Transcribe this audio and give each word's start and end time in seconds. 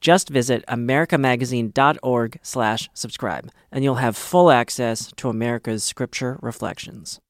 Just 0.00 0.28
visit 0.28 0.64
americamagazine.org 0.68 2.38
slash 2.42 2.88
subscribe, 2.94 3.50
and 3.72 3.82
you'll 3.82 3.96
have 3.96 4.16
full 4.16 4.50
access 4.50 5.12
to 5.16 5.28
America's 5.28 5.82
Scripture 5.82 6.38
Reflections. 6.40 7.20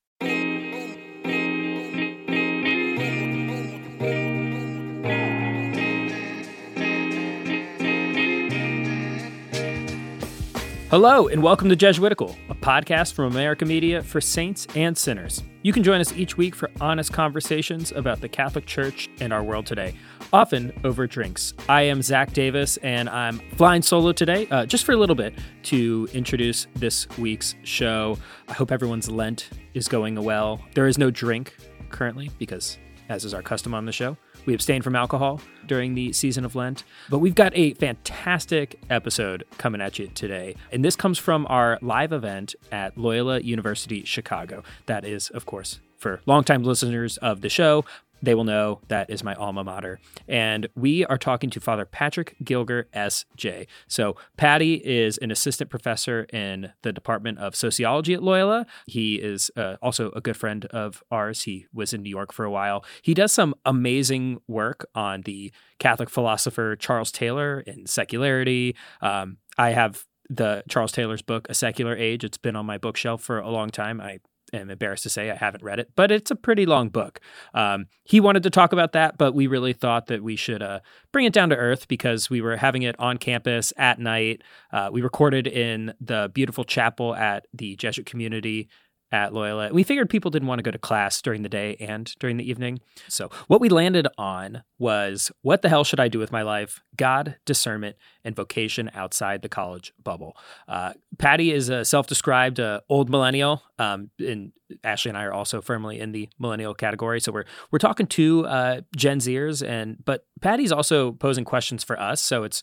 Hello, 10.91 11.29
and 11.29 11.43
welcome 11.43 11.69
to 11.69 11.77
Jesuitical, 11.77 12.35
a 12.49 12.55
podcast 12.55 13.13
from 13.13 13.27
America 13.27 13.67
Media 13.67 14.03
for 14.03 14.23
saints 14.23 14.67
and 14.75 14.97
sinners. 14.97 15.43
You 15.61 15.71
can 15.71 15.83
join 15.83 16.01
us 16.01 16.15
each 16.15 16.39
week 16.39 16.55
for 16.55 16.71
honest 16.81 17.13
conversations 17.13 17.93
about 17.93 18.23
the 18.23 18.29
Catholic 18.31 18.65
Church 18.65 19.11
and 19.21 19.31
our 19.31 19.43
world 19.43 19.67
today, 19.67 19.95
often 20.33 20.73
over 20.85 21.07
drinks. 21.07 21.55
I 21.69 21.83
am 21.83 22.03
Zac 22.03 22.33
Davis, 22.33 22.77
and 22.79 23.09
I'm 23.09 23.39
flying 23.57 23.83
solo 23.83 24.13
today, 24.13 24.47
uh, 24.51 24.67
just 24.67 24.85
for 24.85 24.93
a 24.93 24.97
little 24.97 25.15
bit, 25.15 25.35
to 25.65 26.09
introduce 26.13 26.67
this 26.77 27.09
week's 27.19 27.55
show. 27.65 28.19
I 28.49 28.53
hope 28.53 28.71
everyone's 28.73 29.11
Lent 29.11 29.51
is 29.75 29.89
going 29.89 30.23
well. 30.23 30.61
There 30.75 30.87
is 30.87 30.99
no 30.99 31.11
drink 31.11 31.57
currently, 31.91 32.31
because 32.39 32.79
as 33.09 33.25
is 33.25 33.33
our 33.33 33.43
custom 33.43 33.75
on 33.75 33.87
the 33.87 33.93
show, 33.93 34.17
we 34.45 34.55
abstain 34.55 34.83
from 34.83 34.97
alcohol 34.97 35.41
during 35.67 35.95
the 35.95 36.13
season 36.13 36.45
of 36.45 36.55
Lent. 36.55 36.85
But 37.11 37.19
we've 37.19 37.35
got 37.35 37.53
a 37.55 37.75
fantastic 37.75 38.79
episode 38.91 39.45
coming 39.59 39.81
at 39.81 39.99
you 39.99 40.09
today. 40.09 40.57
And 40.73 40.85
this 40.85 40.97
comes 40.97 41.19
from 41.19 41.47
our 41.49 41.79
live 41.83 42.13
event 42.13 42.55
at 42.73 42.97
Loyola 42.97 43.41
University 43.41 44.05
Chicago. 44.05 44.63
That 44.87 45.05
is, 45.05 45.31
of 45.31 45.47
course, 45.47 45.81
for 45.99 46.21
longtime 46.27 46.63
listeners 46.63 47.17
of 47.19 47.41
the 47.41 47.49
show, 47.49 47.85
they 48.23 48.35
will 48.35 48.45
know 48.45 48.81
that 48.89 49.11
is 49.11 49.23
my 49.23 49.35
alma 49.35 49.65
mater. 49.65 50.01
And 50.27 50.69
we 50.75 51.05
are 51.07 51.19
talking 51.19 51.51
to 51.51 51.61
Father 51.61 51.85
Patrick 51.85 52.37
Gilger, 52.43 52.85
S.J. 52.93 53.67
So, 53.87 54.17
Paddy 54.37 54.75
is 54.87 55.19
an 55.19 55.31
assistant 55.31 55.71
professor 55.71 56.25
in 56.33 56.73
the 56.83 56.93
Department 56.93 57.39
of 57.39 57.55
Sociology 57.55 58.15
at 58.15 58.23
Loyola. 58.23 58.67
He 58.87 59.17
is 59.17 59.51
uh, 59.57 59.77
also 59.83 60.11
a 60.13 60.21
good 60.21 60.37
friend 60.37 60.65
of 60.67 61.03
ours. 61.11 61.43
He 61.43 61.67
was 61.73 61.93
in 61.93 62.03
New 62.03 62.11
York 62.11 62.33
for 62.33 62.45
a 62.45 62.51
while. 62.51 62.85
He 63.03 63.15
does 63.15 63.33
some 63.33 63.55
amazing 63.65 64.41
work 64.47 64.87
on 64.95 65.23
the 65.23 65.53
Catholic 65.79 66.11
philosopher 66.11 66.77
Charles 66.77 67.13
Taylor 67.13 67.61
in 67.61 67.87
secularity. 67.87 68.75
Um, 69.01 69.39
I 69.57 69.71
have 69.71 70.05
the 70.31 70.63
Charles 70.69 70.93
Taylor's 70.93 71.23
book, 71.23 71.47
A 71.49 71.55
Secular 71.55 71.97
Age. 71.97 72.23
It's 72.25 72.39
been 72.39 72.57
on 72.57 72.67
my 72.67 72.79
bookshelf 72.79 73.23
for 73.23 73.39
a 73.39 73.51
long 73.51 73.71
time. 73.71 74.01
I 74.01 74.21
am 74.53 74.71
embarrassed 74.71 75.03
to 75.05 75.11
say 75.11 75.31
I 75.31 75.37
haven't 75.37 75.63
read 75.63 75.79
it, 75.79 75.91
but 75.97 76.11
it's 76.11 76.31
a 76.31 76.37
pretty 76.37 76.67
long 76.67 76.89
book. 76.89 77.21
Um, 77.55 77.87
he 78.05 78.21
wanted 78.21 78.43
to 78.45 78.51
talk 78.51 78.73
about 78.73 78.93
that, 78.93 79.19
but 79.19 79.35
we 79.35 79.47
really 79.47 79.73
thought 79.73 80.07
that 80.07 80.23
we 80.23 80.37
should 80.37 80.63
uh, 80.63 80.81
bring 81.13 81.27
it 81.27 81.33
down 81.33 81.51
to 81.51 81.57
earth 81.57 81.89
because 81.89 82.31
we 82.31 82.41
were 82.41 82.57
having 82.57 82.83
it 82.83 82.97
on 82.99 83.19
campus 83.19 83.73
at 83.77 83.99
night. 83.99 84.43
Uh, 84.73 84.91
we 84.93 85.03
recorded 85.03 85.47
in 85.47 85.95
the 86.01 86.31
beautiful 86.35 86.65
chapel 86.65 87.15
at 87.15 87.47
the 87.53 87.77
Jesuit 87.77 88.07
community 88.07 88.69
at 89.11 89.33
Loyola. 89.33 89.73
We 89.73 89.83
figured 89.83 90.11
people 90.11 90.31
didn't 90.31 90.49
want 90.49 90.59
to 90.59 90.63
go 90.63 90.71
to 90.71 90.79
class 90.79 91.23
during 91.23 91.43
the 91.43 91.49
day 91.49 91.77
and 91.81 92.13
during 92.19 92.37
the 92.37 92.49
evening. 92.49 92.81
So, 93.09 93.31
what 93.47 93.61
we 93.61 93.69
landed 93.69 94.07
on 94.19 94.63
was 94.79 95.33
what 95.43 95.63
the 95.63 95.69
hell 95.69 95.85
should 95.85 96.01
I 96.01 96.09
do 96.09 96.19
with 96.19 96.33
my 96.33 96.43
life? 96.43 96.83
God, 96.97 97.37
discernment, 97.45 97.97
and 98.25 98.37
vocation 98.37 98.91
outside 98.95 99.43
the 99.43 99.49
college 99.49 99.93
bubble. 100.03 100.37
Uh, 100.67 100.93
Paddy 101.19 101.53
is 101.53 101.69
a 101.69 101.85
self 101.85 102.07
described 102.07 102.61
uh, 102.61 102.81
old 102.89 103.09
millennial, 103.09 103.63
um, 103.79 104.11
and 104.19 104.53
Ashley 104.85 105.09
and 105.09 105.19
I 105.19 105.25
are 105.25 105.33
also 105.33 105.63
firmly 105.63 105.99
in 105.99 106.13
the 106.13 106.29
millennial 106.39 106.75
category. 106.75 107.21
So, 107.21 107.33
we're, 107.33 107.47
we're 107.71 107.79
talking 107.79 108.07
to 108.09 108.47
uh, 108.47 108.81
Gen 108.97 109.21
Zers, 109.21 109.67
and 109.67 109.97
but 110.05 110.27
Paddy's 110.41 110.73
also 110.73 111.13
posing 111.13 111.45
questions 111.45 111.83
for 111.83 111.99
us. 111.99 112.23
So, 112.23 112.45
it's 112.45 112.63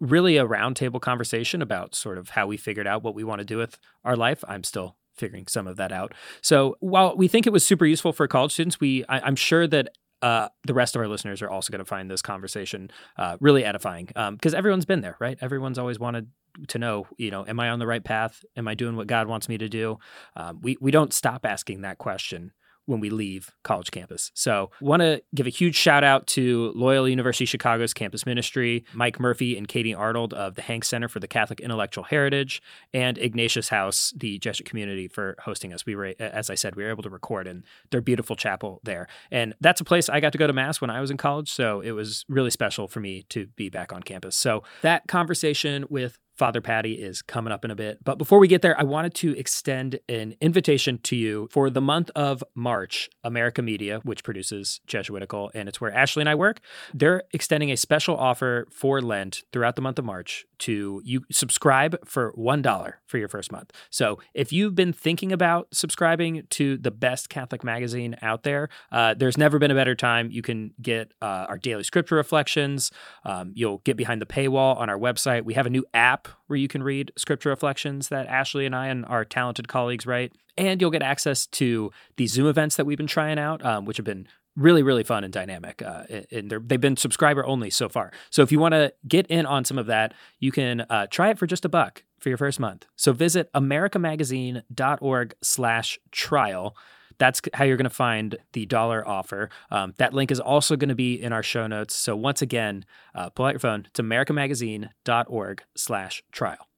really 0.00 0.36
a 0.36 0.46
roundtable 0.46 1.00
conversation 1.00 1.62
about 1.62 1.94
sort 1.94 2.18
of 2.18 2.30
how 2.30 2.46
we 2.46 2.56
figured 2.56 2.88
out 2.88 3.04
what 3.04 3.14
we 3.14 3.22
want 3.22 3.38
to 3.38 3.44
do 3.44 3.56
with 3.56 3.78
our 4.04 4.16
life. 4.16 4.42
I'm 4.48 4.64
still 4.64 4.96
figuring 5.16 5.46
some 5.46 5.66
of 5.66 5.76
that 5.76 5.92
out. 5.92 6.14
So 6.40 6.76
while 6.80 7.16
we 7.16 7.28
think 7.28 7.46
it 7.46 7.52
was 7.52 7.64
super 7.64 7.86
useful 7.86 8.12
for 8.12 8.26
college 8.26 8.52
students, 8.52 8.80
we 8.80 9.04
I, 9.08 9.26
am 9.26 9.36
sure 9.36 9.66
that 9.66 9.88
uh, 10.22 10.48
the 10.66 10.74
rest 10.74 10.94
of 10.94 11.00
our 11.00 11.08
listeners 11.08 11.42
are 11.42 11.50
also 11.50 11.70
going 11.70 11.80
to 11.80 11.84
find 11.84 12.10
this 12.10 12.22
conversation 12.22 12.90
uh, 13.16 13.36
really 13.40 13.64
edifying 13.64 14.06
because 14.06 14.54
um, 14.54 14.58
everyone's 14.58 14.84
been 14.84 15.00
there, 15.00 15.16
right? 15.20 15.36
Everyone's 15.40 15.78
always 15.78 15.98
wanted 15.98 16.28
to 16.68 16.78
know, 16.78 17.06
you 17.16 17.30
know, 17.30 17.44
am 17.46 17.58
I 17.58 17.70
on 17.70 17.78
the 17.78 17.86
right 17.86 18.04
path? 18.04 18.44
Am 18.56 18.68
I 18.68 18.74
doing 18.74 18.94
what 18.94 19.06
God 19.06 19.26
wants 19.26 19.48
me 19.48 19.58
to 19.58 19.68
do? 19.68 19.98
Um, 20.36 20.60
we 20.62 20.76
we 20.80 20.90
don't 20.90 21.12
stop 21.12 21.44
asking 21.44 21.80
that 21.80 21.98
question 21.98 22.52
when 22.86 23.00
we 23.00 23.10
leave 23.10 23.52
college 23.62 23.90
campus. 23.90 24.30
So, 24.34 24.70
want 24.80 25.02
to 25.02 25.22
give 25.34 25.46
a 25.46 25.50
huge 25.50 25.76
shout 25.76 26.04
out 26.04 26.26
to 26.28 26.72
Loyola 26.74 27.08
University 27.10 27.44
Chicago's 27.44 27.94
campus 27.94 28.26
ministry, 28.26 28.84
Mike 28.92 29.20
Murphy 29.20 29.56
and 29.56 29.68
Katie 29.68 29.94
Arnold 29.94 30.34
of 30.34 30.54
the 30.54 30.62
Hank 30.62 30.84
Center 30.84 31.08
for 31.08 31.20
the 31.20 31.28
Catholic 31.28 31.60
Intellectual 31.60 32.04
Heritage, 32.04 32.62
and 32.92 33.18
Ignatius 33.18 33.68
House, 33.68 34.12
the 34.16 34.38
Jesuit 34.38 34.68
community, 34.68 35.08
for 35.08 35.36
hosting 35.40 35.72
us. 35.72 35.86
We 35.86 35.94
were, 35.94 36.14
as 36.18 36.50
I 36.50 36.54
said, 36.54 36.76
we 36.76 36.82
were 36.82 36.90
able 36.90 37.02
to 37.04 37.10
record 37.10 37.46
in 37.46 37.64
their 37.90 38.00
beautiful 38.00 38.36
chapel 38.36 38.80
there. 38.82 39.06
And 39.30 39.54
that's 39.60 39.80
a 39.80 39.84
place 39.84 40.08
I 40.08 40.20
got 40.20 40.32
to 40.32 40.38
go 40.38 40.46
to 40.46 40.52
Mass 40.52 40.80
when 40.80 40.90
I 40.90 41.00
was 41.00 41.10
in 41.10 41.16
college. 41.16 41.50
So, 41.50 41.80
it 41.80 41.92
was 41.92 42.24
really 42.28 42.50
special 42.50 42.88
for 42.88 43.00
me 43.00 43.24
to 43.30 43.46
be 43.56 43.68
back 43.68 43.92
on 43.92 44.02
campus. 44.02 44.36
So, 44.36 44.62
that 44.82 45.06
conversation 45.06 45.86
with 45.88 46.18
Father 46.34 46.60
Paddy 46.60 46.94
is 46.94 47.22
coming 47.22 47.52
up 47.52 47.64
in 47.64 47.70
a 47.70 47.74
bit. 47.74 47.98
But 48.04 48.18
before 48.18 48.38
we 48.38 48.48
get 48.48 48.62
there, 48.62 48.78
I 48.78 48.84
wanted 48.84 49.14
to 49.16 49.36
extend 49.38 50.00
an 50.08 50.34
invitation 50.40 50.98
to 51.04 51.16
you 51.16 51.48
for 51.50 51.70
the 51.70 51.80
month 51.80 52.10
of 52.14 52.42
March. 52.54 53.10
America 53.24 53.62
Media, 53.62 54.00
which 54.02 54.24
produces 54.24 54.80
Jesuitical, 54.86 55.50
and 55.54 55.68
it's 55.68 55.80
where 55.80 55.92
Ashley 55.92 56.22
and 56.22 56.28
I 56.28 56.34
work, 56.34 56.60
they're 56.92 57.22
extending 57.32 57.70
a 57.70 57.76
special 57.76 58.16
offer 58.16 58.66
for 58.70 59.00
Lent 59.00 59.42
throughout 59.52 59.76
the 59.76 59.82
month 59.82 59.98
of 59.98 60.04
March 60.04 60.44
to 60.62 61.02
you 61.04 61.24
subscribe 61.30 61.96
for 62.06 62.32
$1 62.34 62.92
for 63.06 63.18
your 63.18 63.28
first 63.28 63.50
month. 63.50 63.72
So 63.90 64.20
if 64.32 64.52
you've 64.52 64.76
been 64.76 64.92
thinking 64.92 65.32
about 65.32 65.66
subscribing 65.72 66.46
to 66.50 66.76
the 66.76 66.92
best 66.92 67.28
Catholic 67.28 67.64
magazine 67.64 68.16
out 68.22 68.44
there, 68.44 68.68
uh, 68.92 69.14
there's 69.14 69.36
never 69.36 69.58
been 69.58 69.72
a 69.72 69.74
better 69.74 69.96
time. 69.96 70.30
You 70.30 70.42
can 70.42 70.72
get 70.80 71.12
uh, 71.20 71.46
our 71.48 71.58
daily 71.58 71.82
scripture 71.82 72.14
reflections. 72.14 72.92
Um, 73.24 73.50
you'll 73.54 73.78
get 73.78 73.96
behind 73.96 74.22
the 74.22 74.26
paywall 74.26 74.76
on 74.76 74.88
our 74.88 74.98
website. 74.98 75.44
We 75.44 75.54
have 75.54 75.66
a 75.66 75.70
new 75.70 75.84
app 75.94 76.28
where 76.46 76.56
you 76.56 76.68
can 76.68 76.84
read 76.84 77.12
scripture 77.16 77.48
reflections 77.48 78.08
that 78.08 78.26
Ashley 78.28 78.64
and 78.64 78.74
I 78.74 78.86
and 78.86 79.04
our 79.06 79.24
talented 79.24 79.66
colleagues 79.66 80.06
write. 80.06 80.32
And 80.56 80.80
you'll 80.80 80.90
get 80.90 81.02
access 81.02 81.46
to 81.46 81.90
the 82.16 82.26
Zoom 82.26 82.46
events 82.46 82.76
that 82.76 82.84
we've 82.84 82.98
been 82.98 83.06
trying 83.06 83.38
out, 83.38 83.64
um, 83.64 83.84
which 83.84 83.96
have 83.96 84.04
been 84.04 84.28
really 84.56 84.82
really 84.82 85.04
fun 85.04 85.24
and 85.24 85.32
dynamic 85.32 85.82
uh, 85.82 86.04
and 86.30 86.50
they've 86.50 86.80
been 86.80 86.96
subscriber 86.96 87.44
only 87.46 87.70
so 87.70 87.88
far 87.88 88.12
so 88.30 88.42
if 88.42 88.52
you 88.52 88.58
want 88.58 88.72
to 88.72 88.92
get 89.08 89.26
in 89.28 89.46
on 89.46 89.64
some 89.64 89.78
of 89.78 89.86
that 89.86 90.12
you 90.40 90.52
can 90.52 90.82
uh, 90.82 91.06
try 91.10 91.30
it 91.30 91.38
for 91.38 91.46
just 91.46 91.64
a 91.64 91.68
buck 91.68 92.04
for 92.18 92.28
your 92.28 92.38
first 92.38 92.60
month 92.60 92.86
so 92.96 93.12
visit 93.12 93.50
americamagazine.org 93.54 95.34
slash 95.42 95.98
trial 96.10 96.76
that's 97.18 97.40
how 97.54 97.64
you're 97.64 97.76
going 97.76 97.84
to 97.84 97.90
find 97.90 98.36
the 98.52 98.66
dollar 98.66 99.06
offer. 99.06 99.48
Um, 99.70 99.94
that 99.98 100.12
link 100.12 100.32
is 100.32 100.40
also 100.40 100.74
going 100.74 100.88
to 100.88 100.96
be 100.96 101.14
in 101.22 101.32
our 101.32 101.42
show 101.42 101.68
notes. 101.68 101.94
So 101.94 102.16
once 102.16 102.42
again, 102.42 102.84
uh, 103.14 103.30
pull 103.30 103.46
out 103.46 103.52
your 103.52 103.60
phone. 103.60 103.86
It's 103.86 104.00
americamagazine.org 104.00 105.62
slash 105.76 106.24
trial. 106.32 106.71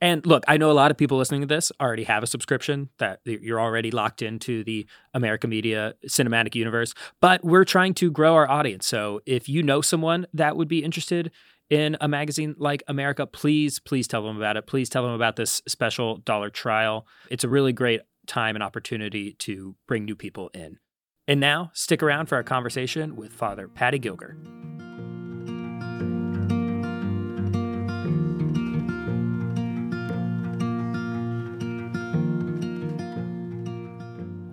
And 0.00 0.26
look, 0.26 0.44
I 0.46 0.58
know 0.58 0.70
a 0.70 0.72
lot 0.72 0.90
of 0.90 0.96
people 0.96 1.16
listening 1.16 1.40
to 1.40 1.46
this 1.46 1.72
already 1.80 2.04
have 2.04 2.22
a 2.22 2.26
subscription 2.26 2.90
that 2.98 3.20
you're 3.24 3.60
already 3.60 3.90
locked 3.90 4.20
into 4.20 4.62
the 4.62 4.86
America 5.14 5.48
Media 5.48 5.94
cinematic 6.06 6.54
universe, 6.54 6.92
but 7.20 7.42
we're 7.42 7.64
trying 7.64 7.94
to 7.94 8.10
grow 8.10 8.34
our 8.34 8.48
audience. 8.48 8.86
So 8.86 9.20
if 9.24 9.48
you 9.48 9.62
know 9.62 9.80
someone 9.80 10.26
that 10.34 10.56
would 10.56 10.68
be 10.68 10.84
interested 10.84 11.30
in 11.70 11.96
a 12.00 12.08
magazine 12.08 12.54
like 12.58 12.82
America, 12.88 13.26
please, 13.26 13.80
please 13.80 14.06
tell 14.06 14.22
them 14.22 14.36
about 14.36 14.56
it. 14.56 14.66
Please 14.66 14.88
tell 14.88 15.02
them 15.02 15.12
about 15.12 15.36
this 15.36 15.62
special 15.66 16.18
dollar 16.18 16.50
trial. 16.50 17.06
It's 17.30 17.44
a 17.44 17.48
really 17.48 17.72
great 17.72 18.02
time 18.26 18.54
and 18.54 18.62
opportunity 18.62 19.32
to 19.32 19.76
bring 19.88 20.04
new 20.04 20.16
people 20.16 20.50
in. 20.52 20.78
And 21.28 21.40
now, 21.40 21.70
stick 21.74 22.02
around 22.02 22.26
for 22.26 22.36
our 22.36 22.44
conversation 22.44 23.16
with 23.16 23.32
Father 23.32 23.66
Paddy 23.66 23.98
Gilger. 23.98 24.85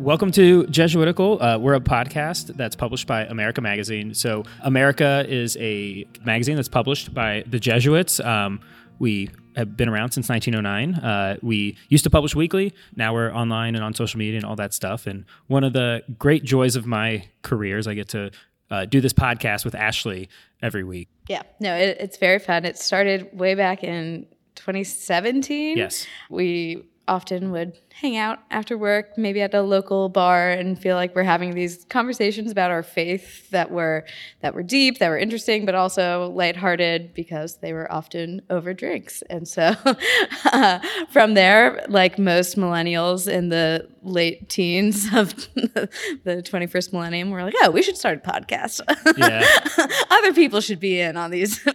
Welcome 0.04 0.32
to 0.32 0.68
Jesuitical. 0.68 1.42
Uh, 1.42 1.58
we're 1.58 1.76
a 1.76 1.80
podcast 1.80 2.58
that's 2.58 2.76
published 2.76 3.08
by 3.08 3.24
America 3.24 3.62
Magazine. 3.62 4.14
So, 4.14 4.44
America 4.62 5.26
is 5.30 5.56
a 5.62 6.06
magazine 6.26 6.58
that's 6.58 6.68
published 6.68 7.14
by 7.14 7.46
the 7.48 7.58
Jesuits. 7.58 8.20
Um, 8.20 8.60
We 9.00 9.30
have 9.56 9.78
been 9.78 9.88
around 9.88 10.12
since 10.12 10.28
1909. 10.28 10.96
Uh, 10.96 11.38
we 11.42 11.78
used 11.88 12.04
to 12.04 12.10
publish 12.10 12.36
weekly. 12.36 12.74
Now 12.98 13.14
we're 13.14 13.34
online 13.34 13.76
and 13.76 13.84
on 13.84 13.94
social 13.94 14.18
media 14.18 14.36
and 14.36 14.46
all 14.46 14.58
that 14.58 14.74
stuff. 14.74 15.08
And 15.08 15.24
one 15.48 15.64
of 15.64 15.72
the 15.72 16.04
great 16.20 16.44
joys 16.44 16.76
of 16.76 16.86
my 16.86 17.24
career 17.42 17.78
is 17.78 17.88
I 17.88 17.94
get 17.94 18.10
to 18.10 18.32
uh, 18.70 18.84
do 18.84 19.00
this 19.00 19.14
podcast 19.14 19.64
with 19.64 19.74
Ashley 19.74 20.28
every 20.62 20.84
week. 20.84 21.08
Yeah, 21.30 21.44
no, 21.62 21.74
it, 21.78 21.96
it's 22.02 22.18
very 22.18 22.40
fun. 22.40 22.66
It 22.66 22.78
started 22.78 23.30
way 23.32 23.56
back 23.56 23.86
in 23.86 24.26
2017. 24.56 25.78
Yes. 25.78 26.06
We 26.30 26.84
often 27.08 27.52
would 27.52 27.80
hang 28.02 28.18
out 28.18 28.40
after 28.50 28.78
work, 28.78 29.18
maybe 29.18 29.40
at 29.42 29.54
a 29.54 29.62
local 29.62 30.10
bar, 30.10 30.50
and 30.50 30.80
feel 30.80 30.96
like 30.96 31.16
we're 31.16 31.24
having 31.24 31.54
these 31.54 31.86
conversations 31.90 32.52
about 32.52 32.72
our 32.72 32.82
faith 32.82 33.50
that 33.52 33.72
were 33.72 34.04
that 34.42 34.56
were 34.56 34.64
deep, 34.64 34.98
that 34.98 35.10
were 35.10 35.18
interesting, 35.18 35.66
but 35.66 35.76
also 35.76 36.32
lighthearted 36.32 37.14
because 37.14 37.58
they 37.58 37.72
were 37.72 37.90
often 37.92 38.42
over 38.50 38.74
drinks. 38.74 39.22
And 39.30 39.48
so, 39.48 39.76
uh, 40.46 40.80
from 41.12 41.36
there, 41.36 41.86
like 41.88 42.18
most 42.18 42.58
millennials 42.58 43.32
in 43.32 43.50
the 43.50 43.88
late 44.02 44.50
teens 44.50 45.06
of 45.14 45.36
the 45.56 46.44
21st 46.46 46.94
millennium, 46.94 47.30
we're 47.30 47.44
like, 47.44 47.56
oh, 47.62 47.72
we 47.72 47.82
should 47.82 47.98
start 47.98 48.22
a 48.24 48.30
podcast. 48.30 48.82
Yeah. 49.18 49.88
Other 50.10 50.34
people 50.34 50.62
should 50.62 50.80
be 50.80 51.00
in 51.00 51.16
on 51.16 51.32
these 51.32 51.66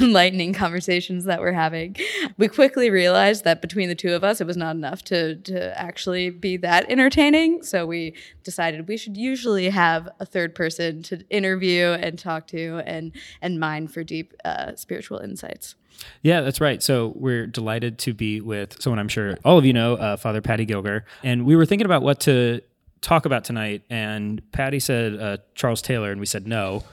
enlightening 0.00 0.52
conversations 0.52 1.24
that 1.24 1.40
we're 1.40 1.52
having. 1.52 1.96
We 2.36 2.48
quickly 2.48 2.90
realized 2.90 3.44
that 3.44 3.60
between 3.60 3.88
the 3.88 3.94
two 3.94 4.14
of 4.14 4.22
us, 4.22 4.40
it 4.40 4.46
was 4.46 4.56
not 4.56 4.76
enough 4.76 5.02
to 5.04 5.34
to 5.46 5.80
actually 5.80 6.30
be 6.30 6.56
that 6.58 6.90
entertaining. 6.90 7.62
So 7.62 7.86
we 7.86 8.14
decided 8.44 8.86
we 8.88 8.96
should 8.96 9.16
usually 9.16 9.68
have 9.70 10.08
a 10.20 10.26
third 10.26 10.54
person 10.54 11.02
to 11.04 11.24
interview 11.30 11.86
and 11.92 12.18
talk 12.18 12.46
to 12.48 12.82
and 12.86 13.12
and 13.42 13.58
mine 13.58 13.88
for 13.88 14.04
deep 14.04 14.34
uh, 14.44 14.74
spiritual 14.76 15.18
insights. 15.18 15.74
Yeah, 16.22 16.42
that's 16.42 16.60
right. 16.60 16.82
So 16.82 17.12
we're 17.16 17.46
delighted 17.46 17.98
to 18.00 18.12
be 18.12 18.40
with 18.42 18.80
someone 18.82 18.98
I'm 18.98 19.08
sure 19.08 19.38
all 19.44 19.56
of 19.56 19.64
you 19.64 19.72
know, 19.72 19.94
uh, 19.94 20.16
Father 20.18 20.42
Paddy 20.42 20.66
Gilger, 20.66 21.02
and 21.22 21.46
we 21.46 21.56
were 21.56 21.64
thinking 21.64 21.86
about 21.86 22.02
what 22.02 22.20
to 22.20 22.60
talk 23.00 23.24
about 23.24 23.44
tonight. 23.44 23.82
And 23.88 24.42
Paddy 24.52 24.78
said 24.80 25.18
uh, 25.18 25.36
Charles 25.54 25.80
Taylor, 25.80 26.10
and 26.10 26.20
we 26.20 26.26
said 26.26 26.46
no. 26.46 26.84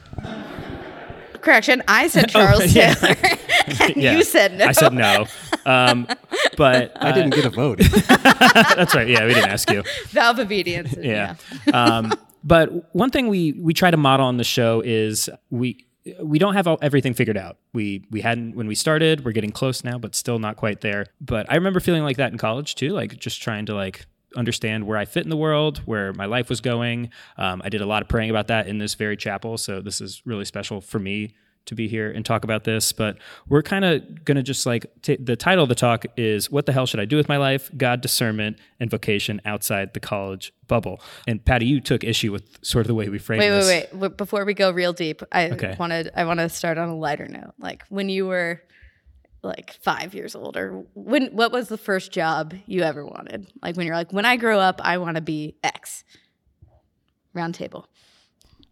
Correction, 1.42 1.84
I 1.88 2.08
said 2.08 2.30
Charles 2.30 2.62
Oh, 2.62 2.64
yeah. 2.66 2.94
Taylor. 2.94 3.38
and 3.82 3.96
Yeah. 3.96 4.16
you 4.18 4.24
said 4.24 4.58
no. 4.58 4.66
I 4.66 4.72
said 4.72 4.94
no. 4.94 5.26
Um, 5.66 6.08
but 6.58 6.92
I 7.02 7.12
didn't 7.12 7.34
get 7.36 7.46
a 7.46 7.50
vote. 7.50 7.80
that's 8.08 8.96
right. 8.96 9.08
Yeah, 9.08 9.26
we 9.26 9.34
didn't 9.34 9.50
ask 9.50 9.70
you. 9.72 9.84
Vow 10.10 10.32
of 10.32 10.40
obedience. 10.40 10.96
yeah. 11.00 11.36
um, 11.74 12.14
but 12.44 12.94
one 12.96 13.10
thing 13.10 13.28
we 13.30 13.54
we 13.54 13.74
try 13.74 13.90
to 13.92 13.98
model 13.98 14.26
on 14.26 14.38
the 14.38 14.44
show 14.44 14.82
is 14.84 15.30
we 15.50 15.86
we 16.22 16.38
don't 16.38 16.56
have 16.56 16.68
all, 16.68 16.78
everything 16.82 17.14
figured 17.14 17.38
out. 17.38 17.58
We 17.74 18.06
we 18.12 18.22
hadn't 18.22 18.56
when 18.56 18.68
we 18.68 18.76
started. 18.76 19.24
We're 19.24 19.32
getting 19.32 19.52
close 19.52 19.84
now, 19.84 19.98
but 19.98 20.16
still 20.16 20.40
not 20.40 20.58
quite 20.58 20.82
there. 20.82 21.06
But 21.22 21.46
I 21.50 21.56
remember 21.56 21.80
feeling 21.80 22.04
like 22.04 22.18
that 22.18 22.32
in 22.32 22.38
college 22.38 22.76
too, 22.76 22.90
like 22.90 23.18
just 23.18 23.42
trying 23.42 23.66
to 23.68 23.74
like 23.76 24.06
understand 24.36 24.86
where 24.86 24.98
I 24.98 25.06
fit 25.06 25.24
in 25.24 25.30
the 25.30 25.38
world, 25.38 25.78
where 25.86 26.12
my 26.14 26.26
life 26.26 26.50
was 26.50 26.60
going. 26.60 27.12
Um, 27.38 27.62
I 27.64 27.70
did 27.70 27.82
a 27.82 27.86
lot 27.86 28.02
of 28.02 28.10
praying 28.10 28.32
about 28.32 28.48
that 28.48 28.68
in 28.68 28.80
this 28.80 28.96
very 28.96 29.16
chapel, 29.16 29.58
so 29.58 29.80
this 29.80 30.02
is 30.02 30.22
really 30.26 30.46
special 30.46 30.82
for 30.82 31.00
me 31.00 31.36
to 31.66 31.76
be 31.76 31.88
here 31.88 32.12
and 32.12 32.26
talk 32.26 32.44
about 32.44 32.64
this. 32.64 32.92
But 32.92 33.18
we're 33.48 33.62
kind 33.62 33.86
of 33.86 34.26
going 34.26 34.36
to 34.38 34.44
just 34.44 34.66
like 34.66 34.86
t- 35.02 35.16
the 35.18 35.36
title 35.36 35.64
of 35.64 35.70
the 35.70 35.76
talk 35.76 36.06
is 36.18 36.50
"What 36.52 36.66
the 36.66 36.72
hell 36.74 36.86
should 36.86 37.00
I 37.00 37.06
do 37.06 37.16
with 37.18 37.30
my 37.30 37.38
life? 37.38 37.70
God, 37.78 38.02
discernment, 38.02 38.58
and 38.80 38.90
vocation 38.90 39.42
outside 39.46 39.94
the 39.94 40.00
college 40.00 40.54
bubble." 40.68 41.00
And 41.28 41.44
Paddy, 41.44 41.66
you 41.66 41.80
took 41.82 42.04
issue 42.04 42.32
with 42.32 42.44
sort 42.66 42.82
of 42.82 42.88
the 42.88 42.96
way 42.96 43.10
we 43.10 43.18
framed 43.20 43.40
Wait, 43.42 43.50
this. 43.50 43.68
wait, 43.68 43.88
wait, 43.94 44.00
wait. 44.02 44.18
Before 44.18 44.46
we 44.46 44.54
go 44.54 44.72
real 44.72 44.94
deep, 44.94 45.22
I 45.32 45.50
Okay. 45.52 45.76
wanted 45.80 46.12
I 46.16 46.26
want 46.26 46.40
to 46.40 46.50
start 46.50 46.78
on 46.78 46.90
a 46.90 46.96
lighter 46.98 47.28
note. 47.28 47.54
Like 47.60 47.84
when 47.90 48.10
you 48.10 48.26
were 48.28 48.62
like 49.42 49.74
five 49.82 50.14
years 50.14 50.36
old, 50.36 50.56
or 50.56 50.86
when 50.94 51.28
what 51.36 51.52
was 51.52 51.68
the 51.68 51.78
first 51.78 52.12
job 52.14 52.54
you 52.66 52.82
ever 52.82 53.06
wanted? 53.06 53.52
Like 53.62 53.76
when 53.76 53.86
you're 53.86 53.96
like, 53.96 54.14
when 54.14 54.24
I 54.26 54.38
grow 54.38 54.58
up, 54.60 54.80
I 54.84 54.98
want 55.00 55.16
to 55.16 55.22
be 55.22 55.56
X. 55.64 56.04
Round 57.34 57.56
table. 57.56 57.88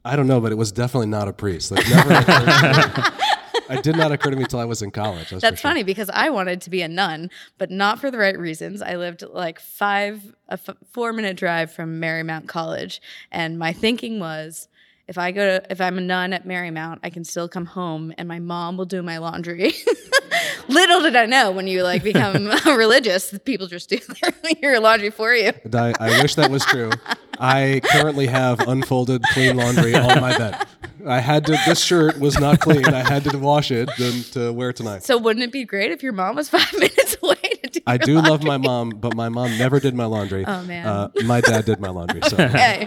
I 0.04 0.16
don't 0.16 0.28
know, 0.28 0.42
but 0.42 0.52
it 0.52 0.56
was 0.56 0.72
definitely 0.72 1.08
not 1.08 1.28
a 1.28 1.34
priest. 1.34 1.72
Like 1.72 1.88
never. 1.90 3.12
It 3.70 3.84
did 3.84 3.96
not 3.96 4.12
occur 4.12 4.32
to 4.32 4.36
me 4.36 4.44
until 4.44 4.60
I 4.60 4.66
was 4.66 4.82
in 4.82 4.92
college. 4.92 5.30
That's, 5.30 5.42
That's 5.42 5.62
sure. 5.62 5.70
funny 5.70 5.84
because 5.84 6.10
I 6.14 6.30
wanted 6.30 6.60
to 6.62 6.70
be 6.70 6.82
a 6.82 6.90
nun, 6.90 7.32
but 7.58 7.72
not 7.72 8.00
for 8.00 8.12
the 8.12 8.18
right 8.18 8.38
reasons. 8.38 8.82
I 8.82 8.98
lived 8.98 9.24
like 9.24 9.62
five, 9.62 10.36
a 10.50 10.54
f- 10.54 10.76
four 10.92 11.14
minute 11.14 11.38
drive 11.38 11.72
from 11.72 12.02
Marymount 12.02 12.48
College, 12.48 13.02
and 13.32 13.58
my 13.58 13.72
thinking 13.72 14.20
was, 14.20 14.68
if 15.08 15.18
I 15.18 15.32
go 15.32 15.60
to, 15.60 15.72
if 15.72 15.82
I'm 15.82 15.98
a 15.98 16.02
nun 16.02 16.34
at 16.34 16.46
Marymount, 16.46 17.00
I 17.04 17.10
can 17.10 17.24
still 17.24 17.50
come 17.50 17.66
home, 17.66 18.14
and 18.18 18.28
my 18.28 18.40
mom 18.40 18.78
will 18.78 18.86
do 18.86 19.02
my 19.04 19.18
laundry. 19.18 19.74
Little 20.68 21.02
did 21.02 21.16
I 21.16 21.26
know 21.26 21.52
when 21.52 21.68
you 21.68 21.84
like 21.84 22.04
become 22.04 22.48
religious, 22.66 23.38
people 23.40 23.68
just 23.68 23.90
do 23.90 23.98
their, 24.22 24.34
your 24.62 24.80
laundry 24.80 25.10
for 25.10 25.34
you. 25.34 25.52
I, 25.74 25.94
I 26.00 26.22
wish 26.22 26.36
that 26.36 26.50
was 26.50 26.64
true. 26.66 26.92
I 27.40 27.82
currently 27.84 28.28
have 28.28 28.60
unfolded 28.68 29.24
clean 29.34 29.58
laundry 29.58 29.96
on 29.96 30.22
my 30.22 30.38
bed. 30.38 30.68
I 31.08 31.20
had 31.20 31.48
to. 31.48 31.58
This 31.66 31.84
shirt 31.84 32.20
was 32.20 32.40
not 32.40 32.60
clean. 32.60 32.86
I 32.86 33.00
had 33.00 33.24
to 33.24 33.38
wash 33.40 33.72
it 33.72 33.90
to 34.34 34.54
wear 34.54 34.72
tonight. 34.72 35.04
So 35.04 35.18
wouldn't 35.18 35.44
it 35.44 35.52
be 35.52 35.66
great 35.66 35.92
if 35.92 36.04
your 36.04 36.14
mom 36.14 36.36
was 36.36 36.48
five 36.50 36.72
minutes 36.74 37.18
away 37.24 37.36
to 37.64 37.70
do? 37.72 37.80
I 37.88 37.98
do 37.98 38.22
love 38.22 38.44
my 38.44 38.58
mom, 38.58 38.92
but 38.92 39.16
my 39.16 39.30
mom 39.30 39.58
never 39.58 39.80
did 39.80 39.96
my 39.96 40.06
laundry. 40.06 40.46
Oh, 40.46 40.62
man. 40.64 40.86
Uh, 40.86 41.10
my 41.26 41.42
dad 41.42 41.66
did 41.66 41.80
my 41.80 41.90
laundry. 41.90 42.22
So 42.30 42.38
Hey. 42.38 42.86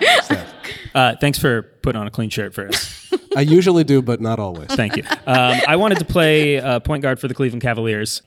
Uh, 0.95 1.17
thanks 1.21 1.39
for 1.39 1.63
putting 1.83 2.01
on 2.01 2.07
a 2.07 2.11
clean 2.11 2.31
shirt 2.31 2.55
for 2.55 2.69
us. 2.69 3.13
I 3.37 3.41
usually 3.41 3.85
do, 3.85 4.01
but 4.01 4.21
not 4.21 4.39
always. 4.39 4.69
Thank 4.69 4.97
you. 4.97 5.03
Um, 5.27 5.61
I 5.67 5.77
wanted 5.77 5.99
to 5.99 6.05
play 6.05 6.59
uh, 6.59 6.79
point 6.81 7.03
guard 7.03 7.19
for 7.19 7.27
the 7.27 7.35
Cleveland 7.35 7.63
Cavaliers. 7.63 8.23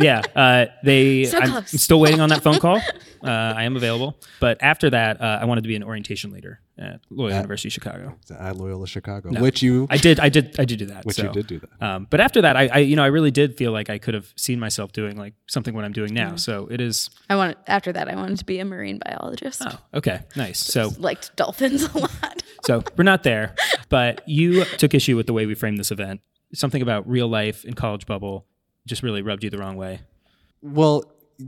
Yeah, 0.00 0.22
uh, 0.34 0.66
they. 0.84 1.24
So 1.24 1.38
I'm, 1.38 1.50
close. 1.50 1.72
I'm 1.72 1.78
still 1.78 2.00
waiting 2.00 2.20
on 2.20 2.28
that 2.30 2.42
phone 2.42 2.58
call. 2.58 2.80
Uh, 3.22 3.52
I 3.54 3.64
am 3.64 3.76
available, 3.76 4.16
but 4.40 4.56
after 4.62 4.88
that, 4.88 5.20
uh, 5.20 5.40
I 5.42 5.44
wanted 5.44 5.60
to 5.64 5.68
be 5.68 5.76
an 5.76 5.82
orientation 5.84 6.30
leader 6.30 6.58
at 6.78 7.00
Loyola 7.10 7.34
University 7.36 7.68
Chicago. 7.68 8.16
At 8.30 8.56
Loyola 8.56 8.86
Chicago, 8.86 9.38
which 9.42 9.60
you, 9.62 9.86
I 9.90 9.98
did, 9.98 10.18
I 10.18 10.30
did, 10.30 10.58
I 10.58 10.64
did 10.64 10.78
do 10.78 10.86
that. 10.86 11.04
which 11.04 11.16
so, 11.16 11.24
you 11.24 11.32
did 11.32 11.46
do 11.46 11.58
that. 11.58 11.82
Um, 11.86 12.06
but 12.08 12.20
after 12.20 12.40
that, 12.40 12.56
I, 12.56 12.68
I, 12.68 12.78
you 12.78 12.96
know, 12.96 13.02
I 13.04 13.08
really 13.08 13.30
did 13.30 13.58
feel 13.58 13.72
like 13.72 13.90
I 13.90 13.98
could 13.98 14.14
have 14.14 14.32
seen 14.36 14.58
myself 14.58 14.92
doing 14.92 15.18
like 15.18 15.34
something 15.48 15.74
what 15.74 15.84
I'm 15.84 15.92
doing 15.92 16.12
Mm. 16.12 16.14
now. 16.14 16.36
So 16.36 16.66
it 16.70 16.80
is. 16.80 17.10
I 17.28 17.36
wanted 17.36 17.58
after 17.66 17.92
that. 17.92 18.08
I 18.08 18.16
wanted 18.16 18.38
to 18.38 18.44
be 18.46 18.58
a 18.58 18.64
marine 18.64 18.98
biologist. 19.04 19.60
Oh, 19.66 19.78
okay, 19.92 20.20
nice. 20.34 20.58
So, 20.58 20.90
Liked 20.98 21.36
dolphins 21.36 21.82
a 21.82 21.98
lot. 21.98 22.42
so 22.64 22.82
we're 22.96 23.04
not 23.04 23.22
there, 23.22 23.54
but 23.90 24.26
you 24.26 24.64
took 24.64 24.94
issue 24.94 25.14
with 25.14 25.26
the 25.26 25.34
way 25.34 25.44
we 25.44 25.54
framed 25.54 25.76
this 25.76 25.90
event. 25.90 26.22
Something 26.54 26.80
about 26.80 27.06
real 27.06 27.28
life 27.28 27.66
in 27.66 27.74
college 27.74 28.06
bubble 28.06 28.46
just 28.86 29.02
really 29.02 29.22
rubbed 29.22 29.44
you 29.44 29.50
the 29.50 29.58
wrong 29.58 29.76
way. 29.76 30.00
Well, 30.62 31.04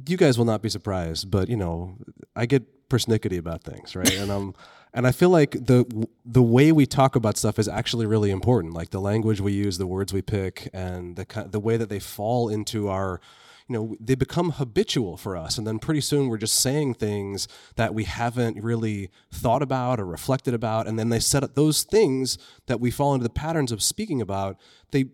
you 0.06 0.16
guys 0.16 0.38
will 0.38 0.44
not 0.44 0.62
be 0.62 0.68
surprised, 0.68 1.30
but 1.30 1.48
you 1.48 1.56
know, 1.56 1.96
I 2.34 2.46
get 2.46 2.88
persnickety 2.88 3.38
about 3.38 3.62
things, 3.62 3.94
right? 3.96 4.14
and 4.14 4.30
um, 4.30 4.54
and 4.94 5.06
I 5.06 5.12
feel 5.12 5.30
like 5.30 5.52
the 5.52 6.06
the 6.24 6.42
way 6.42 6.72
we 6.72 6.86
talk 6.86 7.16
about 7.16 7.36
stuff 7.36 7.58
is 7.58 7.68
actually 7.68 8.06
really 8.06 8.30
important. 8.30 8.74
Like 8.74 8.90
the 8.90 9.00
language 9.00 9.40
we 9.40 9.52
use, 9.52 9.78
the 9.78 9.86
words 9.86 10.12
we 10.12 10.22
pick, 10.22 10.68
and 10.72 11.16
the 11.16 11.48
the 11.50 11.60
way 11.60 11.76
that 11.76 11.88
they 11.88 11.98
fall 11.98 12.48
into 12.48 12.88
our 12.88 13.20
you 13.68 13.74
know 13.74 13.96
they 14.00 14.14
become 14.14 14.50
habitual 14.50 15.16
for 15.16 15.36
us 15.36 15.56
and 15.56 15.66
then 15.66 15.78
pretty 15.78 16.00
soon 16.00 16.28
we're 16.28 16.36
just 16.36 16.56
saying 16.56 16.94
things 16.94 17.48
that 17.76 17.94
we 17.94 18.04
haven't 18.04 18.62
really 18.62 19.08
thought 19.30 19.62
about 19.62 20.00
or 20.00 20.04
reflected 20.04 20.52
about 20.52 20.86
and 20.86 20.98
then 20.98 21.08
they 21.08 21.20
set 21.20 21.44
up 21.44 21.54
those 21.54 21.84
things 21.84 22.38
that 22.66 22.80
we 22.80 22.90
fall 22.90 23.14
into 23.14 23.22
the 23.22 23.30
patterns 23.30 23.72
of 23.72 23.82
speaking 23.82 24.20
about 24.20 24.58
they 24.90 25.04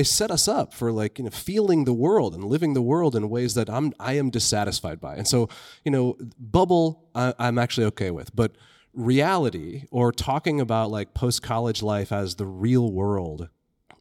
they 0.00 0.04
set 0.04 0.30
us 0.30 0.48
up 0.48 0.72
for 0.72 0.90
like 0.90 1.18
you 1.18 1.24
know 1.24 1.30
feeling 1.30 1.84
the 1.84 1.92
world 1.92 2.34
and 2.34 2.42
living 2.42 2.72
the 2.72 2.80
world 2.80 3.14
in 3.14 3.28
ways 3.28 3.52
that 3.52 3.68
I'm 3.68 3.92
I 4.00 4.14
am 4.14 4.30
dissatisfied 4.30 4.98
by. 4.98 5.16
And 5.16 5.28
so 5.28 5.50
you 5.84 5.90
know 5.90 6.16
bubble 6.38 7.04
I, 7.14 7.34
I'm 7.38 7.58
actually 7.58 7.84
okay 7.88 8.10
with, 8.10 8.34
but 8.34 8.52
reality 8.94 9.84
or 9.90 10.10
talking 10.10 10.58
about 10.58 10.90
like 10.90 11.12
post 11.12 11.42
college 11.42 11.82
life 11.82 12.12
as 12.12 12.36
the 12.36 12.46
real 12.46 12.90
world, 12.90 13.50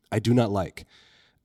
I 0.09 0.19
do 0.19 0.33
not 0.33 0.51
like. 0.51 0.85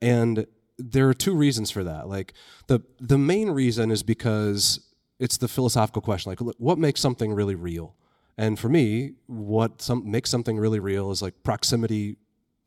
And 0.01 0.47
there 0.77 1.09
are 1.09 1.13
two 1.13 1.35
reasons 1.35 1.69
for 1.69 1.83
that. 1.83 2.07
Like 2.07 2.31
the 2.67 2.79
the 3.01 3.17
main 3.17 3.49
reason 3.49 3.91
is 3.91 4.03
because 4.03 4.79
it's 5.19 5.35
the 5.35 5.49
philosophical 5.49 6.01
question 6.01 6.29
like 6.29 6.39
what 6.39 6.77
makes 6.77 7.01
something 7.01 7.33
really 7.33 7.55
real? 7.55 7.93
And 8.37 8.57
for 8.57 8.69
me, 8.69 9.15
what 9.27 9.81
some 9.81 10.09
makes 10.09 10.29
something 10.29 10.57
really 10.57 10.79
real 10.79 11.11
is 11.11 11.21
like 11.21 11.43
proximity 11.43 12.15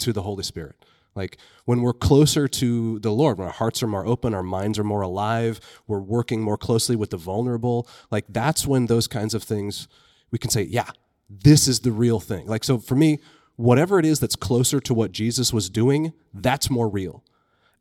to 0.00 0.12
the 0.12 0.20
Holy 0.20 0.42
Spirit. 0.42 0.76
Like 1.18 1.36
when 1.66 1.82
we're 1.82 1.92
closer 1.92 2.48
to 2.48 2.98
the 3.00 3.10
Lord, 3.10 3.36
when 3.36 3.48
our 3.48 3.52
hearts 3.52 3.82
are 3.82 3.86
more 3.86 4.06
open, 4.06 4.32
our 4.32 4.42
minds 4.42 4.78
are 4.78 4.84
more 4.84 5.02
alive, 5.02 5.60
we're 5.86 6.00
working 6.00 6.40
more 6.40 6.56
closely 6.56 6.96
with 6.96 7.10
the 7.10 7.18
vulnerable, 7.18 7.86
like 8.10 8.24
that's 8.28 8.66
when 8.66 8.86
those 8.86 9.06
kinds 9.06 9.34
of 9.34 9.42
things 9.42 9.88
we 10.30 10.38
can 10.38 10.50
say, 10.50 10.62
yeah, 10.62 10.90
this 11.28 11.68
is 11.68 11.80
the 11.80 11.92
real 11.92 12.20
thing. 12.20 12.46
Like, 12.46 12.64
so 12.64 12.78
for 12.78 12.94
me, 12.94 13.18
whatever 13.56 13.98
it 13.98 14.06
is 14.06 14.20
that's 14.20 14.36
closer 14.36 14.80
to 14.80 14.94
what 14.94 15.12
Jesus 15.12 15.52
was 15.52 15.68
doing, 15.68 16.12
that's 16.32 16.70
more 16.70 16.88
real. 16.88 17.24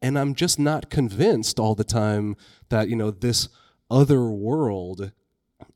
And 0.01 0.17
I'm 0.17 0.35
just 0.35 0.59
not 0.59 0.89
convinced 0.89 1.59
all 1.59 1.75
the 1.75 1.83
time 1.83 2.35
that, 2.69 2.89
you 2.89 2.95
know, 2.95 3.11
this 3.11 3.49
other 3.89 4.23
world 4.25 5.11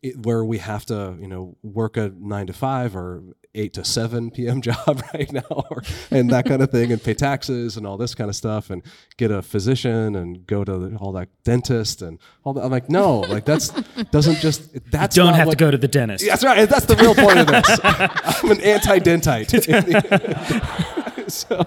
it, 0.02 0.18
where 0.26 0.44
we 0.44 0.58
have 0.60 0.86
to, 0.88 1.18
you 1.20 1.28
know, 1.28 1.58
work 1.64 1.98
a 1.98 2.12
nine 2.18 2.48
to 2.48 2.54
five 2.54 2.96
or 2.96 3.24
eight 3.54 3.74
to 3.74 3.84
seven 3.84 4.32
p.m. 4.32 4.62
job 4.68 5.02
right 5.14 5.32
now, 5.32 5.42
or, 5.50 5.82
and 6.10 6.30
that 6.30 6.46
kind 6.46 6.62
of 6.62 6.72
thing, 6.72 6.92
and 6.92 7.04
pay 7.04 7.14
taxes 7.14 7.76
and 7.78 7.86
all 7.86 7.98
this 7.98 8.16
kind 8.16 8.30
of 8.30 8.36
stuff, 8.36 8.70
and 8.70 8.82
get 9.18 9.30
a 9.32 9.42
physician 9.42 10.16
and 10.16 10.46
go 10.48 10.64
to 10.64 10.96
all 10.98 11.12
that 11.12 11.28
dentist 11.44 12.02
and 12.02 12.18
all 12.44 12.54
that. 12.54 12.64
I'm 12.64 12.72
like, 12.72 12.90
no, 12.90 13.20
like 13.20 13.46
that's 13.46 13.70
doesn't 14.12 14.38
just 14.38 14.90
that's 14.92 15.16
Don't 15.16 15.28
not 15.28 15.36
have 15.36 15.48
what- 15.48 15.58
to 15.58 15.66
go 15.66 15.72
to 15.72 15.78
the 15.78 15.88
dentist. 15.88 16.26
That's 16.26 16.44
right. 16.44 16.68
That's 16.70 16.86
the 16.86 16.96
real 16.96 17.14
point 17.16 17.40
of 17.40 17.48
this. 17.48 17.80
I'm 17.84 18.52
an 18.52 18.62
anti-dentite. 18.62 19.50
so, 21.32 21.66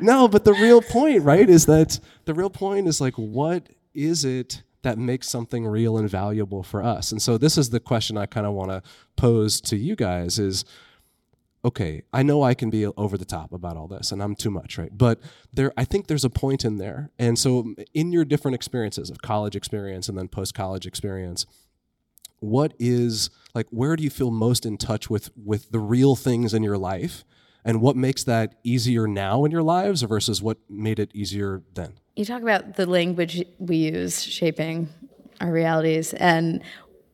no, 0.00 0.28
but 0.28 0.44
the 0.44 0.52
real 0.54 0.82
point, 0.82 1.22
right, 1.22 1.48
is 1.48 1.66
that 1.66 2.00
the 2.24 2.34
real 2.34 2.50
point 2.50 2.86
is 2.88 3.00
like, 3.00 3.14
what 3.14 3.68
is 3.94 4.24
it 4.24 4.62
that 4.82 4.98
makes 4.98 5.28
something 5.28 5.66
real 5.66 5.96
and 5.96 6.10
valuable 6.10 6.62
for 6.62 6.82
us? 6.82 7.12
And 7.12 7.22
so, 7.22 7.38
this 7.38 7.56
is 7.56 7.70
the 7.70 7.80
question 7.80 8.16
I 8.18 8.26
kind 8.26 8.46
of 8.46 8.52
want 8.52 8.70
to 8.70 8.82
pose 9.16 9.60
to 9.62 9.76
you 9.76 9.96
guys: 9.96 10.38
is 10.38 10.64
okay, 11.64 12.02
I 12.12 12.22
know 12.22 12.42
I 12.42 12.54
can 12.54 12.68
be 12.70 12.86
over 12.86 13.16
the 13.16 13.24
top 13.24 13.52
about 13.52 13.76
all 13.76 13.88
this 13.88 14.12
and 14.12 14.22
I'm 14.22 14.34
too 14.34 14.50
much, 14.50 14.76
right? 14.76 14.90
But 14.92 15.20
there 15.52 15.72
I 15.76 15.84
think 15.84 16.06
there's 16.06 16.24
a 16.24 16.30
point 16.30 16.64
in 16.64 16.78
there. 16.78 17.10
And 17.18 17.38
so 17.38 17.74
in 17.94 18.12
your 18.12 18.24
different 18.24 18.54
experiences 18.54 19.10
of 19.10 19.22
college 19.22 19.56
experience 19.56 20.08
and 20.08 20.18
then 20.18 20.28
post-college 20.28 20.86
experience, 20.86 21.46
what 22.40 22.74
is 22.78 23.30
like 23.54 23.66
where 23.70 23.96
do 23.96 24.02
you 24.02 24.10
feel 24.10 24.30
most 24.30 24.66
in 24.66 24.76
touch 24.76 25.08
with 25.08 25.30
with 25.36 25.70
the 25.70 25.78
real 25.80 26.14
things 26.14 26.52
in 26.52 26.62
your 26.62 26.78
life? 26.78 27.24
And 27.64 27.80
what 27.80 27.96
makes 27.96 28.24
that 28.24 28.56
easier 28.62 29.08
now 29.08 29.46
in 29.46 29.50
your 29.50 29.62
lives 29.62 30.02
versus 30.02 30.42
what 30.42 30.58
made 30.68 30.98
it 30.98 31.10
easier 31.14 31.62
then? 31.72 31.94
You 32.14 32.26
talk 32.26 32.42
about 32.42 32.74
the 32.74 32.84
language 32.84 33.42
we 33.58 33.76
use 33.76 34.22
shaping 34.22 34.90
our 35.40 35.50
realities, 35.50 36.12
and 36.14 36.62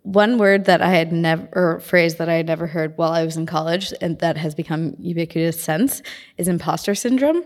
one 0.02 0.38
word 0.38 0.64
that 0.64 0.80
I 0.80 0.90
had 0.90 1.12
never, 1.12 1.49
or 1.52 1.80
phrase 1.80 2.16
that 2.16 2.28
I 2.28 2.35
had 2.35 2.47
never 2.47 2.66
heard 2.66 2.97
while 2.97 3.12
I 3.12 3.25
was 3.25 3.37
in 3.37 3.47
college, 3.47 3.92
and 4.00 4.19
that 4.21 4.37
has 4.37 4.54
become 4.54 4.97
ubiquitous 4.99 5.62
since, 5.62 6.02
is 6.38 6.49
imposter 6.49 6.95
syndrome. 6.95 7.45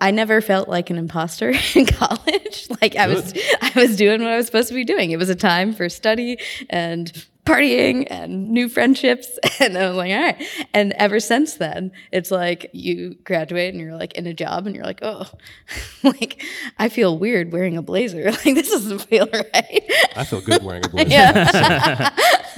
I 0.00 0.12
never 0.12 0.40
felt 0.40 0.68
like 0.68 0.90
an 0.90 0.96
imposter 0.96 1.52
in 1.74 1.86
college. 1.86 2.68
like 2.80 2.96
I 2.96 3.08
was, 3.08 3.34
I 3.60 3.72
was 3.74 3.96
doing 3.96 4.22
what 4.22 4.30
I 4.30 4.36
was 4.36 4.46
supposed 4.46 4.68
to 4.68 4.74
be 4.74 4.84
doing. 4.84 5.10
It 5.10 5.18
was 5.18 5.28
a 5.28 5.34
time 5.34 5.72
for 5.72 5.88
study 5.88 6.38
and 6.70 7.26
partying 7.48 8.06
and 8.10 8.50
new 8.50 8.68
friendships. 8.68 9.38
And 9.60 9.76
I 9.76 9.88
was 9.88 9.96
like, 9.96 10.12
all 10.12 10.22
right. 10.22 10.68
And 10.72 10.92
ever 10.92 11.18
since 11.18 11.54
then, 11.54 11.90
it's 12.12 12.30
like 12.30 12.70
you 12.72 13.16
graduate 13.24 13.74
and 13.74 13.82
you're 13.82 13.96
like 13.96 14.12
in 14.12 14.26
a 14.26 14.32
job 14.32 14.66
and 14.66 14.76
you're 14.76 14.84
like, 14.84 15.00
oh, 15.02 15.26
like 16.04 16.42
I 16.78 16.88
feel 16.88 17.18
weird 17.18 17.52
wearing 17.52 17.76
a 17.76 17.82
blazer. 17.82 18.30
Like 18.44 18.54
this 18.54 18.70
doesn't 18.70 19.00
feel 19.00 19.26
right. 19.32 19.92
I 20.14 20.24
feel 20.24 20.40
good 20.40 20.62
wearing 20.62 20.84
a 20.84 20.88
blazer. 20.88 21.10
Yeah. 21.10 22.10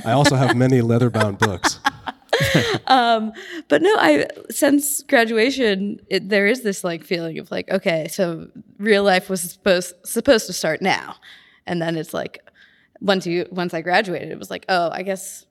I 0.04 0.12
also 0.12 0.36
have 0.36 0.56
many 0.56 0.82
leather-bound 0.82 1.38
books. 1.38 1.80
Um, 2.86 3.32
but 3.68 3.82
no, 3.82 3.94
I 3.98 4.26
since 4.50 5.02
graduation, 5.04 6.00
it, 6.08 6.28
there 6.28 6.46
is 6.46 6.62
this 6.62 6.84
like 6.84 7.04
feeling 7.04 7.38
of 7.38 7.50
like, 7.50 7.70
okay, 7.70 8.08
so 8.08 8.48
real 8.78 9.04
life 9.04 9.30
was 9.30 9.40
supposed 9.40 9.94
supposed 10.04 10.46
to 10.46 10.52
start 10.52 10.82
now, 10.82 11.16
and 11.66 11.80
then 11.80 11.96
it's 11.96 12.12
like, 12.14 12.40
once 13.00 13.26
you 13.26 13.46
once 13.50 13.74
I 13.74 13.80
graduated, 13.80 14.30
it 14.30 14.38
was 14.38 14.50
like, 14.50 14.64
oh, 14.68 14.90
I 14.90 15.02
guess 15.02 15.46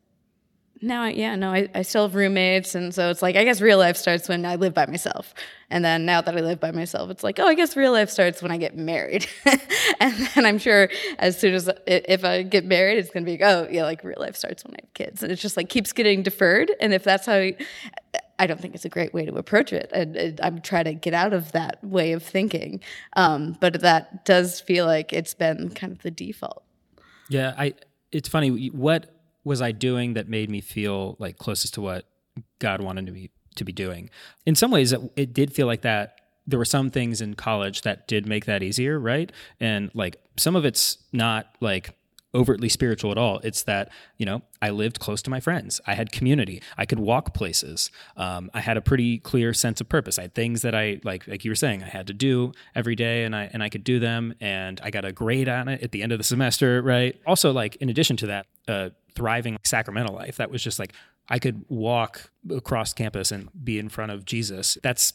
now, 0.81 1.03
I, 1.03 1.09
yeah, 1.09 1.35
no, 1.35 1.51
I, 1.51 1.67
I 1.75 1.81
still 1.81 2.03
have 2.03 2.15
roommates, 2.15 2.73
and 2.73 2.95
so 2.95 3.09
it's 3.09 3.21
like 3.21 3.35
I 3.35 3.43
guess 3.43 3.59
real 3.59 3.77
life 3.77 3.97
starts 3.97 4.29
when 4.29 4.45
I 4.45 4.55
live 4.55 4.73
by 4.73 4.85
myself, 4.85 5.33
and 5.69 5.83
then 5.83 6.05
now 6.05 6.21
that 6.21 6.37
I 6.37 6.39
live 6.39 6.61
by 6.61 6.71
myself, 6.71 7.09
it's 7.09 7.21
like, 7.21 7.37
oh, 7.37 7.45
I 7.45 7.53
guess 7.53 7.75
real 7.75 7.91
life 7.91 8.09
starts 8.09 8.41
when 8.41 8.49
I 8.49 8.57
get 8.57 8.77
married, 8.77 9.27
and 9.99 10.13
then 10.35 10.45
I'm 10.45 10.57
sure 10.57 10.89
as 11.17 11.37
soon 11.37 11.53
as 11.53 11.69
if 11.85 12.23
I 12.23 12.43
get 12.43 12.63
married, 12.63 12.97
it's 12.97 13.09
gonna 13.09 13.25
be 13.25 13.37
oh, 13.43 13.67
yeah, 13.69 13.83
like 13.83 14.05
real 14.05 14.19
life 14.19 14.37
starts 14.37 14.63
when 14.63 14.73
I 14.75 14.79
have 14.81 14.93
kids, 14.93 15.21
and 15.21 15.31
it 15.33 15.35
just 15.35 15.57
like 15.57 15.67
keeps 15.67 15.91
getting 15.91 16.23
deferred, 16.23 16.71
and 16.79 16.93
if 16.93 17.03
that's 17.03 17.25
how. 17.25 17.37
You, 17.37 17.55
I 18.41 18.47
don't 18.47 18.61
think 18.61 18.73
it's 18.73 18.85
a 18.85 18.89
great 18.89 19.13
way 19.13 19.25
to 19.25 19.35
approach 19.35 19.73
it, 19.73 19.91
and, 19.93 20.15
and 20.15 20.39
I'm 20.41 20.61
trying 20.61 20.85
to 20.85 20.93
get 20.93 21.13
out 21.13 21.33
of 21.33 21.51
that 21.51 21.83
way 21.83 22.13
of 22.13 22.23
thinking, 22.23 22.79
um, 23.17 23.57
but 23.59 23.81
that 23.81 24.23
does 24.23 24.61
feel 24.61 24.85
like 24.85 25.11
it's 25.11 25.33
been 25.33 25.71
kind 25.71 25.91
of 25.91 26.03
the 26.03 26.11
default. 26.11 26.63
Yeah, 27.29 27.53
I. 27.57 27.74
It's 28.12 28.27
funny. 28.27 28.67
What 28.69 29.13
was 29.43 29.62
I 29.62 29.71
doing 29.71 30.13
that 30.13 30.27
made 30.27 30.50
me 30.50 30.62
feel 30.62 31.15
like 31.19 31.38
closest 31.38 31.75
to 31.75 31.81
what 31.81 32.05
God 32.59 32.81
wanted 32.81 33.12
me 33.13 33.29
to 33.55 33.63
be 33.63 33.71
doing? 33.71 34.09
In 34.45 34.55
some 34.55 34.71
ways, 34.71 34.91
it, 34.91 35.01
it 35.15 35.33
did 35.33 35.53
feel 35.53 35.67
like 35.67 35.81
that. 35.81 36.15
There 36.48 36.57
were 36.57 36.65
some 36.65 36.89
things 36.89 37.21
in 37.21 37.36
college 37.36 37.83
that 37.83 38.07
did 38.07 38.25
make 38.25 38.45
that 38.45 38.63
easier, 38.63 39.00
right? 39.00 39.31
And 39.59 39.91
like 39.93 40.17
some 40.38 40.55
of 40.55 40.65
it's 40.65 40.98
not 41.13 41.45
like 41.59 41.95
overtly 42.33 42.69
spiritual 42.69 43.12
at 43.12 43.17
all. 43.17 43.39
It's 43.43 43.63
that 43.63 43.89
you 44.17 44.25
know 44.25 44.41
I 44.62 44.69
lived 44.69 45.00
close 45.00 45.21
to 45.24 45.29
my 45.29 45.39
friends. 45.39 45.81
I 45.88 45.93
had 45.93 46.12
community. 46.12 46.62
I 46.77 46.86
could 46.86 47.00
walk 47.00 47.33
places. 47.33 47.91
Um, 48.17 48.50
I 48.53 48.59
had 48.62 48.77
a 48.77 48.81
pretty 48.81 49.19
clear 49.19 49.53
sense 49.53 49.81
of 49.81 49.89
purpose. 49.89 50.19
I 50.19 50.24
had 50.24 50.36
things 50.36 50.62
that 50.62 50.75
I 50.75 51.01
like, 51.03 51.27
like 51.27 51.43
you 51.43 51.51
were 51.51 51.55
saying, 51.55 51.83
I 51.83 51.88
had 51.88 52.07
to 52.07 52.13
do 52.13 52.51
every 52.75 52.95
day, 52.95 53.24
and 53.24 53.36
I 53.36 53.50
and 53.53 53.63
I 53.63 53.69
could 53.69 53.83
do 53.83 54.00
them. 54.00 54.36
And 54.39 54.79
I 54.83 54.91
got 54.91 55.05
a 55.05 55.12
grade 55.12 55.50
on 55.50 55.67
it 55.67 55.81
at 55.81 55.91
the 55.91 56.03
end 56.03 56.12
of 56.12 56.17
the 56.17 56.24
semester, 56.24 56.81
right? 56.81 57.19
Also, 57.25 57.51
like 57.51 57.75
in 57.77 57.89
addition 57.89 58.17
to 58.17 58.27
that, 58.27 58.45
uh, 58.67 58.89
thriving 59.15 59.57
sacramental 59.63 60.15
life. 60.15 60.38
That 60.38 60.51
was 60.51 60.63
just 60.63 60.79
like 60.79 60.93
I 61.27 61.39
could 61.39 61.65
walk 61.67 62.31
across 62.50 62.93
campus 62.93 63.31
and 63.31 63.50
be 63.63 63.79
in 63.79 63.89
front 63.89 64.12
of 64.12 64.25
Jesus. 64.25 64.77
That's 64.81 65.13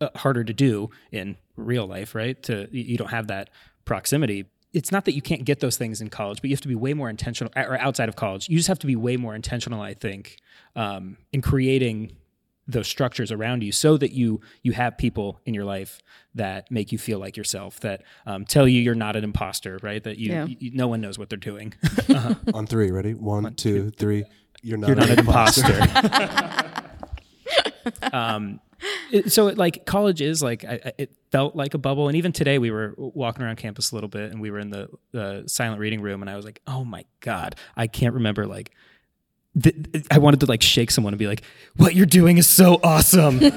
uh, 0.00 0.08
harder 0.16 0.44
to 0.44 0.52
do 0.52 0.90
in 1.10 1.36
real 1.56 1.86
life, 1.86 2.14
right? 2.14 2.40
To 2.44 2.68
you 2.70 2.82
you 2.82 2.96
don't 2.96 3.10
have 3.10 3.26
that 3.28 3.50
proximity. 3.84 4.46
It's 4.72 4.92
not 4.92 5.04
that 5.06 5.14
you 5.14 5.22
can't 5.22 5.44
get 5.44 5.60
those 5.60 5.76
things 5.76 6.00
in 6.00 6.10
college, 6.10 6.40
but 6.40 6.48
you 6.50 6.54
have 6.54 6.60
to 6.62 6.68
be 6.68 6.74
way 6.76 6.94
more 6.94 7.10
intentional, 7.10 7.52
or 7.56 7.78
outside 7.78 8.08
of 8.08 8.16
college. 8.16 8.48
You 8.48 8.56
just 8.56 8.68
have 8.68 8.78
to 8.80 8.86
be 8.86 8.94
way 8.96 9.16
more 9.16 9.34
intentional, 9.34 9.80
I 9.80 9.94
think, 9.94 10.36
um, 10.76 11.16
in 11.32 11.42
creating 11.42 12.12
those 12.68 12.86
structures 12.86 13.32
around 13.32 13.64
you, 13.64 13.72
so 13.72 13.96
that 13.96 14.12
you 14.12 14.40
you 14.62 14.70
have 14.72 14.96
people 14.96 15.40
in 15.44 15.54
your 15.54 15.64
life 15.64 16.00
that 16.36 16.70
make 16.70 16.92
you 16.92 16.98
feel 16.98 17.18
like 17.18 17.36
yourself, 17.36 17.80
that 17.80 18.02
um, 18.26 18.44
tell 18.44 18.68
you 18.68 18.80
you're 18.80 18.94
not 18.94 19.16
an 19.16 19.24
imposter, 19.24 19.78
right? 19.82 20.04
That 20.04 20.18
you, 20.18 20.30
Yeah. 20.32 20.44
you 20.46 20.70
no 20.72 20.86
one 20.86 21.00
knows 21.00 21.18
what 21.18 21.28
they're 21.30 21.36
doing. 21.38 21.74
On 22.54 22.66
three, 22.66 22.92
ready? 22.92 23.14
One, 23.14 23.54
two, 23.54 23.90
three. 23.90 24.24
You're 24.62 24.78
not, 24.78 24.86
you're 24.88 24.96
not 24.96 25.06
an 25.06 25.12
an 25.14 25.18
imposter. 25.20 26.84
um, 28.12 28.60
it- 29.12 29.32
so 29.32 29.48
it, 29.48 29.58
like 29.58 29.84
college 29.86 30.20
is 30.20 30.42
like 30.42 30.64
I, 30.64 30.80
I- 30.84 30.92
it 30.98 31.12
felt 31.32 31.54
like 31.56 31.74
a 31.74 31.78
bubble, 31.78 32.08
and 32.08 32.16
even 32.16 32.32
today 32.32 32.58
we 32.58 32.70
were 32.70 32.94
walking 32.96 33.42
around 33.44 33.56
campus 33.56 33.92
a 33.92 33.94
little 33.94 34.08
bit, 34.08 34.32
and 34.32 34.40
we 34.40 34.50
were 34.50 34.58
in 34.58 34.70
the 34.70 34.88
uh, 35.14 35.42
silent 35.46 35.80
reading 35.80 36.00
room, 36.00 36.22
and 36.22 36.30
I 36.30 36.36
was 36.36 36.44
like, 36.44 36.60
oh 36.66 36.84
my 36.84 37.04
god, 37.20 37.54
I 37.76 37.86
can't 37.86 38.14
remember 38.14 38.46
like. 38.46 38.70
th- 39.60 39.74
th- 39.92 40.06
I 40.10 40.18
wanted 40.18 40.40
to 40.40 40.46
like 40.46 40.62
shake 40.62 40.90
someone 40.90 41.12
and 41.12 41.18
be 41.18 41.26
like, 41.26 41.42
"What 41.76 41.94
you're 41.94 42.06
doing 42.06 42.38
is 42.38 42.48
so 42.48 42.78
awesome." 42.84 43.40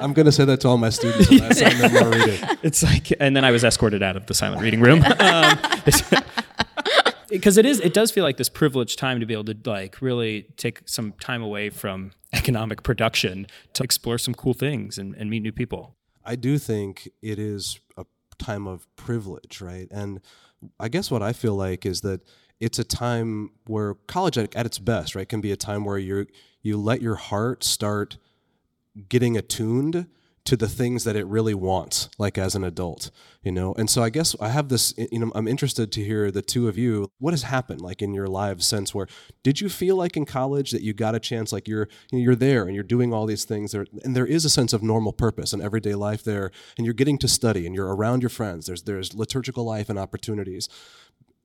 I'm 0.00 0.12
going 0.12 0.26
to 0.26 0.32
say 0.32 0.44
that 0.44 0.60
to 0.62 0.68
all 0.68 0.78
my 0.78 0.90
students 0.90 1.30
when 1.30 1.42
I 1.42 1.48
assign 1.50 1.78
them 1.78 1.92
more 1.92 2.10
reading. 2.10 2.40
it's 2.62 2.82
like, 2.82 3.12
and 3.20 3.36
then 3.36 3.44
I 3.44 3.50
was 3.52 3.64
escorted 3.64 4.02
out 4.02 4.16
of 4.16 4.26
the 4.26 4.34
silent 4.34 4.60
reading 4.62 4.80
room. 4.80 5.04
Um, 5.20 5.58
because 7.32 7.58
it 7.58 7.66
is, 7.66 7.80
it 7.80 7.94
does 7.94 8.10
feel 8.10 8.24
like 8.24 8.36
this 8.36 8.48
privileged 8.48 8.98
time 8.98 9.18
to 9.20 9.26
be 9.26 9.34
able 9.34 9.44
to 9.44 9.56
like 9.64 10.00
really 10.00 10.46
take 10.56 10.82
some 10.86 11.12
time 11.14 11.42
away 11.42 11.70
from 11.70 12.12
economic 12.32 12.82
production 12.82 13.46
to 13.72 13.82
explore 13.82 14.18
some 14.18 14.34
cool 14.34 14.54
things 14.54 14.98
and, 14.98 15.14
and 15.16 15.30
meet 15.30 15.42
new 15.42 15.52
people. 15.52 15.96
I 16.24 16.36
do 16.36 16.58
think 16.58 17.08
it 17.20 17.38
is 17.38 17.80
a 17.96 18.04
time 18.38 18.66
of 18.66 18.86
privilege, 18.96 19.60
right? 19.60 19.88
And 19.90 20.20
I 20.78 20.88
guess 20.88 21.10
what 21.10 21.22
I 21.22 21.32
feel 21.32 21.56
like 21.56 21.84
is 21.84 22.02
that 22.02 22.20
it's 22.60 22.78
a 22.78 22.84
time 22.84 23.50
where 23.66 23.94
college 24.06 24.38
at, 24.38 24.54
its 24.54 24.78
best, 24.78 25.16
right, 25.16 25.28
can 25.28 25.40
be 25.40 25.50
a 25.50 25.56
time 25.56 25.84
where 25.84 25.98
you 25.98 26.26
you 26.62 26.76
let 26.76 27.02
your 27.02 27.16
heart 27.16 27.64
start 27.64 28.18
getting 29.08 29.36
attuned 29.36 30.06
to 30.44 30.56
the 30.56 30.68
things 30.68 31.04
that 31.04 31.16
it 31.16 31.26
really 31.26 31.54
wants 31.54 32.08
like 32.18 32.38
as 32.38 32.54
an 32.54 32.64
adult 32.64 33.10
you 33.42 33.50
know? 33.50 33.74
And 33.74 33.90
so 33.90 34.02
i 34.02 34.10
guess 34.10 34.36
i 34.40 34.48
have 34.48 34.68
this 34.68 34.94
you 34.96 35.18
know 35.18 35.32
i'm 35.34 35.48
interested 35.48 35.90
to 35.92 36.04
hear 36.04 36.30
the 36.30 36.42
two 36.42 36.68
of 36.68 36.78
you 36.78 37.10
what 37.18 37.32
has 37.32 37.42
happened 37.44 37.80
like 37.80 38.02
in 38.02 38.14
your 38.14 38.28
lives 38.28 38.66
since 38.66 38.94
where 38.94 39.08
did 39.42 39.60
you 39.60 39.68
feel 39.68 39.96
like 39.96 40.16
in 40.16 40.24
college 40.24 40.70
that 40.70 40.82
you 40.82 40.92
got 40.92 41.14
a 41.14 41.20
chance 41.20 41.52
like 41.52 41.66
you're 41.66 41.88
you 42.10 42.18
know, 42.18 42.22
you're 42.22 42.36
there 42.36 42.64
and 42.64 42.74
you're 42.74 42.84
doing 42.84 43.12
all 43.12 43.26
these 43.26 43.44
things 43.44 43.72
there 43.72 43.86
and 44.04 44.14
there 44.14 44.26
is 44.26 44.44
a 44.44 44.50
sense 44.50 44.72
of 44.72 44.82
normal 44.82 45.12
purpose 45.12 45.52
and 45.52 45.62
everyday 45.62 45.94
life 45.94 46.22
there 46.22 46.50
and 46.76 46.84
you're 46.84 46.94
getting 46.94 47.18
to 47.18 47.28
study 47.28 47.66
and 47.66 47.74
you're 47.74 47.94
around 47.94 48.22
your 48.22 48.30
friends 48.30 48.66
there's 48.66 48.82
there's 48.82 49.14
liturgical 49.14 49.64
life 49.64 49.88
and 49.88 49.98
opportunities. 49.98 50.68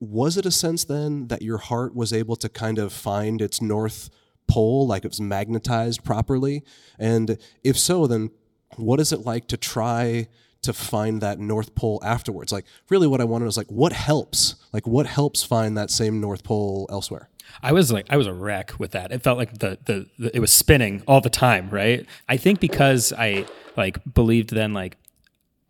Was 0.00 0.36
it 0.36 0.46
a 0.46 0.50
sense 0.50 0.84
then 0.84 1.28
that 1.28 1.42
your 1.42 1.58
heart 1.58 1.94
was 1.94 2.12
able 2.12 2.36
to 2.36 2.48
kind 2.48 2.78
of 2.78 2.92
find 2.92 3.42
its 3.42 3.60
north 3.60 4.10
pole 4.46 4.86
like 4.86 5.04
it 5.04 5.10
was 5.10 5.20
magnetized 5.20 6.04
properly? 6.04 6.62
And 6.98 7.38
if 7.64 7.78
so 7.78 8.06
then 8.06 8.30
what 8.76 9.00
is 9.00 9.12
it 9.12 9.20
like 9.24 9.46
to 9.48 9.56
try 9.56 10.26
to 10.62 10.72
find 10.72 11.20
that 11.20 11.38
north 11.38 11.74
pole 11.74 12.00
afterwards 12.04 12.52
like 12.52 12.64
really 12.90 13.06
what 13.06 13.20
i 13.20 13.24
wanted 13.24 13.44
was 13.44 13.56
like 13.56 13.68
what 13.68 13.92
helps 13.92 14.56
like 14.72 14.86
what 14.86 15.06
helps 15.06 15.42
find 15.42 15.76
that 15.76 15.90
same 15.90 16.20
north 16.20 16.44
pole 16.44 16.86
elsewhere 16.90 17.28
I 17.62 17.72
was 17.72 17.90
like, 17.90 18.04
I 18.10 18.18
was 18.18 18.26
a 18.26 18.32
wreck 18.34 18.78
with 18.78 18.90
that. 18.90 19.10
It 19.10 19.22
felt 19.22 19.38
like 19.38 19.58
the, 19.58 19.78
the, 19.86 20.06
the 20.18 20.36
it 20.36 20.38
was 20.38 20.52
spinning 20.52 21.02
all 21.08 21.22
the 21.22 21.30
time, 21.30 21.70
right? 21.70 22.06
I 22.28 22.36
think 22.36 22.60
because 22.60 23.10
I 23.16 23.46
like 23.74 23.98
believed 24.12 24.50
then 24.50 24.74
like 24.74 24.98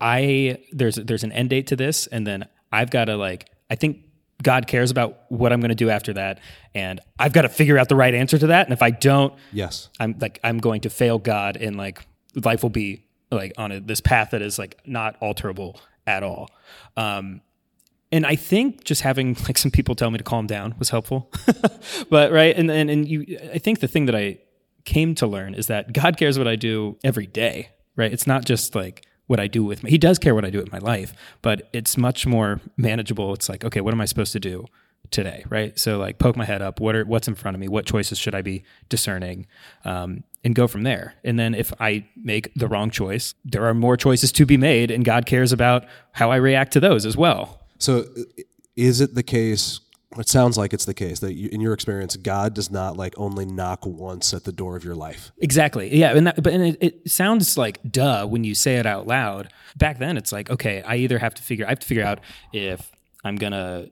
I 0.01 0.59
there's 0.71 0.95
there's 0.95 1.23
an 1.23 1.31
end 1.31 1.49
date 1.51 1.67
to 1.67 1.75
this, 1.75 2.07
and 2.07 2.27
then 2.27 2.47
I've 2.71 2.89
got 2.89 3.05
to 3.05 3.15
like 3.15 3.49
I 3.69 3.75
think 3.75 3.99
God 4.43 4.67
cares 4.67 4.91
about 4.91 5.19
what 5.29 5.51
I'm 5.51 5.59
going 5.61 5.69
to 5.69 5.75
do 5.75 5.89
after 5.89 6.13
that, 6.13 6.39
and 6.75 6.99
I've 7.17 7.33
got 7.33 7.43
to 7.43 7.49
figure 7.49 7.77
out 7.77 7.89
the 7.89 7.95
right 7.95 8.13
answer 8.13 8.37
to 8.37 8.47
that. 8.47 8.67
And 8.67 8.73
if 8.73 8.81
I 8.81 8.91
don't, 8.91 9.33
Yes. 9.51 9.89
I'm 9.99 10.15
like 10.19 10.39
I'm 10.43 10.57
going 10.59 10.81
to 10.81 10.89
fail 10.89 11.17
God, 11.17 11.55
in 11.55 11.75
like 11.75 12.05
life 12.35 12.63
will 12.63 12.69
be 12.69 13.05
like 13.31 13.53
on 13.57 13.71
a, 13.71 13.79
this 13.79 14.01
path 14.01 14.31
that 14.31 14.41
is 14.41 14.57
like 14.57 14.79
not 14.85 15.19
alterable 15.21 15.79
at 16.07 16.23
all. 16.23 16.49
Um, 16.97 17.41
and 18.11 18.25
I 18.25 18.35
think 18.35 18.83
just 18.83 19.01
having 19.01 19.35
like 19.47 19.57
some 19.57 19.71
people 19.71 19.95
tell 19.95 20.11
me 20.11 20.17
to 20.17 20.23
calm 20.23 20.47
down 20.47 20.75
was 20.79 20.89
helpful. 20.89 21.31
but 22.09 22.31
right, 22.31 22.55
and 22.55 22.69
and 22.71 22.89
and 22.89 23.07
you, 23.07 23.37
I 23.53 23.59
think 23.59 23.79
the 23.79 23.87
thing 23.87 24.05
that 24.07 24.15
I 24.15 24.39
came 24.85 25.13
to 25.15 25.27
learn 25.27 25.53
is 25.53 25.67
that 25.67 25.93
God 25.93 26.17
cares 26.17 26.37
what 26.37 26.47
I 26.47 26.55
do 26.55 26.97
every 27.03 27.27
day. 27.27 27.69
Right, 27.95 28.11
it's 28.11 28.25
not 28.25 28.45
just 28.45 28.75
like 28.75 29.05
what 29.27 29.39
I 29.39 29.47
do 29.47 29.63
with 29.63 29.83
me. 29.83 29.91
He 29.91 29.97
does 29.97 30.17
care 30.17 30.33
what 30.33 30.45
I 30.45 30.49
do 30.49 30.57
with 30.57 30.71
my 30.71 30.79
life, 30.79 31.13
but 31.41 31.69
it's 31.71 31.97
much 31.97 32.25
more 32.25 32.61
manageable. 32.77 33.33
It's 33.33 33.47
like, 33.47 33.63
okay, 33.63 33.81
what 33.81 33.93
am 33.93 34.01
I 34.01 34.05
supposed 34.05 34.33
to 34.33 34.39
do 34.39 34.65
today? 35.11 35.43
Right. 35.49 35.77
So 35.77 35.99
like 35.99 36.17
poke 36.17 36.35
my 36.35 36.45
head 36.45 36.61
up. 36.61 36.79
What 36.79 36.95
are 36.95 37.05
what's 37.05 37.27
in 37.27 37.35
front 37.35 37.55
of 37.55 37.61
me? 37.61 37.67
What 37.67 37.85
choices 37.85 38.17
should 38.17 38.33
I 38.33 38.41
be 38.41 38.63
discerning? 38.87 39.45
Um, 39.85 40.23
and 40.43 40.55
go 40.55 40.67
from 40.67 40.83
there. 40.83 41.15
And 41.23 41.37
then 41.37 41.53
if 41.53 41.73
I 41.79 42.05
make 42.15 42.53
the 42.53 42.67
wrong 42.67 42.89
choice, 42.89 43.33
there 43.43 43.65
are 43.65 43.73
more 43.73 43.97
choices 43.97 44.31
to 44.33 44.45
be 44.45 44.57
made, 44.57 44.91
and 44.91 45.03
God 45.03 45.25
cares 45.25 45.51
about 45.51 45.85
how 46.13 46.31
I 46.31 46.37
react 46.37 46.73
to 46.73 46.79
those 46.79 47.05
as 47.05 47.17
well. 47.17 47.61
So, 47.77 48.05
is 48.75 49.01
it 49.01 49.15
the 49.15 49.23
case? 49.23 49.81
It 50.17 50.27
sounds 50.27 50.57
like 50.57 50.73
it's 50.73 50.85
the 50.85 50.93
case 50.93 51.19
that 51.19 51.33
you, 51.33 51.49
in 51.51 51.61
your 51.61 51.73
experience, 51.73 52.15
God 52.15 52.55
does 52.55 52.71
not 52.71 52.97
like 52.97 53.13
only 53.17 53.45
knock 53.45 53.85
once 53.85 54.33
at 54.33 54.43
the 54.43 54.51
door 54.51 54.75
of 54.75 54.83
your 54.83 54.95
life. 54.95 55.31
Exactly. 55.37 55.95
Yeah. 55.95 56.15
And 56.15 56.27
that, 56.27 56.41
but 56.41 56.51
and 56.51 56.63
it, 56.63 56.77
it 56.81 57.11
sounds 57.11 57.57
like 57.57 57.79
duh 57.89 58.25
when 58.25 58.43
you 58.43 58.55
say 58.55 58.77
it 58.77 58.87
out 58.87 59.05
loud. 59.05 59.49
Back 59.75 59.99
then, 59.99 60.17
it's 60.17 60.31
like 60.31 60.49
okay, 60.49 60.81
I 60.81 60.95
either 60.95 61.19
have 61.19 61.35
to 61.35 61.43
figure 61.43 61.65
I 61.65 61.69
have 61.69 61.79
to 61.79 61.87
figure 61.87 62.03
out 62.03 62.21
if 62.51 62.91
I'm 63.23 63.35
gonna 63.35 63.89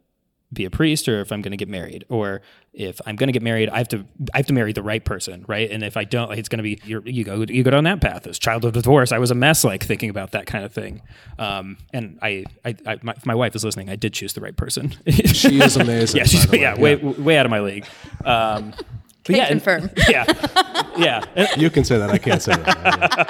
be 0.52 0.66
a 0.66 0.70
priest 0.70 1.08
or 1.08 1.22
if 1.22 1.32
I'm 1.32 1.42
gonna 1.42 1.58
get 1.58 1.70
married, 1.70 2.06
or 2.10 2.42
if 2.80 3.02
I'm 3.08 3.16
gonna 3.16 3.32
get 3.32 3.42
married, 3.42 3.70
I 3.70 3.80
have 3.80 3.88
to 3.90 4.06
I 4.34 4.38
have 4.38 4.46
to 4.46 4.54
marry 4.54 4.72
the 4.72 4.84
right 4.84 5.04
person, 5.04 5.44
right? 5.48 5.70
And 5.72 5.84
if 5.84 5.98
I 5.98 6.04
don't, 6.04 6.32
it's 6.38 6.48
gonna 6.48 6.62
be 6.62 6.80
you're, 6.86 7.02
you 7.08 7.24
go 7.24 7.44
you 7.48 7.64
go 7.64 7.72
down 7.72 7.86
that 7.86 8.02
path. 8.02 8.28
As 8.28 8.38
child 8.38 8.64
of 8.66 8.74
divorce, 8.74 9.12
I 9.12 9.18
was 9.18 9.32
a 9.32 9.36
mess, 9.36 9.64
like 9.64 9.84
thinking 9.84 10.12
about 10.12 10.32
that 10.32 10.46
kind 10.46 10.64
of 10.64 10.72
thing. 10.72 11.02
Um, 11.40 11.78
and 11.92 12.20
I, 12.22 12.46
I, 12.64 12.76
I 12.86 13.00
my, 13.02 13.16
my 13.26 13.34
wife 13.34 13.56
is 13.56 13.64
listening, 13.66 13.90
I 13.90 13.96
did 13.96 14.14
choose 14.14 14.34
the 14.34 14.42
right 14.42 14.56
person. 14.56 14.94
She 15.08 15.60
is 15.60 15.76
amazing. 15.76 16.18
yeah, 16.18 16.24
by 16.24 16.28
she's 16.28 16.46
the 16.46 16.52
way. 16.58 16.62
yeah, 16.62 16.80
way 16.80 16.96
way 16.96 17.38
out 17.38 17.46
of 17.48 17.50
my 17.50 17.62
league. 17.62 17.86
Um, 18.24 18.72
but 18.78 18.86
Can 19.24 19.36
yeah, 19.36 19.44
and- 19.46 19.62
confirm. 19.62 19.90
yeah, 20.08 21.26
yeah. 21.36 21.56
You 21.58 21.70
can 21.72 21.84
say 21.84 21.98
that. 21.98 22.12
I 22.12 22.18
can't 22.20 22.42
say 22.42 22.54
that. 22.56 23.28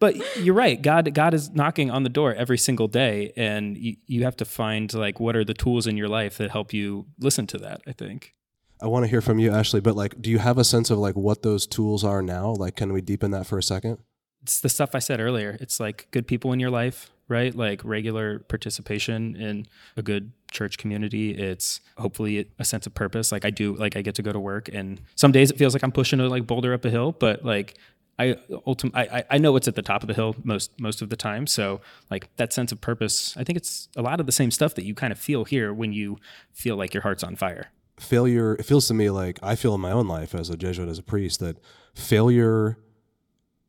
But 0.00 0.16
you're 0.38 0.54
right. 0.54 0.80
God, 0.80 1.14
God 1.14 1.34
is 1.34 1.50
knocking 1.50 1.90
on 1.90 2.02
the 2.02 2.08
door 2.08 2.34
every 2.34 2.58
single 2.58 2.88
day, 2.88 3.32
and 3.36 3.76
you, 3.76 3.96
you 4.06 4.24
have 4.24 4.36
to 4.36 4.44
find 4.44 4.92
like 4.92 5.20
what 5.20 5.36
are 5.36 5.44
the 5.44 5.54
tools 5.54 5.86
in 5.86 5.96
your 5.96 6.08
life 6.08 6.38
that 6.38 6.50
help 6.50 6.72
you 6.72 7.06
listen 7.18 7.46
to 7.48 7.58
that. 7.58 7.82
I 7.86 7.92
think. 7.92 8.34
I 8.82 8.86
want 8.86 9.04
to 9.04 9.08
hear 9.08 9.20
from 9.20 9.38
you, 9.38 9.52
Ashley. 9.52 9.80
But 9.80 9.94
like, 9.94 10.20
do 10.20 10.30
you 10.30 10.38
have 10.38 10.58
a 10.58 10.64
sense 10.64 10.90
of 10.90 10.98
like 10.98 11.14
what 11.14 11.42
those 11.42 11.66
tools 11.66 12.02
are 12.02 12.22
now? 12.22 12.52
Like, 12.52 12.76
can 12.76 12.92
we 12.92 13.02
deepen 13.02 13.30
that 13.32 13.46
for 13.46 13.58
a 13.58 13.62
second? 13.62 13.98
It's 14.42 14.60
the 14.60 14.70
stuff 14.70 14.94
I 14.94 15.00
said 15.00 15.20
earlier. 15.20 15.58
It's 15.60 15.78
like 15.78 16.08
good 16.12 16.26
people 16.26 16.52
in 16.54 16.60
your 16.60 16.70
life, 16.70 17.10
right? 17.28 17.54
Like 17.54 17.82
regular 17.84 18.38
participation 18.38 19.36
in 19.36 19.66
a 19.98 20.02
good 20.02 20.32
church 20.50 20.78
community. 20.78 21.32
It's 21.32 21.82
hopefully 21.98 22.48
a 22.58 22.64
sense 22.64 22.86
of 22.86 22.94
purpose. 22.94 23.32
Like 23.32 23.44
I 23.44 23.50
do, 23.50 23.74
like 23.74 23.96
I 23.96 24.02
get 24.02 24.14
to 24.14 24.22
go 24.22 24.32
to 24.32 24.40
work, 24.40 24.70
and 24.72 25.00
some 25.14 25.30
days 25.30 25.50
it 25.50 25.58
feels 25.58 25.74
like 25.74 25.82
I'm 25.82 25.92
pushing 25.92 26.20
a 26.20 26.26
like 26.26 26.46
boulder 26.46 26.72
up 26.72 26.86
a 26.86 26.90
hill, 26.90 27.12
but 27.12 27.44
like 27.44 27.76
I 28.22 28.34
ultim- 28.66 28.90
I, 28.94 29.24
I- 29.30 29.38
know 29.38 29.56
it's 29.56 29.68
at 29.68 29.74
the 29.74 29.82
top 29.82 30.02
of 30.02 30.08
the 30.08 30.14
hill 30.14 30.34
most 30.44 30.78
most 30.80 31.02
of 31.02 31.08
the 31.08 31.16
time. 31.16 31.46
So 31.46 31.80
like 32.10 32.28
that 32.36 32.52
sense 32.52 32.70
of 32.72 32.80
purpose, 32.80 33.36
I 33.36 33.44
think 33.44 33.56
it's 33.56 33.88
a 33.96 34.02
lot 34.02 34.20
of 34.20 34.26
the 34.26 34.32
same 34.32 34.50
stuff 34.50 34.74
that 34.74 34.84
you 34.84 34.94
kind 34.94 35.12
of 35.12 35.18
feel 35.18 35.44
here 35.44 35.72
when 35.72 35.92
you 35.92 36.18
feel 36.52 36.76
like 36.76 36.92
your 36.94 37.02
heart's 37.02 37.24
on 37.24 37.36
fire. 37.36 37.66
failure 37.98 38.54
it 38.54 38.64
feels 38.64 38.86
to 38.88 38.94
me 38.94 39.10
like 39.10 39.38
i 39.42 39.54
feel 39.54 39.74
in 39.74 39.80
my 39.80 39.92
own 39.92 40.08
life 40.08 40.34
as 40.34 40.48
a 40.48 40.56
jesuit 40.56 40.88
as 40.88 40.98
a 40.98 41.02
priest 41.02 41.38
that 41.40 41.56
failure 41.94 42.78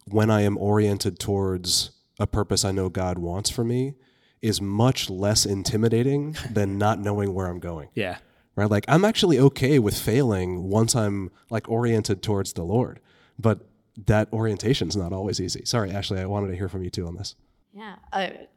when 0.07 0.29
i 0.31 0.39
am 0.41 0.57
oriented 0.57 1.19
towards 1.19 1.91
a 2.17 2.25
purpose 2.25 2.63
i 2.63 2.71
know 2.71 2.87
god 2.89 3.17
wants 3.19 3.49
for 3.49 3.63
me 3.65 3.93
is 4.41 4.61
much 4.61 5.09
less 5.09 5.45
intimidating 5.45 6.35
than 6.49 6.77
not 6.77 6.97
knowing 6.99 7.33
where 7.33 7.47
i'm 7.47 7.59
going 7.59 7.89
Yeah. 7.93 8.17
right 8.55 8.69
like 8.71 8.85
i'm 8.87 9.03
actually 9.03 9.37
okay 9.37 9.79
with 9.79 9.97
failing 9.99 10.63
once 10.69 10.95
i'm 10.95 11.29
like 11.49 11.67
oriented 11.69 12.23
towards 12.23 12.53
the 12.53 12.63
lord 12.63 13.01
but 13.37 13.59
that 14.05 14.31
orientation 14.31 14.87
is 14.87 14.95
not 14.95 15.11
always 15.13 15.39
easy 15.39 15.63
sorry 15.65 15.91
ashley 15.91 16.19
i 16.19 16.25
wanted 16.25 16.47
to 16.47 16.55
hear 16.55 16.69
from 16.69 16.83
you 16.83 16.89
too 16.89 17.05
on 17.07 17.15
this 17.15 17.35
Yeah, 17.73 17.95
I 18.11 18.47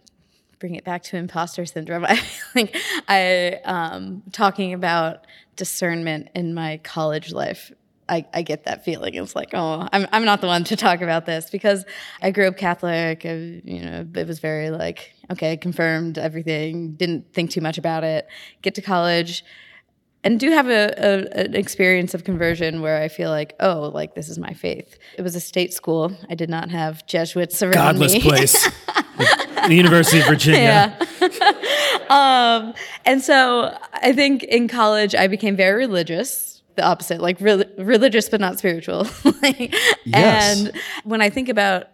bring 0.59 0.75
it 0.75 0.85
back 0.85 1.03
to 1.05 1.17
imposter 1.17 1.65
syndrome. 1.67 2.05
I 2.09 2.17
think 2.17 2.77
I 3.09 3.61
um, 3.65 4.23
talking 4.33 4.73
about 4.73 5.27
discernment 5.57 6.31
in 6.35 6.55
my 6.55 6.81
college 6.83 7.33
life. 7.33 7.73
I, 8.07 8.27
I 8.35 8.43
get 8.43 8.65
that 8.65 8.85
feeling. 8.85 9.15
It's 9.15 9.35
like, 9.35 9.51
oh, 9.55 9.89
I'm, 9.91 10.07
I'm 10.13 10.27
not 10.27 10.43
the 10.43 10.47
one 10.47 10.65
to 10.65 10.77
talk 10.77 11.01
about 11.01 11.25
this 11.25 11.49
because 11.49 11.87
I 12.21 12.33
grew 12.33 12.47
up 12.49 12.59
Catholic. 12.59 13.25
I, 13.25 13.63
you 13.65 13.81
know, 13.81 14.07
it 14.15 14.27
was 14.27 14.41
very 14.41 14.71
like, 14.71 15.15
okay, 15.31 15.57
confirmed 15.57 16.19
everything. 16.19 16.93
Didn't 16.95 17.33
think 17.33 17.51
too 17.51 17.63
much 17.63 17.79
about 17.79 18.05
it. 18.05 18.29
Get 18.61 18.75
to 18.75 18.83
college, 18.83 19.43
and 20.25 20.41
do 20.41 20.51
have 20.51 20.69
a, 20.69 20.95
a, 20.97 21.45
an 21.45 21.55
experience 21.55 22.15
of 22.15 22.25
conversion 22.25 22.81
where 22.81 23.01
I 23.01 23.09
feel 23.09 23.31
like, 23.31 23.55
oh, 23.61 23.91
like 23.95 24.15
this 24.15 24.29
is 24.29 24.39
my 24.39 24.55
faith. 24.55 24.99
It 25.19 25.23
was 25.23 25.37
a 25.37 25.41
state 25.41 25.73
school. 25.73 26.17
I 26.31 26.35
did 26.35 26.49
not 26.49 26.71
have 26.71 27.07
Jesuits 27.07 27.63
around 27.63 27.75
Godless 27.75 28.15
me. 28.15 28.21
place. 28.21 28.71
the 29.69 29.75
University 29.75 30.21
of 30.21 30.27
Virginia. 30.27 30.97
Yeah. 31.21 31.29
um, 32.09 32.75
and 33.05 33.23
so 33.23 33.77
I 33.93 34.13
think 34.13 34.43
in 34.45 34.67
college 34.67 35.15
I 35.15 35.27
became 35.27 35.57
very 35.57 35.87
religious. 35.87 36.63
The 36.77 36.85
opposite, 36.85 37.21
like 37.21 37.41
re- 37.41 37.65
religious 37.79 38.29
but 38.29 38.41
not 38.41 38.59
spiritual. 38.59 39.07
Like, 39.43 39.75
Yes. 40.05 40.59
And 40.59 40.73
when 41.05 41.21
I 41.21 41.29
think 41.29 41.51
about 41.51 41.89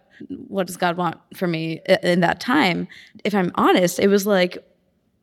what 0.47 0.67
does 0.67 0.77
God 0.77 0.95
want 0.95 1.17
for 1.35 1.47
me 1.47 1.81
in 2.01 2.21
that 2.21 2.39
time, 2.39 2.87
if 3.25 3.35
I'm 3.35 3.51
honest, 3.55 3.99
it 3.99 4.07
was 4.07 4.25
like 4.25 4.63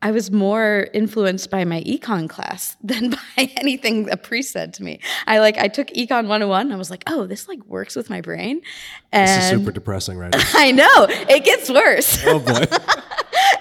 I 0.01 0.11
was 0.11 0.31
more 0.31 0.87
influenced 0.93 1.49
by 1.51 1.65
my 1.65 1.81
econ 1.81 2.29
class 2.29 2.77
than 2.83 3.09
by 3.11 3.51
anything 3.57 4.09
a 4.09 4.17
priest 4.17 4.53
said 4.53 4.73
to 4.75 4.83
me. 4.83 4.99
I 5.27 5.39
like 5.39 5.57
I 5.57 5.67
took 5.67 5.87
econ 5.89 6.27
101 6.27 6.61
and 6.67 6.73
I 6.73 6.77
was 6.77 6.89
like, 6.89 7.03
"Oh, 7.07 7.25
this 7.27 7.47
like 7.47 7.63
works 7.65 7.95
with 7.95 8.09
my 8.09 8.21
brain." 8.21 8.61
And 9.11 9.27
this 9.27 9.45
is 9.45 9.49
super 9.49 9.71
depressing 9.71 10.17
right 10.17 10.31
now 10.31 10.39
I 10.53 10.71
know, 10.71 11.07
it 11.09 11.43
gets 11.43 11.69
worse. 11.69 12.23
oh 12.25 12.39
boy 12.39 12.65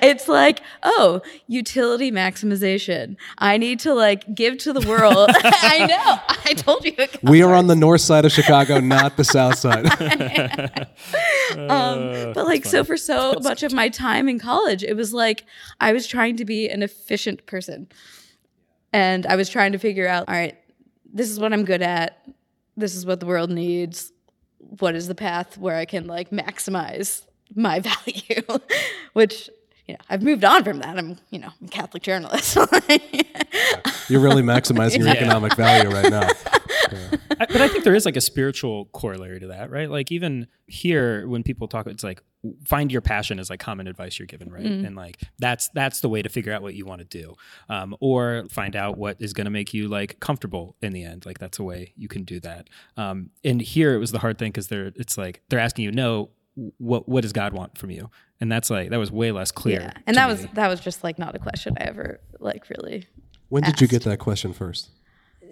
it's 0.03 0.29
like, 0.29 0.61
"Oh, 0.83 1.21
utility 1.47 2.11
maximization. 2.11 3.17
I 3.39 3.57
need 3.57 3.81
to 3.81 3.95
like 3.95 4.35
give 4.35 4.59
to 4.59 4.73
the 4.73 4.87
world." 4.89 5.31
I 5.45 5.87
know. 5.87 6.35
I 6.45 6.55
told 6.55 6.85
you. 6.85 6.95
we 7.23 7.43
are 7.43 7.55
on 7.55 7.67
the 7.67 7.77
north 7.77 8.01
side 8.01 8.25
of 8.25 8.33
chicago 8.33 8.81
not 8.81 9.17
the 9.17 9.25
south 9.25 9.59
side 9.59 9.85
um, 11.71 12.33
but 12.33 12.45
like 12.47 12.65
so 12.65 12.85
for 12.85 12.97
so 12.97 13.35
much 13.43 13.63
of 13.63 13.73
my 13.73 13.89
time 13.89 14.29
in 14.29 14.39
college 14.39 14.83
it 14.83 14.95
was 14.95 15.13
like 15.13 15.45
i 15.81 15.93
was 15.93 16.07
trying 16.07 16.37
to 16.37 16.45
be 16.45 16.69
an 16.69 16.83
efficient 16.83 17.45
person 17.47 17.87
and 18.93 19.27
i 19.27 19.37
was 19.37 19.49
trying 19.49 19.73
to 19.73 19.79
figure 19.79 20.09
out 20.09 20.29
all 20.29 20.35
right 20.35 20.57
this 21.13 21.31
is 21.31 21.39
what 21.39 21.53
i'm 21.53 21.65
good 21.65 21.83
at 21.83 22.27
this 22.77 22.95
is 22.95 23.05
what 23.05 23.21
the 23.21 23.27
world 23.27 23.51
needs 23.51 24.13
what 24.59 24.95
is 24.95 25.07
the 25.09 25.15
path 25.15 25.59
where 25.59 25.77
i 25.77 25.85
can 25.85 26.07
like 26.07 26.31
maximize 26.31 27.23
my 27.55 27.81
value 27.81 28.43
which 29.13 29.51
you 29.89 29.95
know 29.95 30.01
i've 30.11 30.23
moved 30.23 30.45
on 30.45 30.63
from 30.63 30.79
that 30.79 30.99
i'm 30.99 31.17
you 31.31 31.39
know 31.39 31.49
i'm 31.61 31.67
a 31.67 31.71
catholic 31.71 32.03
journalist 32.03 32.57
you're 34.09 34.21
really 34.21 34.43
maximizing 34.43 34.99
your 34.99 35.09
economic 35.09 35.57
value 35.57 35.89
right 35.89 36.11
now 36.11 36.29
I, 37.41 37.47
but 37.47 37.61
I 37.61 37.69
think 37.69 37.85
there 37.85 37.95
is 37.95 38.05
like 38.05 38.17
a 38.17 38.21
spiritual 38.21 38.87
corollary 38.87 39.41
to 39.41 39.49
that, 39.49 39.71
right? 39.71 39.91
Like 39.91 40.11
even 40.11 40.49
here, 40.67 41.27
when 41.29 41.43
people 41.43 41.69
talk, 41.69 41.87
it's 41.87 42.05
like 42.05 42.23
find 42.65 42.91
your 42.93 43.01
passion 43.01 43.39
is 43.39 43.51
like 43.51 43.61
common 43.61 43.87
advice 43.87 44.19
you're 44.19 44.27
given, 44.27 44.51
right? 44.51 44.65
And 44.65 44.97
like 44.97 45.21
that's 45.39 45.69
that's 45.75 46.01
the 46.01 46.09
way 46.09 46.23
to 46.23 46.29
figure 46.29 46.53
out 46.53 46.63
what 46.63 46.75
you 46.75 46.85
want 46.85 47.01
to 47.01 47.05
do, 47.05 47.35
um, 47.69 47.97
or 48.01 48.45
find 48.51 48.77
out 48.77 48.99
what 48.99 49.17
is 49.21 49.33
going 49.33 49.45
to 49.45 49.51
make 49.51 49.73
you 49.75 49.89
like 49.89 50.21
comfortable 50.21 50.77
in 50.83 50.93
the 50.93 51.05
end. 51.05 51.27
Like 51.27 51.39
that's 51.39 51.59
a 51.59 51.65
way 51.65 51.93
you 51.97 52.09
can 52.09 52.25
do 52.25 52.41
that. 52.41 52.69
Um, 52.97 53.31
and 53.45 53.61
here 53.61 53.95
it 53.95 53.99
was 53.99 54.13
the 54.13 54.19
hard 54.19 54.39
thing 54.39 54.51
because 54.51 54.69
they're 54.69 54.93
it's 54.97 55.17
like 55.19 55.43
they're 55.49 55.61
asking 55.61 55.85
you, 55.85 55.93
no, 55.93 56.31
what 56.79 57.09
what 57.09 57.23
does 57.23 57.33
God 57.33 57.53
want 57.53 57.79
from 57.79 57.91
you? 57.91 58.11
And 58.41 58.51
that's 58.51 58.71
like 58.71 58.91
that 58.91 58.99
was 58.99 59.11
way 59.11 59.33
less 59.33 59.51
clear. 59.51 59.81
yeah 59.81 59.93
and 60.07 60.17
that 60.17 60.29
me. 60.29 60.35
was 60.35 60.47
that 60.55 60.69
was 60.69 60.81
just 60.81 61.03
like 61.03 61.19
not 61.19 61.35
a 61.35 61.39
question 61.39 61.77
i 61.81 61.85
ever 61.85 62.21
like 62.39 62.69
really 62.71 63.07
when 63.49 63.63
did 63.63 63.81
you 63.81 63.89
get 63.89 64.03
that 64.05 64.19
question 64.19 64.53
first 64.53 64.91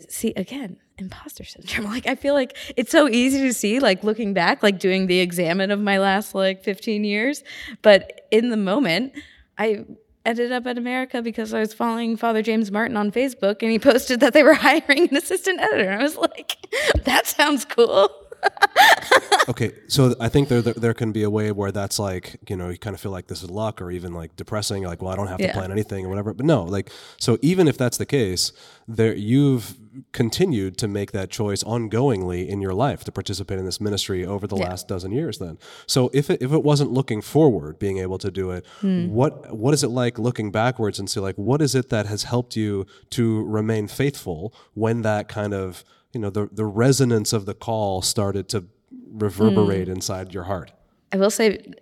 see 0.08 0.32
again 0.36 0.76
imposter 0.98 1.42
syndrome 1.42 1.86
like 1.90 2.06
i 2.06 2.14
feel 2.14 2.34
like 2.34 2.56
it's 2.76 2.90
so 2.90 3.08
easy 3.08 3.40
to 3.40 3.52
see 3.52 3.80
like 3.80 4.04
looking 4.04 4.32
back 4.34 4.62
like 4.62 4.78
doing 4.78 5.06
the 5.06 5.18
examen 5.20 5.70
of 5.70 5.80
my 5.80 5.98
last 5.98 6.34
like 6.34 6.62
15 6.62 7.02
years 7.04 7.42
but 7.82 8.26
in 8.30 8.50
the 8.50 8.56
moment 8.56 9.12
i 9.58 9.84
ended 10.24 10.52
up 10.52 10.66
at 10.66 10.78
america 10.78 11.22
because 11.22 11.52
i 11.54 11.58
was 11.60 11.74
following 11.74 12.16
father 12.16 12.42
james 12.42 12.70
martin 12.70 12.96
on 12.96 13.10
facebook 13.10 13.62
and 13.62 13.70
he 13.70 13.78
posted 13.90 14.20
that 14.20 14.32
they 14.32 14.42
were 14.42 14.54
hiring 14.68 15.08
an 15.08 15.16
assistant 15.16 15.60
editor 15.60 15.90
and 15.90 16.00
i 16.00 16.02
was 16.04 16.16
like 16.16 16.56
that 17.04 17.26
sounds 17.26 17.64
cool 17.64 18.10
okay, 19.48 19.72
so 19.88 20.14
I 20.20 20.28
think 20.28 20.48
there, 20.48 20.62
there 20.62 20.74
there 20.74 20.94
can 20.94 21.12
be 21.12 21.22
a 21.22 21.30
way 21.30 21.52
where 21.52 21.72
that's 21.72 21.98
like 21.98 22.36
you 22.48 22.56
know 22.56 22.68
you 22.68 22.78
kind 22.78 22.94
of 22.94 23.00
feel 23.00 23.12
like 23.12 23.26
this 23.28 23.42
is 23.42 23.50
luck 23.50 23.80
or 23.80 23.90
even 23.90 24.12
like 24.12 24.36
depressing, 24.36 24.84
like 24.84 25.02
well 25.02 25.12
I 25.12 25.16
don't 25.16 25.28
have 25.28 25.38
to 25.38 25.52
plan 25.52 25.70
anything 25.72 26.04
or 26.06 26.08
whatever. 26.08 26.32
But 26.34 26.46
no, 26.46 26.64
like 26.64 26.90
so 27.18 27.38
even 27.42 27.68
if 27.68 27.78
that's 27.78 27.98
the 27.98 28.06
case, 28.06 28.52
there 28.88 29.14
you've 29.14 29.76
continued 30.12 30.76
to 30.76 30.86
make 30.88 31.12
that 31.12 31.30
choice 31.30 31.62
ongoingly 31.64 32.46
in 32.46 32.60
your 32.60 32.74
life 32.74 33.02
to 33.04 33.10
participate 33.10 33.58
in 33.58 33.64
this 33.64 33.80
ministry 33.80 34.26
over 34.26 34.46
the 34.46 34.56
Yeah. 34.56 34.68
last 34.68 34.88
dozen 34.88 35.10
years. 35.10 35.38
Then, 35.38 35.58
so 35.86 36.10
if 36.12 36.28
it, 36.28 36.42
if 36.42 36.52
it 36.52 36.62
wasn't 36.62 36.92
looking 36.92 37.22
forward, 37.22 37.78
being 37.78 37.96
able 37.98 38.18
to 38.18 38.30
do 38.30 38.50
it, 38.50 38.64
Hmm. 38.80 39.08
what 39.08 39.56
what 39.56 39.72
is 39.72 39.82
it 39.82 39.88
like 39.88 40.18
looking 40.18 40.50
backwards 40.50 40.98
and 40.98 41.08
see 41.08 41.20
like 41.20 41.36
what 41.36 41.62
is 41.62 41.74
it 41.74 41.88
that 41.90 42.06
has 42.06 42.24
helped 42.24 42.56
you 42.56 42.86
to 43.10 43.42
remain 43.44 43.88
faithful 43.88 44.52
when 44.74 45.02
that 45.02 45.28
kind 45.28 45.54
of 45.54 45.82
you 46.16 46.22
know 46.22 46.30
the 46.30 46.48
the 46.50 46.64
resonance 46.64 47.34
of 47.34 47.44
the 47.44 47.52
call 47.52 48.00
started 48.00 48.48
to 48.48 48.64
reverberate 49.10 49.86
inside 49.86 50.32
your 50.32 50.44
heart. 50.44 50.72
I 51.12 51.18
will 51.18 51.30
say, 51.30 51.74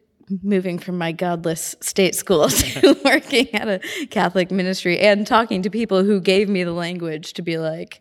moving 0.42 0.80
from 0.80 0.98
my 0.98 1.12
godless 1.12 1.76
state 1.80 2.16
school 2.16 2.48
to 2.48 2.98
working 3.04 3.54
at 3.54 3.68
a 3.68 4.06
Catholic 4.10 4.50
ministry 4.50 4.98
and 4.98 5.24
talking 5.24 5.62
to 5.62 5.70
people 5.70 6.02
who 6.02 6.20
gave 6.20 6.48
me 6.48 6.64
the 6.64 6.72
language 6.72 7.34
to 7.34 7.42
be 7.42 7.58
like, 7.58 8.00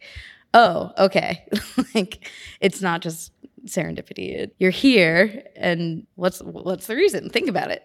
oh, 0.55 0.91
okay, 0.97 1.45
like 1.93 2.27
it's 2.59 2.81
not 2.81 3.03
just 3.03 3.31
serendipity. 3.67 4.49
You're 4.57 4.71
here, 4.71 5.43
and 5.55 6.07
what's 6.15 6.39
what's 6.41 6.87
the 6.87 6.95
reason? 6.95 7.29
Think 7.29 7.47
about 7.47 7.69
it. 7.69 7.83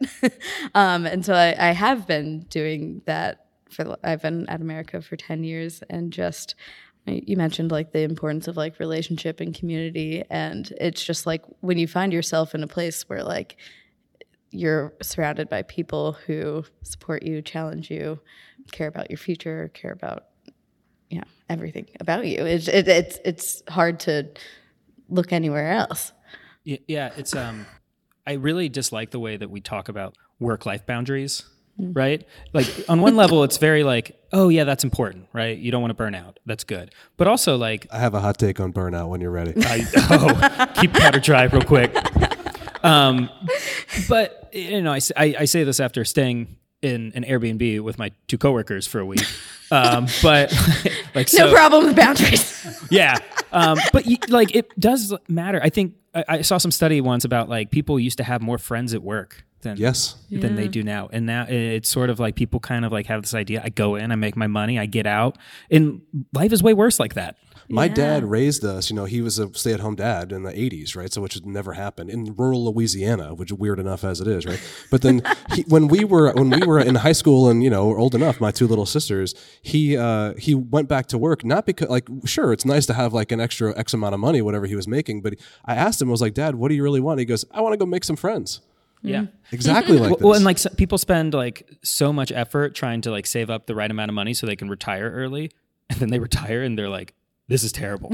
um, 0.74 1.04
and 1.04 1.22
so 1.22 1.34
I, 1.34 1.68
I 1.68 1.72
have 1.72 2.06
been 2.06 2.46
doing 2.48 3.02
that 3.04 3.44
for. 3.68 3.98
I've 4.02 4.22
been 4.22 4.48
at 4.48 4.62
America 4.62 5.02
for 5.02 5.16
ten 5.16 5.44
years, 5.44 5.82
and 5.90 6.10
just 6.10 6.54
you 7.08 7.36
mentioned 7.36 7.70
like 7.70 7.92
the 7.92 8.00
importance 8.00 8.48
of 8.48 8.56
like 8.56 8.78
relationship 8.78 9.40
and 9.40 9.54
community 9.54 10.22
and 10.30 10.72
it's 10.80 11.04
just 11.04 11.26
like 11.26 11.42
when 11.60 11.78
you 11.78 11.86
find 11.86 12.12
yourself 12.12 12.54
in 12.54 12.62
a 12.62 12.68
place 12.68 13.08
where 13.08 13.22
like 13.22 13.56
you're 14.50 14.94
surrounded 15.02 15.48
by 15.48 15.62
people 15.62 16.12
who 16.26 16.64
support 16.82 17.22
you 17.22 17.42
challenge 17.42 17.90
you 17.90 18.18
care 18.72 18.88
about 18.88 19.10
your 19.10 19.18
future 19.18 19.70
care 19.74 19.92
about 19.92 20.24
yeah 21.10 21.24
everything 21.48 21.86
about 22.00 22.26
you 22.26 22.44
it's 22.44 22.68
it, 22.68 22.88
it's 22.88 23.18
it's 23.24 23.62
hard 23.68 24.00
to 24.00 24.28
look 25.08 25.32
anywhere 25.32 25.72
else. 25.72 26.12
Yeah, 26.64 27.10
it's 27.16 27.34
um 27.34 27.66
I 28.26 28.32
really 28.32 28.68
dislike 28.68 29.10
the 29.10 29.18
way 29.18 29.36
that 29.36 29.50
we 29.50 29.60
talk 29.60 29.88
about 29.88 30.16
work 30.38 30.66
life 30.66 30.84
boundaries, 30.84 31.44
right? 31.78 32.26
Like 32.52 32.66
on 32.88 33.00
one 33.00 33.16
level 33.16 33.44
it's 33.44 33.58
very 33.58 33.84
like, 33.84 34.18
oh 34.32 34.48
yeah, 34.48 34.64
that's 34.64 34.84
important, 34.84 35.26
right? 35.32 35.56
You 35.56 35.70
don't 35.70 35.80
want 35.80 35.90
to 35.90 35.94
burn 35.96 36.14
out. 36.14 36.38
That's 36.46 36.64
good. 36.64 36.92
But 37.16 37.28
also 37.28 37.56
like 37.56 37.86
I 37.90 37.98
have 37.98 38.14
a 38.14 38.20
hot 38.20 38.38
take 38.38 38.60
on 38.60 38.72
burnout 38.72 39.08
when 39.08 39.20
you're 39.20 39.30
ready. 39.30 39.54
I, 39.56 39.86
oh, 40.10 40.66
keep 40.80 40.92
powder 40.92 41.20
dry 41.20 41.44
real 41.44 41.62
quick. 41.62 41.94
Um, 42.84 43.30
but 44.08 44.50
you 44.52 44.82
know, 44.82 44.92
I 44.92 45.00
I 45.16 45.44
say 45.44 45.64
this 45.64 45.80
after 45.80 46.04
staying 46.04 46.56
in 46.80 47.12
an 47.14 47.24
Airbnb 47.24 47.80
with 47.80 47.98
my 47.98 48.12
two 48.28 48.38
coworkers 48.38 48.86
for 48.86 49.00
a 49.00 49.06
week. 49.06 49.24
Um, 49.70 50.06
but 50.22 50.52
like, 51.14 51.28
no 51.34 51.52
problem 51.52 51.86
with 51.86 51.96
boundaries 51.96 52.58
yeah. 52.90 53.16
Um, 53.52 53.78
but 53.92 54.06
y- 54.06 54.18
like, 54.28 54.54
it 54.54 54.78
does 54.78 55.14
matter. 55.28 55.60
I 55.62 55.70
think 55.70 55.94
I, 56.14 56.24
I 56.28 56.42
saw 56.42 56.58
some 56.58 56.70
study 56.70 57.00
once 57.00 57.24
about 57.24 57.48
like 57.48 57.70
people 57.70 57.98
used 57.98 58.18
to 58.18 58.24
have 58.24 58.40
more 58.42 58.58
friends 58.58 58.94
at 58.94 59.02
work 59.02 59.44
than 59.62 59.76
yes. 59.76 60.16
than 60.30 60.54
they 60.54 60.68
do 60.68 60.82
now. 60.82 61.08
And 61.12 61.26
now 61.26 61.46
it's 61.48 61.88
sort 61.88 62.10
of 62.10 62.20
like 62.20 62.36
people 62.36 62.60
kind 62.60 62.84
of 62.84 62.92
like 62.92 63.06
have 63.06 63.22
this 63.22 63.34
idea. 63.34 63.60
I 63.64 63.70
go 63.70 63.96
in, 63.96 64.12
I 64.12 64.16
make 64.16 64.36
my 64.36 64.46
money, 64.46 64.78
I 64.78 64.86
get 64.86 65.06
out, 65.06 65.38
and 65.70 66.02
life 66.32 66.52
is 66.52 66.62
way 66.62 66.74
worse 66.74 67.00
like 67.00 67.14
that. 67.14 67.36
My 67.70 67.86
dad 67.86 68.24
raised 68.24 68.64
us, 68.64 68.88
you 68.88 68.96
know, 68.96 69.04
he 69.04 69.20
was 69.20 69.38
a 69.38 69.52
stay 69.52 69.74
at 69.74 69.80
home 69.80 69.94
dad 69.94 70.32
in 70.32 70.42
the 70.42 70.52
80s, 70.52 70.96
right? 70.96 71.12
So, 71.12 71.20
which 71.20 71.34
had 71.34 71.44
never 71.44 71.74
happened 71.74 72.08
in 72.08 72.34
rural 72.34 72.72
Louisiana, 72.72 73.34
which 73.34 73.50
is 73.50 73.58
weird 73.58 73.78
enough 73.78 74.04
as 74.04 74.22
it 74.22 74.26
is, 74.26 74.46
right? 74.46 74.60
But 74.90 75.02
then 75.02 75.22
he, 75.54 75.62
when 75.62 75.86
we 75.86 76.02
were, 76.02 76.32
when 76.32 76.48
we 76.48 76.66
were 76.66 76.78
in 76.78 76.94
high 76.94 77.12
school 77.12 77.50
and, 77.50 77.62
you 77.62 77.68
know, 77.68 77.94
old 77.94 78.14
enough, 78.14 78.40
my 78.40 78.50
two 78.50 78.66
little 78.66 78.86
sisters, 78.86 79.34
he, 79.60 79.98
uh, 79.98 80.32
he 80.38 80.54
went 80.54 80.88
back 80.88 81.08
to 81.08 81.18
work, 81.18 81.44
not 81.44 81.66
because, 81.66 81.88
like, 81.90 82.08
sure, 82.24 82.54
it's 82.54 82.64
nice 82.64 82.86
to 82.86 82.94
have 82.94 83.12
like 83.12 83.32
an 83.32 83.40
extra 83.40 83.76
X 83.78 83.92
amount 83.92 84.14
of 84.14 84.20
money, 84.20 84.40
whatever 84.40 84.64
he 84.64 84.74
was 84.74 84.88
making. 84.88 85.20
But 85.20 85.34
I 85.66 85.74
asked 85.74 86.00
him, 86.00 86.08
I 86.08 86.12
was 86.12 86.22
like, 86.22 86.34
Dad, 86.34 86.54
what 86.54 86.68
do 86.68 86.74
you 86.74 86.82
really 86.82 87.00
want? 87.00 87.18
He 87.18 87.26
goes, 87.26 87.44
I 87.50 87.60
want 87.60 87.74
to 87.74 87.76
go 87.76 87.84
make 87.84 88.04
some 88.04 88.16
friends. 88.16 88.62
Yeah. 89.02 89.26
Exactly 89.52 89.98
like 89.98 90.10
Well, 90.10 90.16
this. 90.16 90.24
well, 90.24 90.34
and 90.34 90.44
like 90.44 90.58
so, 90.58 90.70
people 90.70 90.98
spend 90.98 91.34
like 91.34 91.68
so 91.82 92.12
much 92.12 92.32
effort 92.32 92.74
trying 92.74 93.00
to 93.02 93.10
like 93.10 93.26
save 93.26 93.50
up 93.50 93.66
the 93.66 93.74
right 93.74 93.90
amount 93.90 94.10
of 94.10 94.14
money 94.14 94.34
so 94.34 94.46
they 94.46 94.56
can 94.56 94.68
retire 94.68 95.10
early, 95.10 95.50
and 95.90 95.98
then 96.00 96.10
they 96.10 96.18
retire 96.18 96.62
and 96.62 96.78
they're 96.78 96.88
like, 96.88 97.14
"This 97.48 97.62
is 97.62 97.72
terrible." 97.72 98.10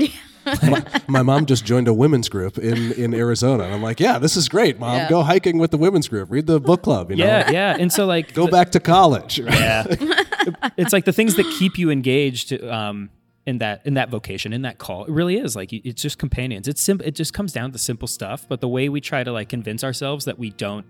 my 1.08 1.22
mom 1.22 1.46
just 1.46 1.64
joined 1.64 1.88
a 1.88 1.94
women's 1.94 2.28
group 2.28 2.58
in, 2.58 2.92
in 2.92 3.14
Arizona. 3.14 3.64
And 3.64 3.72
I'm 3.74 3.82
like, 3.82 3.98
yeah, 3.98 4.18
this 4.18 4.36
is 4.36 4.46
great, 4.48 4.78
mom. 4.78 4.96
Yeah. 4.96 5.08
Go 5.08 5.22
hiking 5.22 5.56
with 5.58 5.70
the 5.70 5.78
women's 5.78 6.06
group. 6.06 6.30
Read 6.30 6.46
the 6.46 6.60
book 6.60 6.82
club, 6.82 7.10
you 7.10 7.16
know? 7.16 7.24
yeah, 7.24 7.50
yeah. 7.50 7.76
And 7.78 7.90
so 7.92 8.04
like, 8.04 8.34
Go 8.34 8.46
back 8.46 8.70
to 8.72 8.80
college. 8.80 9.38
yeah, 9.38 9.86
it's 10.76 10.92
like 10.92 11.06
the 11.06 11.12
things 11.14 11.36
that 11.36 11.46
keep 11.58 11.78
you 11.78 11.90
engaged 11.90 12.52
um, 12.62 13.08
in 13.46 13.58
that 13.58 13.82
in 13.84 13.94
that 13.94 14.08
vocation, 14.08 14.52
in 14.52 14.62
that 14.62 14.78
call. 14.78 15.04
It 15.04 15.10
really 15.10 15.36
is 15.36 15.54
like 15.54 15.72
it's 15.72 16.00
just 16.00 16.18
companions. 16.18 16.68
It's 16.68 16.80
simple 16.80 17.06
It 17.06 17.14
just 17.14 17.32
comes 17.34 17.52
down 17.52 17.72
to 17.72 17.78
simple 17.78 18.08
stuff. 18.08 18.46
But 18.48 18.60
the 18.60 18.68
way 18.68 18.88
we 18.88 19.00
try 19.00 19.22
to 19.24 19.32
like 19.32 19.48
convince 19.48 19.84
ourselves 19.84 20.24
that 20.24 20.38
we 20.38 20.50
don't 20.50 20.86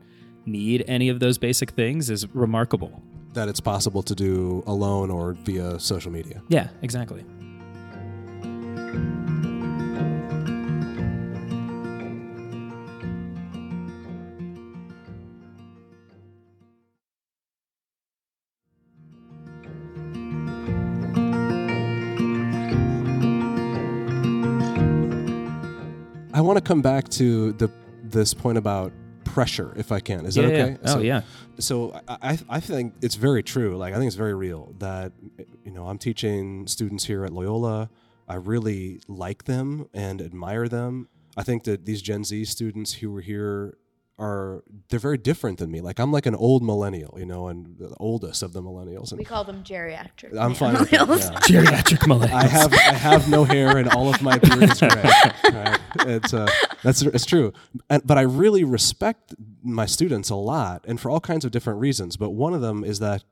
need 0.47 0.85
any 0.87 1.09
of 1.09 1.21
those 1.21 1.39
basic 1.39 1.71
things 1.71 2.11
is 2.11 2.27
remarkable. 2.35 3.03
that 3.35 3.49
it's 3.49 3.61
possible 3.61 4.03
to 4.03 4.15
do 4.15 4.63
alone 4.67 5.11
or 5.11 5.33
via 5.33 5.79
social 5.81 6.13
media. 6.13 6.41
Yeah, 6.49 6.69
exactly. 6.83 7.25
Want 26.45 26.59
to 26.59 26.65
come 26.65 26.83
back 26.83 27.09
to 27.11 27.53
the 27.53 27.71
this 28.03 28.35
point 28.35 28.59
about 28.59 28.93
pressure, 29.25 29.73
if 29.77 29.91
I 29.91 30.01
can. 30.01 30.27
Is 30.27 30.37
Yeah, 30.37 30.47
that 30.47 30.57
yeah. 30.57 30.65
okay? 30.65 30.77
Oh, 30.85 30.93
so, 30.95 30.99
yeah. 31.01 31.23
So 31.59 32.01
I, 32.09 32.17
I 32.33 32.39
I 32.49 32.61
think 32.61 32.95
it's 33.03 33.15
very 33.15 33.43
true. 33.43 33.77
Like 33.77 33.95
I 33.95 33.97
think 33.97 34.07
it's 34.09 34.17
very 34.17 34.35
real 34.35 34.75
that 34.79 35.13
you 35.65 35.71
know 35.73 35.87
I'm 35.87 35.99
teaching 35.99 36.67
students 36.67 37.05
here 37.05 37.25
at 37.25 37.33
Loyola. 37.33 37.91
I 38.29 38.37
really 38.37 39.01
like 39.09 39.45
them 39.45 39.89
and 39.93 40.23
admire 40.23 40.69
them. 40.69 41.09
I 41.37 41.43
think 41.43 41.65
that 41.65 41.85
these 41.85 42.01
Gen 42.01 42.25
Z 42.25 42.45
students 42.47 42.95
who 42.95 43.11
were 43.11 43.21
here 43.21 43.77
are 44.19 44.63
they're 44.89 45.01
very 45.01 45.19
different 45.19 45.59
than 45.59 45.71
me. 45.71 45.81
Like 45.81 45.99
I'm 45.99 46.13
like 46.13 46.27
an 46.27 46.35
old 46.35 46.63
millennial, 46.63 47.17
you 47.19 47.27
know, 47.27 47.49
and 47.49 47.77
the 47.79 47.95
oldest 47.99 48.43
of 48.43 48.53
the 48.53 48.63
millennials. 48.63 49.11
And 49.11 49.19
we 49.19 49.25
call 49.25 49.45
them 49.45 49.65
geriatric 49.65 50.39
I'm 50.39 50.55
fine 50.55 50.75
with 50.75 50.91
that. 50.91 51.01
millennials. 51.01 51.51
yeah. 51.51 51.61
Geriatric 51.63 51.99
millennials. 52.07 52.33
I 52.33 52.47
have 52.47 52.73
I 52.73 52.95
have 52.95 53.29
no 53.29 53.45
hair 53.45 53.77
and 53.77 53.89
all 53.91 54.13
of 54.13 54.23
my 54.23 54.39
beard 54.39 54.63
is 54.63 54.79
gray. 54.81 54.91
Right? 55.53 55.81
It's 56.07 56.33
uh, 56.35 56.49
that's 56.83 57.03
it's 57.03 57.27
true. 57.27 57.53
And, 57.91 58.07
but 58.07 58.19
I 58.19 58.23
really 58.23 58.65
respect 58.65 59.35
my 59.63 59.87
students 59.87 60.31
a 60.31 60.35
lot, 60.37 60.85
and 60.87 61.01
for 61.01 61.11
all 61.11 61.21
kinds 61.21 61.45
of 61.45 61.51
different 61.51 61.81
reasons. 61.81 62.17
But 62.17 62.31
one 62.31 62.55
of 62.55 62.61
them 62.61 62.85
is 62.85 62.99
that 63.01 63.25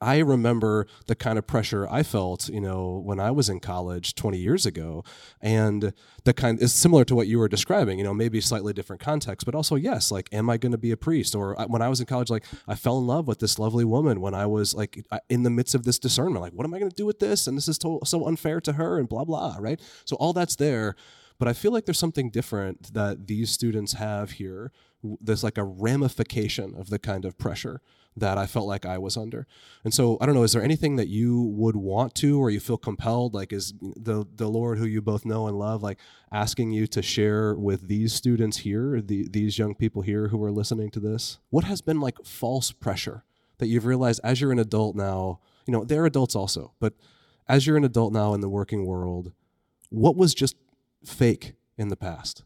I 0.00 0.18
remember 0.18 0.86
the 1.06 1.14
kind 1.14 1.38
of 1.38 1.46
pressure 1.46 1.88
I 1.90 2.02
felt, 2.02 2.48
you 2.48 2.60
know, 2.60 3.00
when 3.02 3.18
I 3.18 3.30
was 3.30 3.48
in 3.48 3.60
college 3.60 4.14
20 4.14 4.36
years 4.36 4.66
ago, 4.66 5.04
and 5.40 5.94
the 6.24 6.34
kind 6.34 6.60
is 6.60 6.74
similar 6.74 7.04
to 7.06 7.14
what 7.14 7.28
you 7.28 7.38
were 7.38 7.48
describing. 7.48 7.98
You 7.98 8.04
know, 8.04 8.12
maybe 8.12 8.40
slightly 8.40 8.74
different 8.74 9.00
context, 9.00 9.46
but 9.46 9.54
also 9.54 9.74
yes, 9.74 10.10
like, 10.10 10.28
am 10.32 10.50
I 10.50 10.58
going 10.58 10.72
to 10.72 10.78
be 10.78 10.90
a 10.90 10.96
priest? 10.96 11.34
Or 11.34 11.58
I, 11.58 11.64
when 11.64 11.80
I 11.80 11.88
was 11.88 12.00
in 12.00 12.06
college, 12.06 12.28
like, 12.28 12.44
I 12.68 12.74
fell 12.74 12.98
in 12.98 13.06
love 13.06 13.26
with 13.26 13.38
this 13.38 13.58
lovely 13.58 13.84
woman 13.84 14.20
when 14.20 14.34
I 14.34 14.44
was 14.46 14.74
like 14.74 15.02
in 15.30 15.44
the 15.44 15.50
midst 15.50 15.74
of 15.74 15.84
this 15.84 15.98
discernment, 15.98 16.42
like, 16.42 16.52
what 16.52 16.66
am 16.66 16.74
I 16.74 16.78
going 16.78 16.90
to 16.90 16.96
do 16.96 17.06
with 17.06 17.18
this? 17.18 17.46
And 17.46 17.56
this 17.56 17.68
is 17.68 17.78
to- 17.78 18.00
so 18.04 18.26
unfair 18.26 18.60
to 18.62 18.74
her, 18.74 18.98
and 18.98 19.08
blah 19.08 19.24
blah, 19.24 19.56
right? 19.58 19.80
So 20.04 20.16
all 20.16 20.32
that's 20.32 20.56
there. 20.56 20.94
But 21.38 21.48
I 21.48 21.52
feel 21.52 21.70
like 21.70 21.84
there's 21.84 21.98
something 21.98 22.30
different 22.30 22.94
that 22.94 23.26
these 23.26 23.50
students 23.50 23.94
have 23.94 24.32
here. 24.32 24.72
There's 25.20 25.44
like 25.44 25.58
a 25.58 25.64
ramification 25.64 26.74
of 26.76 26.90
the 26.90 26.98
kind 26.98 27.24
of 27.24 27.38
pressure 27.38 27.80
that 28.16 28.38
I 28.38 28.46
felt 28.46 28.66
like 28.66 28.86
I 28.86 28.96
was 28.96 29.16
under. 29.16 29.46
And 29.84 29.92
so 29.92 30.16
I 30.20 30.26
don't 30.26 30.34
know, 30.34 30.42
is 30.42 30.52
there 30.52 30.62
anything 30.62 30.96
that 30.96 31.08
you 31.08 31.42
would 31.42 31.76
want 31.76 32.14
to 32.16 32.40
or 32.40 32.50
you 32.50 32.60
feel 32.60 32.78
compelled, 32.78 33.34
like 33.34 33.52
is 33.52 33.74
the 33.80 34.24
the 34.34 34.48
Lord 34.48 34.78
who 34.78 34.86
you 34.86 35.02
both 35.02 35.26
know 35.26 35.46
and 35.46 35.58
love, 35.58 35.82
like 35.82 35.98
asking 36.32 36.72
you 36.72 36.86
to 36.88 37.02
share 37.02 37.54
with 37.54 37.88
these 37.88 38.14
students 38.14 38.58
here, 38.58 39.02
the, 39.02 39.28
these 39.28 39.58
young 39.58 39.74
people 39.74 40.02
here 40.02 40.28
who 40.28 40.42
are 40.42 40.50
listening 40.50 40.90
to 40.92 41.00
this? 41.00 41.38
What 41.50 41.64
has 41.64 41.80
been 41.82 42.00
like 42.00 42.24
false 42.24 42.72
pressure 42.72 43.24
that 43.58 43.66
you've 43.66 43.86
realized 43.86 44.20
as 44.24 44.40
you're 44.40 44.52
an 44.52 44.58
adult 44.58 44.96
now? 44.96 45.40
You 45.66 45.72
know, 45.72 45.84
they're 45.84 46.06
adults 46.06 46.34
also, 46.34 46.72
but 46.80 46.94
as 47.48 47.66
you're 47.66 47.76
an 47.76 47.84
adult 47.84 48.12
now 48.12 48.34
in 48.34 48.40
the 48.40 48.48
working 48.48 48.86
world, 48.86 49.32
what 49.90 50.16
was 50.16 50.34
just 50.34 50.56
fake 51.04 51.54
in 51.76 51.88
the 51.88 51.96
past? 51.96 52.44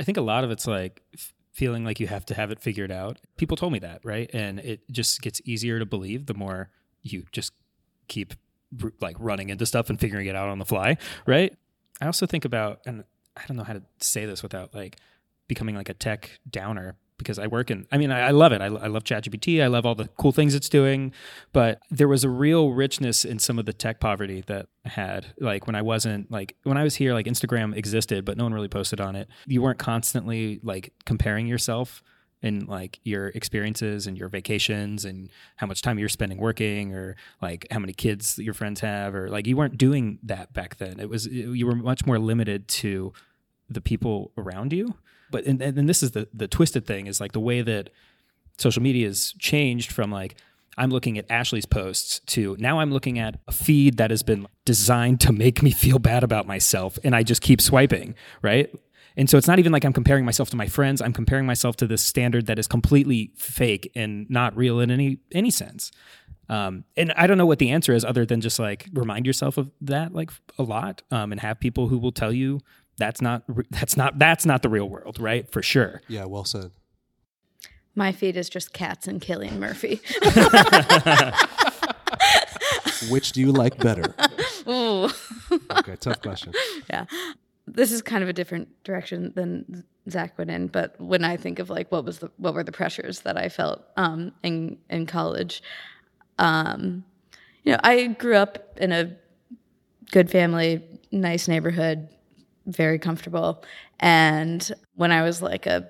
I 0.00 0.04
think 0.04 0.18
a 0.18 0.22
lot 0.22 0.44
of 0.44 0.50
it's 0.50 0.66
like 0.66 1.02
feeling 1.52 1.84
like 1.84 2.00
you 2.00 2.06
have 2.06 2.26
to 2.26 2.34
have 2.34 2.50
it 2.50 2.60
figured 2.60 2.90
out. 2.90 3.18
People 3.36 3.56
told 3.56 3.72
me 3.72 3.78
that, 3.78 4.04
right? 4.04 4.30
And 4.32 4.60
it 4.60 4.80
just 4.90 5.22
gets 5.22 5.40
easier 5.44 5.78
to 5.78 5.86
believe 5.86 6.26
the 6.26 6.34
more 6.34 6.70
you 7.02 7.24
just 7.32 7.52
keep 8.08 8.34
like 9.00 9.16
running 9.18 9.48
into 9.48 9.64
stuff 9.64 9.88
and 9.88 9.98
figuring 9.98 10.26
it 10.26 10.36
out 10.36 10.48
on 10.48 10.58
the 10.58 10.64
fly, 10.64 10.98
right? 11.26 11.56
I 12.00 12.06
also 12.06 12.26
think 12.26 12.44
about 12.44 12.80
and 12.86 13.04
I 13.36 13.42
don't 13.46 13.56
know 13.56 13.64
how 13.64 13.72
to 13.74 13.82
say 14.00 14.26
this 14.26 14.42
without 14.42 14.74
like 14.74 14.96
becoming 15.48 15.74
like 15.76 15.88
a 15.88 15.94
tech 15.94 16.38
downer 16.50 16.96
because 17.18 17.38
I 17.38 17.46
work 17.46 17.70
in, 17.70 17.86
I 17.90 17.98
mean, 17.98 18.10
I, 18.10 18.28
I 18.28 18.30
love 18.30 18.52
it. 18.52 18.60
I, 18.60 18.66
I 18.66 18.86
love 18.86 19.04
ChatGPT. 19.04 19.62
I 19.62 19.66
love 19.68 19.86
all 19.86 19.94
the 19.94 20.08
cool 20.16 20.32
things 20.32 20.54
it's 20.54 20.68
doing. 20.68 21.12
But 21.52 21.80
there 21.90 22.08
was 22.08 22.24
a 22.24 22.28
real 22.28 22.70
richness 22.72 23.24
in 23.24 23.38
some 23.38 23.58
of 23.58 23.66
the 23.66 23.72
tech 23.72 24.00
poverty 24.00 24.42
that 24.46 24.66
I 24.84 24.90
had. 24.90 25.26
Like 25.38 25.66
when 25.66 25.74
I 25.74 25.82
wasn't, 25.82 26.30
like, 26.30 26.56
when 26.64 26.76
I 26.76 26.84
was 26.84 26.96
here, 26.96 27.14
like 27.14 27.26
Instagram 27.26 27.76
existed, 27.76 28.24
but 28.24 28.36
no 28.36 28.44
one 28.44 28.54
really 28.54 28.68
posted 28.68 29.00
on 29.00 29.16
it. 29.16 29.28
You 29.46 29.62
weren't 29.62 29.78
constantly 29.78 30.60
like 30.62 30.92
comparing 31.04 31.46
yourself 31.46 32.02
and 32.42 32.68
like 32.68 33.00
your 33.02 33.28
experiences 33.28 34.06
and 34.06 34.16
your 34.16 34.28
vacations 34.28 35.04
and 35.04 35.30
how 35.56 35.66
much 35.66 35.82
time 35.82 35.98
you're 35.98 36.08
spending 36.08 36.38
working 36.38 36.94
or 36.94 37.16
like 37.40 37.66
how 37.70 37.78
many 37.78 37.92
kids 37.92 38.38
your 38.38 38.54
friends 38.54 38.80
have 38.80 39.14
or 39.14 39.28
like 39.28 39.46
you 39.46 39.56
weren't 39.56 39.78
doing 39.78 40.18
that 40.22 40.52
back 40.52 40.76
then 40.76 41.00
it 41.00 41.08
was 41.08 41.26
you 41.26 41.66
were 41.66 41.74
much 41.74 42.06
more 42.06 42.18
limited 42.18 42.68
to 42.68 43.12
the 43.68 43.80
people 43.80 44.32
around 44.36 44.72
you 44.72 44.94
but 45.30 45.44
and, 45.44 45.60
and 45.60 45.88
this 45.88 46.02
is 46.02 46.12
the 46.12 46.28
the 46.32 46.48
twisted 46.48 46.86
thing 46.86 47.06
is 47.06 47.20
like 47.20 47.32
the 47.32 47.40
way 47.40 47.62
that 47.62 47.90
social 48.58 48.82
media 48.82 49.06
has 49.06 49.34
changed 49.38 49.92
from 49.92 50.10
like 50.10 50.36
I'm 50.78 50.90
looking 50.90 51.16
at 51.16 51.30
Ashley's 51.30 51.66
posts 51.66 52.20
to 52.26 52.56
now 52.58 52.80
I'm 52.80 52.92
looking 52.92 53.18
at 53.18 53.40
a 53.48 53.52
feed 53.52 53.96
that 53.96 54.10
has 54.10 54.22
been 54.22 54.46
designed 54.64 55.20
to 55.20 55.32
make 55.32 55.62
me 55.62 55.70
feel 55.70 55.98
bad 55.98 56.22
about 56.22 56.46
myself 56.46 56.98
and 57.02 57.14
I 57.16 57.22
just 57.22 57.42
keep 57.42 57.60
swiping, 57.60 58.14
right? 58.42 58.72
And 59.16 59.30
so 59.30 59.38
it's 59.38 59.48
not 59.48 59.58
even 59.58 59.72
like 59.72 59.84
I'm 59.84 59.94
comparing 59.94 60.26
myself 60.26 60.50
to 60.50 60.56
my 60.56 60.66
friends. 60.66 61.00
I'm 61.00 61.14
comparing 61.14 61.46
myself 61.46 61.76
to 61.76 61.86
this 61.86 62.04
standard 62.04 62.46
that 62.46 62.58
is 62.58 62.66
completely 62.66 63.32
fake 63.36 63.90
and 63.94 64.28
not 64.28 64.54
real 64.56 64.80
in 64.80 64.90
any 64.90 65.18
any 65.32 65.50
sense. 65.50 65.90
Um, 66.48 66.84
and 66.96 67.12
I 67.16 67.26
don't 67.26 67.38
know 67.38 67.46
what 67.46 67.58
the 67.58 67.70
answer 67.70 67.92
is 67.92 68.04
other 68.04 68.24
than 68.24 68.40
just 68.40 68.58
like 68.58 68.88
remind 68.92 69.26
yourself 69.26 69.56
of 69.56 69.70
that 69.80 70.12
like 70.12 70.30
a 70.58 70.62
lot 70.62 71.02
um, 71.10 71.32
and 71.32 71.40
have 71.40 71.58
people 71.58 71.88
who 71.88 71.98
will 71.98 72.12
tell 72.12 72.32
you 72.32 72.60
that's 72.98 73.20
not 73.20 73.42
that's 73.70 73.96
not 73.96 74.18
that's 74.18 74.46
not 74.46 74.62
the 74.62 74.68
real 74.68 74.88
world, 74.88 75.20
right? 75.20 75.50
For 75.50 75.62
sure. 75.62 76.02
Yeah, 76.08 76.24
well 76.24 76.44
said. 76.44 76.70
My 77.94 78.12
feed 78.12 78.36
is 78.36 78.50
just 78.50 78.74
cats 78.74 79.08
and 79.08 79.22
Cillian 79.22 79.58
Murphy. 79.58 80.00
Which 83.10 83.32
do 83.32 83.40
you 83.40 83.52
like 83.52 83.78
better? 83.78 84.14
Ooh. 84.68 85.08
Okay, 85.70 85.96
tough 85.96 86.20
question. 86.20 86.52
yeah. 86.90 87.06
This 87.66 87.92
is 87.92 88.02
kind 88.02 88.22
of 88.22 88.28
a 88.28 88.32
different 88.32 88.68
direction 88.84 89.32
than 89.34 89.84
Zac 90.10 90.36
went 90.38 90.50
in, 90.50 90.68
but 90.68 91.00
when 91.00 91.24
I 91.24 91.36
think 91.36 91.58
of 91.58 91.68
like 91.70 91.90
what 91.90 92.04
was 92.04 92.20
the 92.20 92.30
what 92.36 92.54
were 92.54 92.64
the 92.64 92.72
pressures 92.72 93.20
that 93.20 93.36
I 93.36 93.48
felt 93.48 93.82
um, 93.96 94.32
in 94.42 94.78
in 94.88 95.06
college, 95.06 95.62
um, 96.38 97.04
you 97.64 97.72
know, 97.72 97.80
I 97.82 98.06
grew 98.08 98.36
up 98.36 98.78
in 98.78 98.92
a 98.92 99.16
good 100.12 100.30
family, 100.30 100.82
nice 101.10 101.48
neighborhood, 101.48 102.08
very 102.66 102.98
comfortable. 102.98 103.64
And 104.00 104.70
when 104.94 105.12
I 105.12 105.22
was 105.22 105.40
like 105.40 105.66
a 105.66 105.88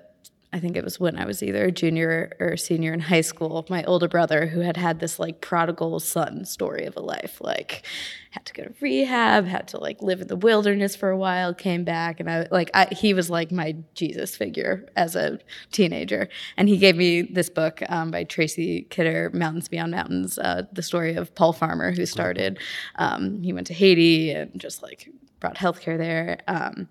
I 0.53 0.59
think 0.59 0.77
it 0.77 0.83
was 0.83 0.97
when 0.97 1.17
I 1.17 1.25
was 1.25 1.43
either 1.43 1.65
a 1.65 1.71
junior 1.71 2.31
or 2.39 2.51
a 2.51 2.57
senior 2.57 2.93
in 2.93 3.01
high 3.01 3.21
school, 3.21 3.65
my 3.69 3.83
older 3.83 4.07
brother, 4.07 4.47
who 4.47 4.61
had 4.61 4.77
had 4.77 4.99
this 4.99 5.19
like 5.19 5.41
prodigal 5.41 5.99
son 5.99 6.45
story 6.45 6.85
of 6.85 6.95
a 6.95 7.01
life, 7.01 7.41
like 7.41 7.85
had 8.31 8.45
to 8.45 8.53
go 8.53 8.63
to 8.63 8.73
rehab, 8.79 9.45
had 9.45 9.67
to 9.69 9.77
like 9.77 10.01
live 10.01 10.21
in 10.21 10.27
the 10.27 10.37
wilderness 10.37 10.95
for 10.95 11.09
a 11.09 11.17
while, 11.17 11.53
came 11.53 11.83
back, 11.83 12.21
and 12.21 12.29
I 12.29 12.47
like 12.49 12.71
I, 12.73 12.87
he 12.91 13.13
was 13.13 13.29
like 13.29 13.51
my 13.51 13.75
Jesus 13.93 14.37
figure 14.37 14.87
as 14.95 15.17
a 15.17 15.37
teenager. 15.73 16.29
And 16.55 16.69
he 16.69 16.77
gave 16.77 16.95
me 16.95 17.23
this 17.23 17.49
book 17.49 17.83
um, 17.89 18.09
by 18.09 18.23
Tracy 18.23 18.87
Kidder, 18.89 19.29
Mountains 19.33 19.67
Beyond 19.67 19.91
Mountains, 19.91 20.39
uh, 20.39 20.63
the 20.71 20.81
story 20.81 21.15
of 21.15 21.35
Paul 21.35 21.51
Farmer, 21.51 21.91
who 21.91 22.05
started. 22.05 22.57
Um, 22.95 23.43
he 23.43 23.51
went 23.51 23.67
to 23.67 23.73
Haiti 23.73 24.31
and 24.31 24.57
just 24.59 24.81
like 24.81 25.09
brought 25.39 25.57
healthcare 25.57 25.97
there. 25.97 26.39
Um, 26.47 26.87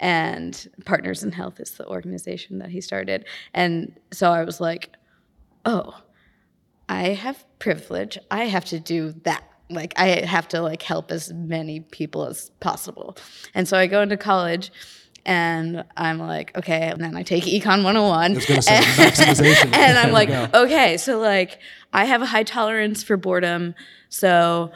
and 0.00 0.68
Partners 0.84 1.22
in 1.22 1.32
Health 1.32 1.60
is 1.60 1.72
the 1.72 1.86
organization 1.86 2.58
that 2.58 2.70
he 2.70 2.80
started. 2.80 3.24
And 3.54 3.98
so 4.12 4.30
I 4.30 4.44
was 4.44 4.60
like, 4.60 4.90
oh, 5.64 6.00
I 6.88 7.08
have 7.08 7.44
privilege. 7.58 8.18
I 8.30 8.44
have 8.44 8.64
to 8.66 8.78
do 8.78 9.12
that. 9.24 9.44
Like 9.70 9.92
I 9.96 10.24
have 10.24 10.48
to 10.48 10.62
like 10.62 10.82
help 10.82 11.10
as 11.10 11.32
many 11.32 11.80
people 11.80 12.24
as 12.24 12.50
possible. 12.60 13.16
And 13.54 13.68
so 13.68 13.76
I 13.76 13.86
go 13.86 14.00
into 14.00 14.16
college 14.16 14.72
and 15.26 15.84
I'm 15.94 16.18
like, 16.18 16.56
okay, 16.56 16.88
and 16.88 17.02
then 17.02 17.14
I 17.14 17.22
take 17.22 17.44
Econ 17.44 17.84
101. 17.84 18.36
and, 18.66 19.74
and 19.74 19.98
I'm 19.98 20.12
like, 20.12 20.30
okay, 20.54 20.96
so 20.96 21.18
like 21.18 21.58
I 21.92 22.06
have 22.06 22.22
a 22.22 22.26
high 22.26 22.44
tolerance 22.44 23.02
for 23.02 23.18
boredom. 23.18 23.74
So 24.08 24.72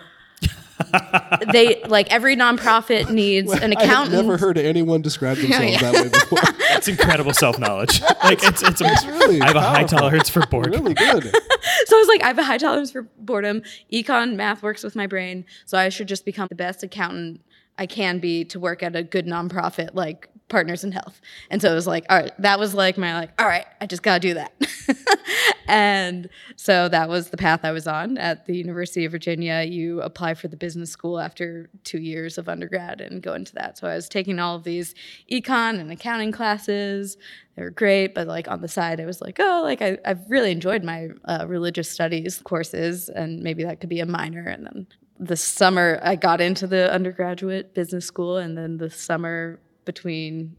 they 1.53 1.83
like 1.85 2.11
every 2.13 2.37
nonprofit 2.37 3.11
needs 3.11 3.53
an 3.53 3.73
accountant. 3.73 4.15
I've 4.15 4.25
never 4.25 4.37
heard 4.39 4.59
anyone 4.59 5.03
describe 5.03 5.37
themselves 5.39 5.73
yeah. 5.73 5.79
that 5.79 5.95
way 5.95 6.09
before. 6.09 6.39
That's 6.71 6.89
incredible 6.89 7.35
self 7.35 7.59
knowledge. 7.59 8.01
Like 8.23 8.43
it's 8.43 8.63
it's, 8.63 8.81
it's 8.81 9.07
really 9.07 9.41
I 9.41 9.47
have 9.47 9.55
powerful. 9.55 9.73
a 9.73 9.75
high 9.75 9.85
tolerance 9.85 10.29
for 10.29 10.47
boredom. 10.47 10.83
Really 10.83 10.95
good. 10.95 11.25
so 11.25 11.97
I 11.97 11.99
was 11.99 12.09
like, 12.09 12.23
I 12.23 12.29
have 12.29 12.39
a 12.39 12.45
high 12.45 12.59
tolerance 12.59 12.91
for 12.91 13.03
boredom. 13.19 13.63
Econ 13.93 14.37
math 14.37 14.63
works 14.63 14.83
with 14.83 14.97
my 14.97 15.07
brain, 15.07 15.45
so 15.67 15.79
I 15.79 15.89
should 15.89 16.09
just 16.09 16.25
become 16.25 16.49
the 16.49 16.57
best 16.57 16.83
accountant 16.83 17.41
I 17.79 17.87
can 17.87 18.19
be 18.19 18.45
to 18.47 18.61
work 18.61 18.83
at 18.83 18.95
a 18.97 19.03
good 19.03 19.27
nonprofit 19.27 19.91
like 19.95 20.29
Partners 20.53 20.85
in 20.85 20.93
Health. 20.93 21.21
And 21.51 21.63
so 21.63 21.73
it 21.73 21.75
was 21.75 21.87
like, 21.87 22.05
all 22.11 22.19
right, 22.19 22.31
that 22.39 22.59
was 22.59 22.75
like 22.75 22.99
my 22.99 23.15
like, 23.15 23.31
all 23.41 23.47
right, 23.47 23.65
I 23.81 23.87
just 23.87 24.03
got 24.03 24.21
to 24.21 24.29
do 24.29 24.35
that. 24.35 24.53
and 25.67 26.29
so 26.57 26.91
that 26.91 27.09
was 27.09 27.31
the 27.31 27.39
path 27.39 27.61
I 27.65 27.73
was 27.73 27.87
on 27.87 28.19
at 28.19 28.45
the 28.45 28.55
University 28.55 29.07
of 29.07 29.13
Virginia. 29.13 29.63
You 29.63 30.03
apply 30.03 30.35
for 30.35 30.49
the 30.49 30.57
business 30.59 30.91
school 30.91 31.19
after 31.19 31.71
2 31.85 31.99
years 31.99 32.37
of 32.37 32.51
undergrad 32.51 33.01
and 33.01 33.23
go 33.23 33.33
into 33.33 33.55
that. 33.55 33.79
So 33.79 33.89
I 33.89 33.95
was 33.95 34.11
taking 34.11 34.39
all 34.39 34.55
of 34.55 34.65
these 34.65 34.95
econ 35.31 35.81
and 35.81 35.91
accounting 35.91 36.33
classes. 36.33 37.17
They 37.57 37.63
were 37.63 37.71
great, 37.71 38.15
but 38.15 38.27
like 38.27 38.47
on 38.47 38.61
the 38.61 38.69
side, 38.69 39.01
I 39.01 39.07
was 39.07 39.23
like, 39.23 39.41
oh, 39.41 39.63
like 39.65 39.81
I, 39.81 39.97
have 40.05 40.21
really 40.29 40.51
enjoyed 40.51 40.85
my 40.85 41.09
uh, 41.25 41.47
religious 41.49 41.91
studies 41.91 42.43
courses, 42.45 43.09
and 43.09 43.43
maybe 43.43 43.65
that 43.65 43.81
could 43.81 43.89
be 43.89 44.01
a 44.01 44.07
minor. 44.07 44.45
And 44.45 44.67
then 44.67 44.87
the 45.19 45.37
summer 45.37 45.99
I 46.03 46.17
got 46.17 46.43
into 46.43 46.67
the 46.67 46.93
undergraduate 46.93 47.75
business 47.75 48.05
school, 48.05 48.37
and 48.37 48.57
then 48.57 48.77
the 48.77 48.91
summer 48.91 49.59
between 49.85 50.57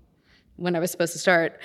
when 0.56 0.76
I 0.76 0.80
was 0.80 0.92
supposed 0.92 1.14
to 1.14 1.20
start, 1.20 1.60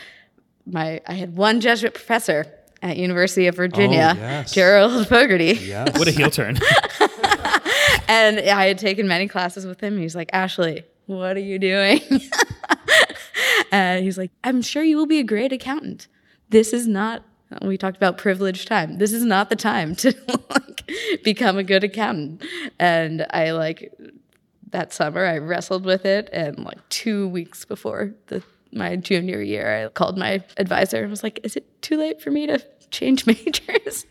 my 0.67 1.01
I 1.07 1.15
had 1.15 1.37
one 1.37 1.61
Jesuit 1.61 1.95
professor 1.95 2.47
at 2.83 2.97
University 2.97 3.47
of 3.47 3.57
Virginia, 3.57 4.15
oh, 4.17 4.21
yes. 4.21 4.53
Gerald 4.53 5.09
Fogarty. 5.09 5.59
Yes. 5.61 5.99
what 5.99 6.09
a 6.09 6.13
heel 6.13 6.31
turn. 6.31 6.57
and 8.09 8.39
I 8.39 8.67
had 8.67 8.79
taken 8.79 9.09
many 9.09 9.27
classes 9.27 9.67
with 9.67 9.81
him. 9.81 9.99
He's 9.99 10.15
like, 10.15 10.31
Ashley, 10.33 10.85
what 11.07 11.37
are 11.37 11.41
you 11.41 11.59
doing? 11.59 12.01
and 13.73 14.05
he's 14.05 14.17
like, 14.17 14.31
I'm 14.45 14.63
sure 14.63 14.83
you 14.83 14.97
will 14.97 15.07
be 15.07 15.19
a 15.19 15.25
great 15.25 15.53
accountant. 15.53 16.07
This 16.51 16.73
is 16.73 16.87
not 16.87 17.25
we 17.63 17.79
talked 17.79 17.97
about 17.97 18.19
privileged 18.19 18.69
time. 18.69 18.99
This 18.99 19.13
is 19.13 19.25
not 19.25 19.49
the 19.49 19.57
time 19.57 19.95
to 19.97 20.15
like 20.51 20.91
become 21.25 21.57
a 21.57 21.65
good 21.65 21.85
accountant. 21.85 22.45
And 22.79 23.27
I 23.31 23.53
like 23.53 23.93
that 24.71 24.93
summer 24.93 25.25
I 25.25 25.39
wrestled 25.39 25.85
with 25.85 26.05
it 26.05 26.29
and 26.33 26.59
like 26.59 26.87
2 26.91 27.29
weeks 27.29 27.65
before 27.65 28.15
the 28.27 28.43
my 28.73 28.97
junior 28.97 29.41
year 29.41 29.87
I 29.87 29.89
called 29.89 30.19
my 30.19 30.43
advisor 30.57 31.03
and 31.03 31.11
was 31.11 31.23
like, 31.23 31.41
"Is 31.43 31.57
it 31.57 31.83
too 31.83 31.97
late 31.97 32.21
for 32.21 32.31
me 32.31 32.47
to 32.47 32.63
change 32.91 33.27
majors?" 33.27 34.07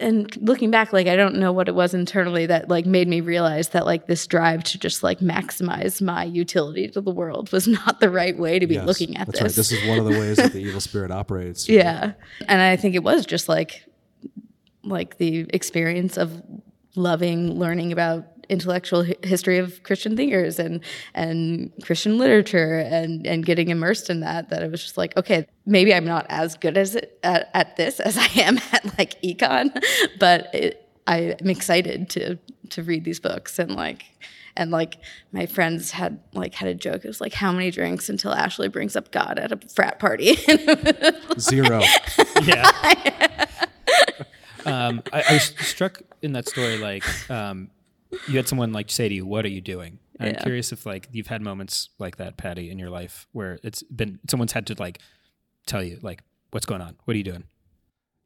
and 0.00 0.34
looking 0.36 0.70
back 0.70 0.92
like 0.92 1.06
I 1.06 1.16
don't 1.16 1.36
know 1.36 1.52
what 1.52 1.68
it 1.68 1.74
was 1.74 1.94
internally 1.94 2.46
that 2.46 2.68
like 2.68 2.86
made 2.86 3.08
me 3.08 3.20
realize 3.20 3.70
that 3.70 3.86
like 3.86 4.06
this 4.06 4.26
drive 4.26 4.62
to 4.64 4.78
just 4.78 5.02
like 5.02 5.20
maximize 5.20 6.00
my 6.00 6.24
utility 6.24 6.88
to 6.88 7.00
the 7.00 7.10
world 7.10 7.50
was 7.50 7.66
not 7.66 8.00
the 8.00 8.10
right 8.10 8.38
way 8.38 8.58
to 8.58 8.66
be 8.66 8.74
yes, 8.74 8.86
looking 8.86 9.16
at 9.16 9.26
that's 9.26 9.40
this. 9.40 9.42
Right. 9.42 9.54
This 9.54 9.72
is 9.72 9.88
one 9.88 9.98
of 9.98 10.04
the 10.04 10.18
ways 10.18 10.36
that 10.36 10.52
the 10.52 10.60
evil 10.66 10.80
spirit 10.80 11.10
operates. 11.10 11.68
Yeah. 11.68 12.12
And 12.46 12.60
I 12.60 12.76
think 12.76 12.94
it 12.94 13.02
was 13.02 13.26
just 13.26 13.48
like 13.48 13.84
like 14.84 15.18
the 15.18 15.46
experience 15.50 16.16
of 16.16 16.42
loving 16.94 17.58
learning 17.58 17.92
about 17.92 18.26
intellectual 18.48 19.04
history 19.22 19.58
of 19.58 19.82
Christian 19.82 20.16
thinkers 20.16 20.58
and 20.58 20.80
and 21.14 21.72
Christian 21.82 22.18
literature 22.18 22.78
and 22.78 23.26
and 23.26 23.44
getting 23.44 23.68
immersed 23.68 24.10
in 24.10 24.20
that 24.20 24.50
that 24.50 24.62
it 24.62 24.70
was 24.70 24.82
just 24.82 24.96
like 24.96 25.16
okay 25.16 25.46
maybe 25.66 25.92
I'm 25.94 26.04
not 26.04 26.26
as 26.28 26.56
good 26.56 26.78
as 26.78 26.94
it, 26.94 27.18
at, 27.22 27.50
at 27.52 27.76
this 27.76 28.00
as 28.00 28.16
I 28.16 28.28
am 28.40 28.58
at 28.72 28.98
like 28.98 29.20
econ 29.22 29.70
but 30.18 30.54
it, 30.54 30.88
I 31.08 31.36
am 31.40 31.48
excited 31.48 32.10
to 32.10 32.38
to 32.70 32.82
read 32.82 33.04
these 33.04 33.18
books. 33.18 33.58
And 33.58 33.74
like 33.74 34.04
and 34.56 34.70
like 34.70 34.98
my 35.32 35.46
friends 35.46 35.90
had 35.92 36.20
like 36.34 36.54
had 36.54 36.68
a 36.68 36.74
joke. 36.74 37.04
It 37.04 37.08
was 37.08 37.20
like 37.20 37.32
how 37.32 37.50
many 37.50 37.70
drinks 37.70 38.08
until 38.08 38.32
Ashley 38.32 38.68
brings 38.68 38.94
up 38.94 39.10
God 39.10 39.38
at 39.38 39.50
a 39.50 39.56
frat 39.68 39.98
party? 39.98 40.34
Zero. 41.38 41.80
yeah. 42.42 43.46
Um, 44.66 45.02
I, 45.12 45.22
I 45.28 45.32
was 45.32 45.54
struck 45.60 46.02
in 46.20 46.32
that 46.32 46.46
story 46.46 46.76
like 46.76 47.30
um, 47.30 47.70
you 48.28 48.36
had 48.36 48.48
someone 48.48 48.72
like 48.72 48.90
say 48.90 49.08
to 49.08 49.14
you, 49.14 49.26
"What 49.26 49.44
are 49.44 49.50
you 49.50 49.60
doing?" 49.60 49.98
I'm 50.20 50.34
curious 50.34 50.72
if 50.72 50.84
like 50.86 51.08
you've 51.12 51.28
had 51.28 51.42
moments 51.42 51.90
like 51.98 52.16
that, 52.16 52.36
Paddy, 52.36 52.70
in 52.70 52.78
your 52.78 52.90
life 52.90 53.26
where 53.32 53.58
it's 53.62 53.82
been 53.84 54.18
someone's 54.28 54.52
had 54.52 54.66
to 54.68 54.74
like 54.78 55.00
tell 55.66 55.82
you 55.82 55.98
like, 56.02 56.22
"What's 56.50 56.66
going 56.66 56.80
on? 56.80 56.96
What 57.04 57.14
are 57.14 57.18
you 57.18 57.24
doing?" 57.24 57.44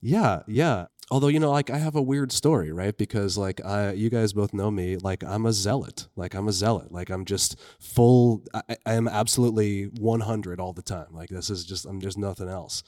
Yeah, 0.01 0.43
yeah. 0.49 0.87
although 1.11 1.29
you 1.29 1.39
know 1.39 1.51
like 1.51 1.69
i 1.71 1.79
have 1.79 1.95
a 1.95 2.03
weird 2.03 2.33
story 2.33 2.73
right 2.73 2.97
because 2.97 3.37
like 3.37 3.63
i 3.65 3.93
you 3.93 4.09
guys 4.09 4.33
both 4.33 4.55
know 4.55 4.71
me 4.71 4.97
like 4.97 5.23
i'm 5.25 5.45
a 5.47 5.53
zealot 5.53 6.09
like 6.17 6.35
i'm 6.35 6.49
a 6.49 6.53
zealot 6.53 6.91
like 6.91 7.11
i'm 7.11 7.25
just 7.25 7.59
full 7.81 8.43
i, 8.55 8.63
I 8.87 8.95
am 8.95 9.09
absolutely 9.09 9.85
100 9.85 10.59
all 10.61 10.73
the 10.73 10.83
time 10.83 11.09
like 11.13 11.29
this 11.29 11.51
is 11.51 11.65
just 11.65 11.85
i'm 11.87 12.01
there's 12.01 12.17
nothing 12.17 12.49
else 12.49 12.83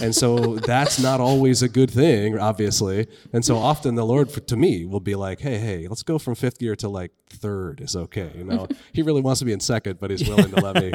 and 0.00 0.14
so 0.14 0.56
that's 0.56 0.98
not 1.02 1.20
always 1.20 1.62
a 1.62 1.68
good 1.68 1.90
thing 1.90 2.38
obviously 2.38 3.06
and 3.32 3.44
so 3.44 3.56
often 3.56 3.94
the 3.94 4.04
lord 4.06 4.30
for, 4.30 4.40
to 4.40 4.56
me 4.56 4.84
will 4.86 5.00
be 5.00 5.14
like 5.14 5.40
hey 5.40 5.58
hey 5.58 5.86
let's 5.88 6.02
go 6.02 6.18
from 6.18 6.34
fifth 6.34 6.58
gear 6.58 6.74
to 6.76 6.88
like 6.88 7.10
third 7.28 7.80
is 7.80 7.94
okay 7.96 8.30
you 8.36 8.44
know 8.44 8.66
he 8.92 9.02
really 9.02 9.20
wants 9.20 9.38
to 9.40 9.44
be 9.44 9.52
in 9.52 9.60
second 9.60 9.98
but 10.00 10.10
he's 10.10 10.26
willing 10.28 10.50
to 10.50 10.60
let 10.60 10.76
me 10.76 10.92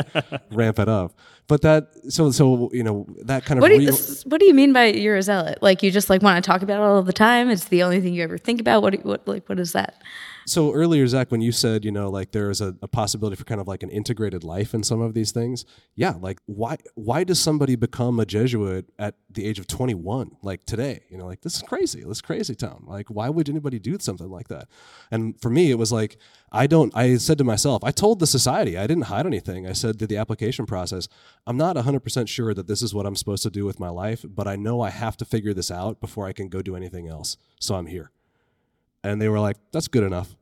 ramp 0.52 0.80
it 0.80 0.90
up 0.90 1.18
but 1.48 1.62
that 1.62 1.90
so 2.10 2.32
so 2.32 2.70
you 2.74 2.84
know 2.84 3.06
that 3.24 3.46
kind 3.46 3.58
of 3.58 3.62
What 3.62 3.70
do 3.70 3.80
you, 3.82 3.90
s- 3.90 4.26
what 4.26 4.40
do 4.40 4.46
you 4.46 4.54
mean 4.54 4.74
by 4.74 4.86
you're 4.88 5.16
a 5.16 5.22
zealot? 5.22 5.60
Like 5.62 5.82
you 5.84 5.92
just 5.92 6.10
like 6.10 6.22
want 6.22 6.44
to 6.44 6.48
talk 6.48 6.62
about 6.62 6.82
it 6.82 6.84
all 6.84 7.02
the 7.04 7.14
time? 7.14 7.50
It's 7.50 7.66
the 7.66 7.84
only 7.84 8.02
thing 8.02 8.14
you 8.14 8.24
ever 8.24 8.38
think 8.38 8.60
about. 8.60 8.82
What 8.82 8.94
you, 8.94 9.00
what 9.00 9.26
like 9.28 9.48
what 9.48 9.58
is 9.60 9.72
that? 9.72 10.02
So 10.48 10.72
earlier, 10.72 11.06
Zac, 11.08 11.30
when 11.30 11.42
you 11.42 11.52
said, 11.52 11.84
you 11.84 11.92
know, 11.92 12.10
like 12.10 12.32
there 12.32 12.50
is 12.50 12.62
a, 12.62 12.74
a 12.82 12.88
possibility 12.88 13.36
for 13.36 13.44
kind 13.44 13.60
of 13.60 13.68
like 13.68 13.84
an 13.84 13.90
integrated 13.90 14.46
life 14.46 14.74
in 14.74 14.82
some 14.82 15.02
of 15.02 15.14
these 15.14 15.34
things, 15.34 15.66
yeah, 15.94 16.14
like 16.22 16.40
why 16.46 16.78
why 16.96 17.26
does 17.26 17.38
somebody 17.38 17.76
become 17.76 18.18
a 18.18 18.26
Jesuit 18.26 18.90
at 18.98 19.16
the 19.30 19.46
age 19.46 19.60
of 19.60 19.68
21, 19.68 20.38
like 20.42 20.64
today? 20.64 21.04
You 21.10 21.18
know, 21.18 21.26
like 21.26 21.42
this 21.42 21.58
is 21.58 21.64
crazy. 21.64 22.00
This 22.00 22.20
is 22.20 22.22
crazy 22.22 22.56
town. 22.56 22.86
Like, 22.88 23.10
why 23.10 23.28
would 23.28 23.50
anybody 23.50 23.78
do 23.78 23.98
something 24.00 24.30
like 24.30 24.48
that? 24.48 24.70
And 25.12 25.38
for 25.42 25.50
me, 25.50 25.70
it 25.70 25.78
was 25.78 25.92
like 25.92 26.18
I 26.50 26.66
don't. 26.66 26.96
I 26.96 27.18
said 27.18 27.38
to 27.40 27.44
myself, 27.44 27.84
I 27.84 27.92
told 27.92 28.20
the 28.20 28.28
society, 28.28 28.78
I 28.78 28.88
didn't 28.88 29.08
hide 29.08 29.26
anything. 29.26 29.68
I 29.68 29.74
said 29.74 30.00
to 30.00 30.08
the 30.08 30.16
application 30.16 30.66
process, 30.66 31.10
I'm 31.46 31.58
not 31.58 31.76
100% 31.76 32.30
sure 32.30 32.54
that 32.54 32.68
this 32.68 32.82
is 32.82 32.94
what 32.94 33.06
I'm 33.06 33.18
supposed 33.18 33.44
to 33.44 33.50
do 33.50 33.66
with 33.66 33.82
my 33.82 33.90
life, 33.90 34.24
but 34.26 34.48
I 34.48 34.56
know 34.56 34.80
I 34.80 34.92
have 34.92 35.18
to 35.18 35.26
figure 35.26 35.54
this 35.54 35.70
out 35.70 36.00
before 36.00 36.26
I 36.26 36.32
can 36.32 36.48
go 36.48 36.62
do 36.62 36.78
anything 36.78 37.10
else. 37.10 37.36
So 37.60 37.76
I'm 37.76 37.88
here. 37.88 38.12
And 39.08 39.22
they 39.22 39.30
were 39.30 39.40
like, 39.40 39.58
that's 39.72 39.88
good 39.88 40.04
enough. 40.04 40.36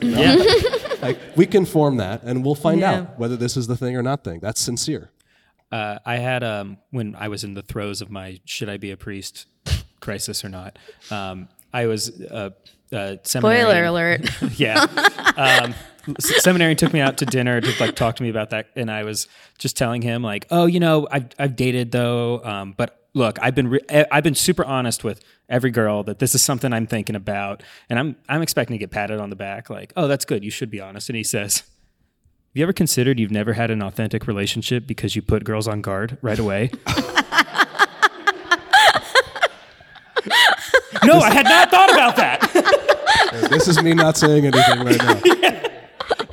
Yeah. 0.00 0.36
like 1.02 1.18
we 1.36 1.46
can 1.46 1.64
form 1.66 1.96
that 1.98 2.22
and 2.22 2.44
we'll 2.44 2.54
find 2.54 2.80
Yeah. 2.80 2.92
out 2.94 3.18
whether 3.18 3.36
this 3.36 3.56
is 3.56 3.66
the 3.66 3.76
thing 3.76 3.96
or 3.96 4.02
not 4.02 4.24
thing 4.24 4.40
that's 4.40 4.60
sincere 4.60 5.10
Uh, 5.72 5.98
I 6.06 6.16
had 6.16 6.42
um, 6.44 6.78
when 6.90 7.14
I 7.18 7.28
was 7.28 7.44
in 7.44 7.54
the 7.54 7.62
throes 7.62 8.00
of 8.00 8.10
my 8.10 8.40
should 8.44 8.68
I 8.68 8.76
be 8.78 8.90
a 8.92 8.96
priest 8.96 9.46
crisis 10.00 10.44
or 10.44 10.48
not. 10.48 10.78
Um, 11.10 11.48
I 11.72 11.86
was 11.86 12.20
uh, 12.22 12.50
uh, 12.92 13.16
seminary. 13.24 13.60
Spoiler 13.62 13.84
alert. 13.84 14.20
yeah. 14.58 14.86
Um, 15.36 15.74
seminary 16.20 16.74
took 16.76 16.92
me 16.92 17.00
out 17.00 17.16
to 17.18 17.26
dinner 17.26 17.60
to 17.60 17.72
like 17.80 17.96
talk 17.96 18.16
to 18.16 18.22
me 18.22 18.30
about 18.30 18.50
that, 18.50 18.68
and 18.76 18.90
I 18.90 19.02
was 19.04 19.26
just 19.58 19.76
telling 19.76 20.02
him 20.02 20.22
like, 20.22 20.46
oh, 20.50 20.66
you 20.66 20.78
know, 20.80 21.08
I've 21.10 21.26
I've 21.38 21.56
dated 21.56 21.90
though, 21.90 22.42
um, 22.44 22.74
but 22.76 23.05
look, 23.16 23.38
I've 23.40 23.54
been 23.54 23.68
re- 23.68 24.06
I've 24.12 24.22
been 24.22 24.34
super 24.34 24.64
honest 24.64 25.02
with 25.02 25.24
every 25.48 25.70
girl 25.70 26.02
that 26.04 26.18
this 26.18 26.34
is 26.34 26.44
something 26.44 26.72
I'm 26.72 26.86
thinking 26.86 27.16
about, 27.16 27.62
and 27.88 27.98
I'm 27.98 28.16
I'm 28.28 28.42
expecting 28.42 28.74
to 28.74 28.78
get 28.78 28.90
patted 28.90 29.18
on 29.18 29.30
the 29.30 29.36
back 29.36 29.70
like, 29.70 29.92
oh, 29.96 30.06
that's 30.06 30.24
good, 30.24 30.44
you 30.44 30.50
should 30.50 30.70
be 30.70 30.80
honest. 30.80 31.08
And 31.08 31.16
he 31.16 31.24
says. 31.24 31.64
Have 32.54 32.60
you 32.60 32.64
ever 32.64 32.72
considered 32.72 33.20
you've 33.20 33.30
never 33.30 33.52
had 33.52 33.70
an 33.70 33.82
authentic 33.82 34.26
relationship 34.26 34.86
because 34.86 35.14
you 35.14 35.20
put 35.20 35.44
girls 35.44 35.68
on 35.68 35.82
guard 35.82 36.16
right 36.22 36.38
away? 36.38 36.70
no, 41.04 41.18
I 41.18 41.34
had 41.34 41.44
not 41.44 41.70
thought 41.70 41.92
about 41.92 42.16
that. 42.16 43.50
this 43.50 43.68
is 43.68 43.82
me 43.82 43.92
not 43.92 44.16
saying 44.16 44.46
anything 44.46 44.84
right 44.86 44.96
now 44.96 45.20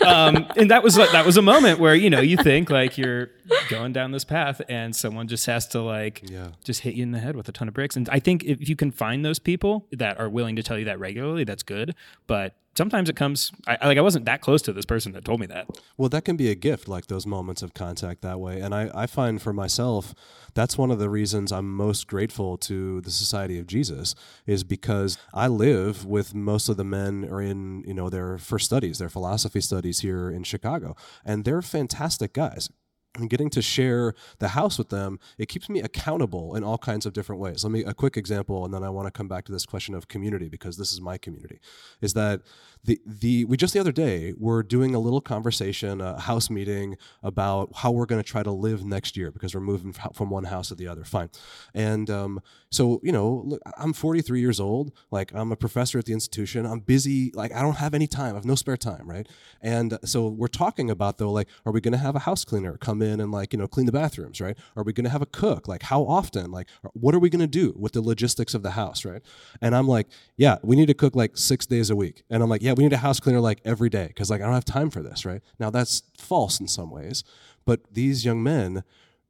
um, 0.07 0.45
and 0.57 0.69
that 0.71 0.83
was 0.83 0.95
that 0.95 1.25
was 1.25 1.37
a 1.37 1.41
moment 1.41 1.79
where 1.79 1.95
you 1.95 2.09
know 2.09 2.21
you 2.21 2.37
think 2.37 2.69
like 2.69 2.97
you're 2.97 3.29
going 3.69 3.93
down 3.93 4.11
this 4.11 4.23
path 4.23 4.61
and 4.69 4.95
someone 4.95 5.27
just 5.27 5.45
has 5.45 5.67
to 5.69 5.81
like 5.81 6.21
Yeah. 6.29 6.49
just 6.63 6.81
hit 6.81 6.95
you 6.95 7.03
in 7.03 7.11
the 7.11 7.19
head 7.19 7.35
with 7.35 7.47
a 7.49 7.51
ton 7.51 7.67
of 7.67 7.73
bricks 7.73 7.95
and 7.95 8.07
i 8.09 8.19
think 8.19 8.43
if 8.43 8.67
you 8.69 8.75
can 8.75 8.91
find 8.91 9.23
those 9.25 9.39
people 9.39 9.87
that 9.91 10.19
are 10.19 10.29
willing 10.29 10.55
to 10.55 10.63
tell 10.63 10.77
you 10.77 10.85
that 10.85 10.99
regularly 10.99 11.43
that's 11.43 11.63
good 11.63 11.95
but 12.27 12.55
sometimes 12.77 13.09
it 13.09 13.15
comes 13.15 13.51
I, 13.67 13.87
like 13.87 13.97
i 13.97 14.01
wasn't 14.01 14.25
that 14.25 14.41
close 14.41 14.61
to 14.63 14.73
this 14.73 14.85
person 14.85 15.11
that 15.13 15.25
told 15.25 15.39
me 15.39 15.47
that. 15.47 15.67
Well 15.97 16.09
that 16.09 16.25
can 16.25 16.37
be 16.37 16.49
a 16.49 16.55
gift 16.55 16.87
like 16.87 17.07
those 17.07 17.25
moments 17.25 17.61
of 17.61 17.73
contact 17.73 18.21
that 18.21 18.39
way. 18.39 18.59
And 18.59 18.73
I, 18.73 18.89
I 18.93 19.05
find 19.05 19.41
for 19.41 19.53
myself 19.53 20.13
that's 20.53 20.77
one 20.77 20.91
of 20.91 20.99
the 20.99 21.09
reasons 21.09 21.51
i'm 21.51 21.75
most 21.75 22.07
grateful 22.07 22.57
to 22.57 23.01
the 23.01 23.11
society 23.11 23.59
of 23.59 23.67
jesus 23.67 24.15
is 24.45 24.63
because 24.63 25.17
i 25.33 25.47
live 25.47 26.05
with 26.05 26.33
most 26.33 26.69
of 26.69 26.77
the 26.77 26.83
men 26.83 27.25
are 27.25 27.41
in 27.41 27.83
you 27.85 27.93
know 27.93 28.09
their 28.09 28.37
first 28.37 28.65
studies 28.65 28.99
their 28.99 29.09
philosophy 29.09 29.61
studies 29.61 29.99
here 29.99 30.29
in 30.29 30.43
chicago 30.43 30.95
and 31.25 31.45
they're 31.45 31.61
fantastic 31.61 32.33
guys 32.33 32.69
and 33.15 33.29
getting 33.29 33.49
to 33.51 33.61
share 33.61 34.13
the 34.39 34.49
house 34.49 34.77
with 34.77 34.89
them, 34.89 35.19
it 35.37 35.47
keeps 35.47 35.69
me 35.69 35.81
accountable 35.81 36.55
in 36.55 36.63
all 36.63 36.77
kinds 36.77 37.05
of 37.05 37.13
different 37.13 37.41
ways. 37.41 37.63
Let 37.63 37.71
me 37.71 37.83
a 37.83 37.93
quick 37.93 38.17
example, 38.17 38.65
and 38.65 38.73
then 38.73 38.83
I 38.83 38.89
want 38.89 39.07
to 39.07 39.11
come 39.11 39.27
back 39.27 39.45
to 39.45 39.51
this 39.51 39.65
question 39.65 39.93
of 39.93 40.07
community 40.07 40.49
because 40.49 40.77
this 40.77 40.91
is 40.91 40.99
my 40.99 41.17
community. 41.17 41.59
Is 42.01 42.13
that 42.13 42.41
the 42.83 42.99
the 43.05 43.45
we 43.45 43.55
just 43.55 43.73
the 43.73 43.79
other 43.79 43.91
day 43.91 44.33
were 44.37 44.63
doing 44.63 44.95
a 44.95 44.99
little 44.99 45.21
conversation, 45.21 46.01
a 46.01 46.19
house 46.19 46.49
meeting 46.49 46.97
about 47.21 47.69
how 47.75 47.91
we're 47.91 48.05
going 48.05 48.21
to 48.21 48.27
try 48.27 48.43
to 48.43 48.51
live 48.51 48.83
next 48.83 49.15
year 49.15 49.31
because 49.31 49.53
we're 49.53 49.61
moving 49.61 49.93
from 49.93 50.29
one 50.29 50.45
house 50.45 50.69
to 50.69 50.75
the 50.75 50.87
other. 50.87 51.03
Fine, 51.03 51.29
and 51.73 52.09
um, 52.09 52.41
so 52.71 52.99
you 53.03 53.11
know, 53.11 53.43
look, 53.45 53.61
I'm 53.77 53.93
43 53.93 54.39
years 54.39 54.59
old. 54.59 54.91
Like 55.11 55.31
I'm 55.33 55.51
a 55.51 55.55
professor 55.55 55.99
at 55.99 56.05
the 56.05 56.13
institution. 56.13 56.65
I'm 56.65 56.79
busy. 56.79 57.31
Like 57.33 57.53
I 57.53 57.61
don't 57.61 57.77
have 57.77 57.93
any 57.93 58.07
time. 58.07 58.33
I 58.33 58.37
have 58.37 58.45
no 58.45 58.55
spare 58.55 58.77
time, 58.77 59.07
right? 59.07 59.27
And 59.61 59.99
so 60.03 60.27
we're 60.27 60.47
talking 60.47 60.89
about 60.89 61.19
though, 61.19 61.31
like, 61.31 61.47
are 61.65 61.71
we 61.71 61.79
going 61.79 61.91
to 61.91 61.97
have 61.97 62.15
a 62.15 62.19
house 62.19 62.43
cleaner 62.43 62.77
come 62.77 63.02
in 63.03 63.19
and 63.19 63.31
like 63.31 63.53
you 63.53 63.59
know 63.59 63.67
clean 63.67 63.85
the 63.85 63.91
bathrooms, 63.91 64.41
right? 64.41 64.57
Are 64.75 64.83
we 64.83 64.93
going 64.93 65.03
to 65.03 65.09
have 65.09 65.21
a 65.21 65.27
cook? 65.27 65.67
Like 65.67 65.83
how 65.83 66.01
often? 66.03 66.51
Like 66.51 66.67
what 66.93 67.13
are 67.13 67.19
we 67.19 67.29
going 67.29 67.41
to 67.41 67.47
do 67.47 67.73
with 67.77 67.93
the 67.93 68.01
logistics 68.01 68.53
of 68.53 68.63
the 68.63 68.71
house, 68.71 69.05
right? 69.05 69.21
And 69.61 69.75
I'm 69.75 69.87
like, 69.87 70.07
yeah, 70.37 70.57
we 70.63 70.75
need 70.75 70.87
to 70.87 70.93
cook 70.93 71.15
like 71.15 71.37
six 71.37 71.65
days 71.65 71.89
a 71.89 71.95
week. 71.95 72.23
And 72.29 72.41
I'm 72.41 72.49
like, 72.49 72.63
yeah, 72.63 72.73
we 72.73 72.83
need 72.83 72.93
a 72.93 72.97
house 72.97 73.19
cleaner 73.19 73.39
like 73.39 73.59
every 73.65 73.89
day 73.89 74.07
because 74.07 74.29
like 74.29 74.41
I 74.41 74.45
don't 74.45 74.53
have 74.53 74.65
time 74.65 74.89
for 74.89 75.03
this, 75.03 75.25
right? 75.25 75.41
Now 75.59 75.69
that's 75.69 76.03
false 76.17 76.59
in 76.59 76.67
some 76.67 76.89
ways, 76.89 77.23
but 77.65 77.81
these 77.93 78.25
young 78.25 78.41
men, 78.41 78.83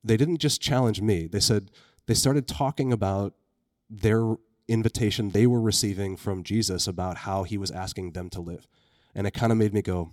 they 0.04 0.18
didn't 0.18 0.38
just 0.38 0.62
challenge 0.62 1.02
me. 1.02 1.28
They 1.28 1.40
said 1.40 1.72
they 2.06 2.14
started 2.14 2.48
talking 2.48 2.94
about 2.94 3.34
their 3.90 4.36
invitation 4.68 5.30
they 5.30 5.48
were 5.48 5.62
receiving 5.62 6.16
from 6.16 6.44
Jesus 6.44 6.88
about 6.88 7.18
how 7.18 7.44
he 7.44 7.58
was 7.58 7.72
asking 7.72 8.12
them 8.12 8.30
to 8.30 8.42
live. 8.42 8.68
And 9.16 9.28
it 9.28 9.34
kind 9.34 9.52
of 9.52 9.58
made 9.58 9.74
me 9.74 9.82
go, 9.82 10.12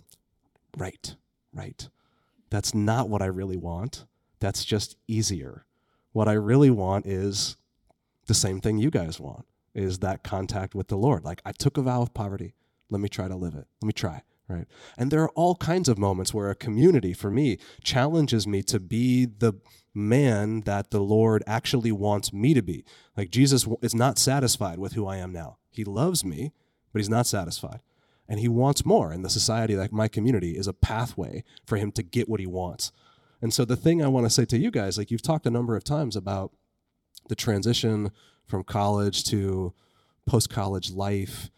right, 0.77 1.14
right. 1.53 1.88
That's 2.50 2.74
not 2.74 3.08
what 3.08 3.22
I 3.22 3.26
really 3.26 3.56
want. 3.56 4.06
That's 4.40 4.64
just 4.64 4.96
easier. 5.06 5.64
What 6.12 6.28
I 6.28 6.32
really 6.32 6.70
want 6.70 7.06
is 7.06 7.56
the 8.26 8.34
same 8.34 8.60
thing 8.60 8.78
you 8.78 8.90
guys 8.90 9.20
want 9.20 9.46
is 9.74 10.00
that 10.00 10.24
contact 10.24 10.74
with 10.74 10.88
the 10.88 10.96
Lord. 10.96 11.24
Like 11.24 11.40
I 11.44 11.52
took 11.52 11.76
a 11.76 11.82
vow 11.82 12.02
of 12.02 12.12
poverty. 12.14 12.54
Let 12.88 13.00
me 13.00 13.08
try 13.08 13.28
to 13.28 13.36
live 13.36 13.54
it. 13.54 13.66
Let 13.80 13.86
me 13.86 13.92
try. 13.92 14.22
Right. 14.48 14.66
And 14.98 15.12
there 15.12 15.22
are 15.22 15.30
all 15.30 15.54
kinds 15.54 15.88
of 15.88 15.96
moments 15.96 16.34
where 16.34 16.50
a 16.50 16.56
community 16.56 17.12
for 17.12 17.30
me 17.30 17.58
challenges 17.84 18.48
me 18.48 18.64
to 18.64 18.80
be 18.80 19.24
the 19.24 19.52
man 19.94 20.62
that 20.62 20.90
the 20.90 21.00
Lord 21.00 21.44
actually 21.46 21.92
wants 21.92 22.32
me 22.32 22.52
to 22.54 22.62
be. 22.62 22.84
Like 23.16 23.30
Jesus 23.30 23.68
is 23.80 23.94
not 23.94 24.18
satisfied 24.18 24.80
with 24.80 24.94
who 24.94 25.06
I 25.06 25.18
am 25.18 25.32
now. 25.32 25.58
He 25.70 25.84
loves 25.84 26.24
me, 26.24 26.50
but 26.92 26.98
he's 26.98 27.08
not 27.08 27.26
satisfied. 27.26 27.78
And 28.31 28.40
he 28.40 28.49
wants 28.49 28.87
more. 28.87 29.12
And 29.12 29.25
the 29.25 29.29
society, 29.29 29.77
like 29.77 29.93
my 29.93 30.09
community, 30.09 30.53
is 30.57 30.69
a 30.69 30.73
pathway 30.73 31.45
for 31.66 31.77
him 31.77 31.90
to 31.93 32.03
get 32.03 32.29
what 32.29 32.40
he 32.40 32.47
wants. 32.47 32.93
And 33.43 33.53
so 33.53 33.64
the 33.64 33.77
thing 33.77 34.03
I 34.03 34.09
want 34.09 34.25
to 34.25 34.31
say 34.31 34.45
to 34.47 34.57
you 34.59 34.71
guys, 34.71 34.97
like 34.97 35.11
you've 35.11 35.21
talked 35.21 35.47
a 35.47 35.51
number 35.51 35.77
of 35.77 35.83
times 35.83 36.14
about 36.14 36.53
the 37.29 37.35
transition 37.35 38.12
from 38.47 38.62
college 38.62 39.25
to 39.25 39.75
post 40.27 40.49
college 40.49 40.93
life, 40.93 41.51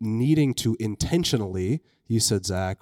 needing 0.00 0.54
to 0.54 0.76
intentionally, 0.80 1.82
you 2.06 2.20
said, 2.20 2.46
Zac, 2.46 2.78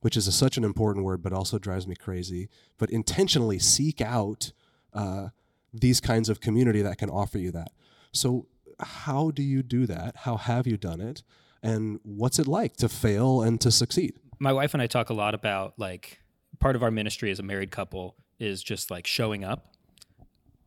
which 0.00 0.16
is 0.16 0.26
a, 0.26 0.32
such 0.32 0.56
an 0.56 0.64
important 0.64 1.04
word, 1.04 1.22
but 1.22 1.32
also 1.32 1.58
drives 1.58 1.86
me 1.86 1.94
crazy, 1.94 2.48
but 2.78 2.90
intentionally 2.90 3.58
seek 3.58 4.02
out 4.02 4.52
uh, 4.92 5.28
these 5.72 6.00
kinds 6.00 6.28
of 6.28 6.40
community 6.40 6.82
that 6.82 6.98
can 6.98 7.08
offer 7.08 7.38
you 7.38 7.50
that. 7.52 7.72
So, 8.12 8.48
how 8.80 9.30
do 9.30 9.42
you 9.42 9.62
do 9.62 9.86
that? 9.86 10.16
How 10.16 10.36
have 10.36 10.66
you 10.66 10.76
done 10.76 11.00
it? 11.00 11.22
And 11.62 12.00
what's 12.02 12.38
it 12.38 12.46
like 12.46 12.76
to 12.78 12.88
fail 12.88 13.42
and 13.42 13.60
to 13.60 13.70
succeed? 13.70 14.14
my 14.42 14.52
wife 14.54 14.72
and 14.72 14.82
I 14.82 14.86
talk 14.86 15.10
a 15.10 15.14
lot 15.14 15.34
about 15.34 15.74
like 15.78 16.18
part 16.60 16.74
of 16.74 16.82
our 16.82 16.90
ministry 16.90 17.30
as 17.30 17.38
a 17.38 17.42
married 17.42 17.70
couple 17.70 18.16
is 18.38 18.62
just 18.62 18.90
like 18.90 19.06
showing 19.06 19.44
up. 19.44 19.74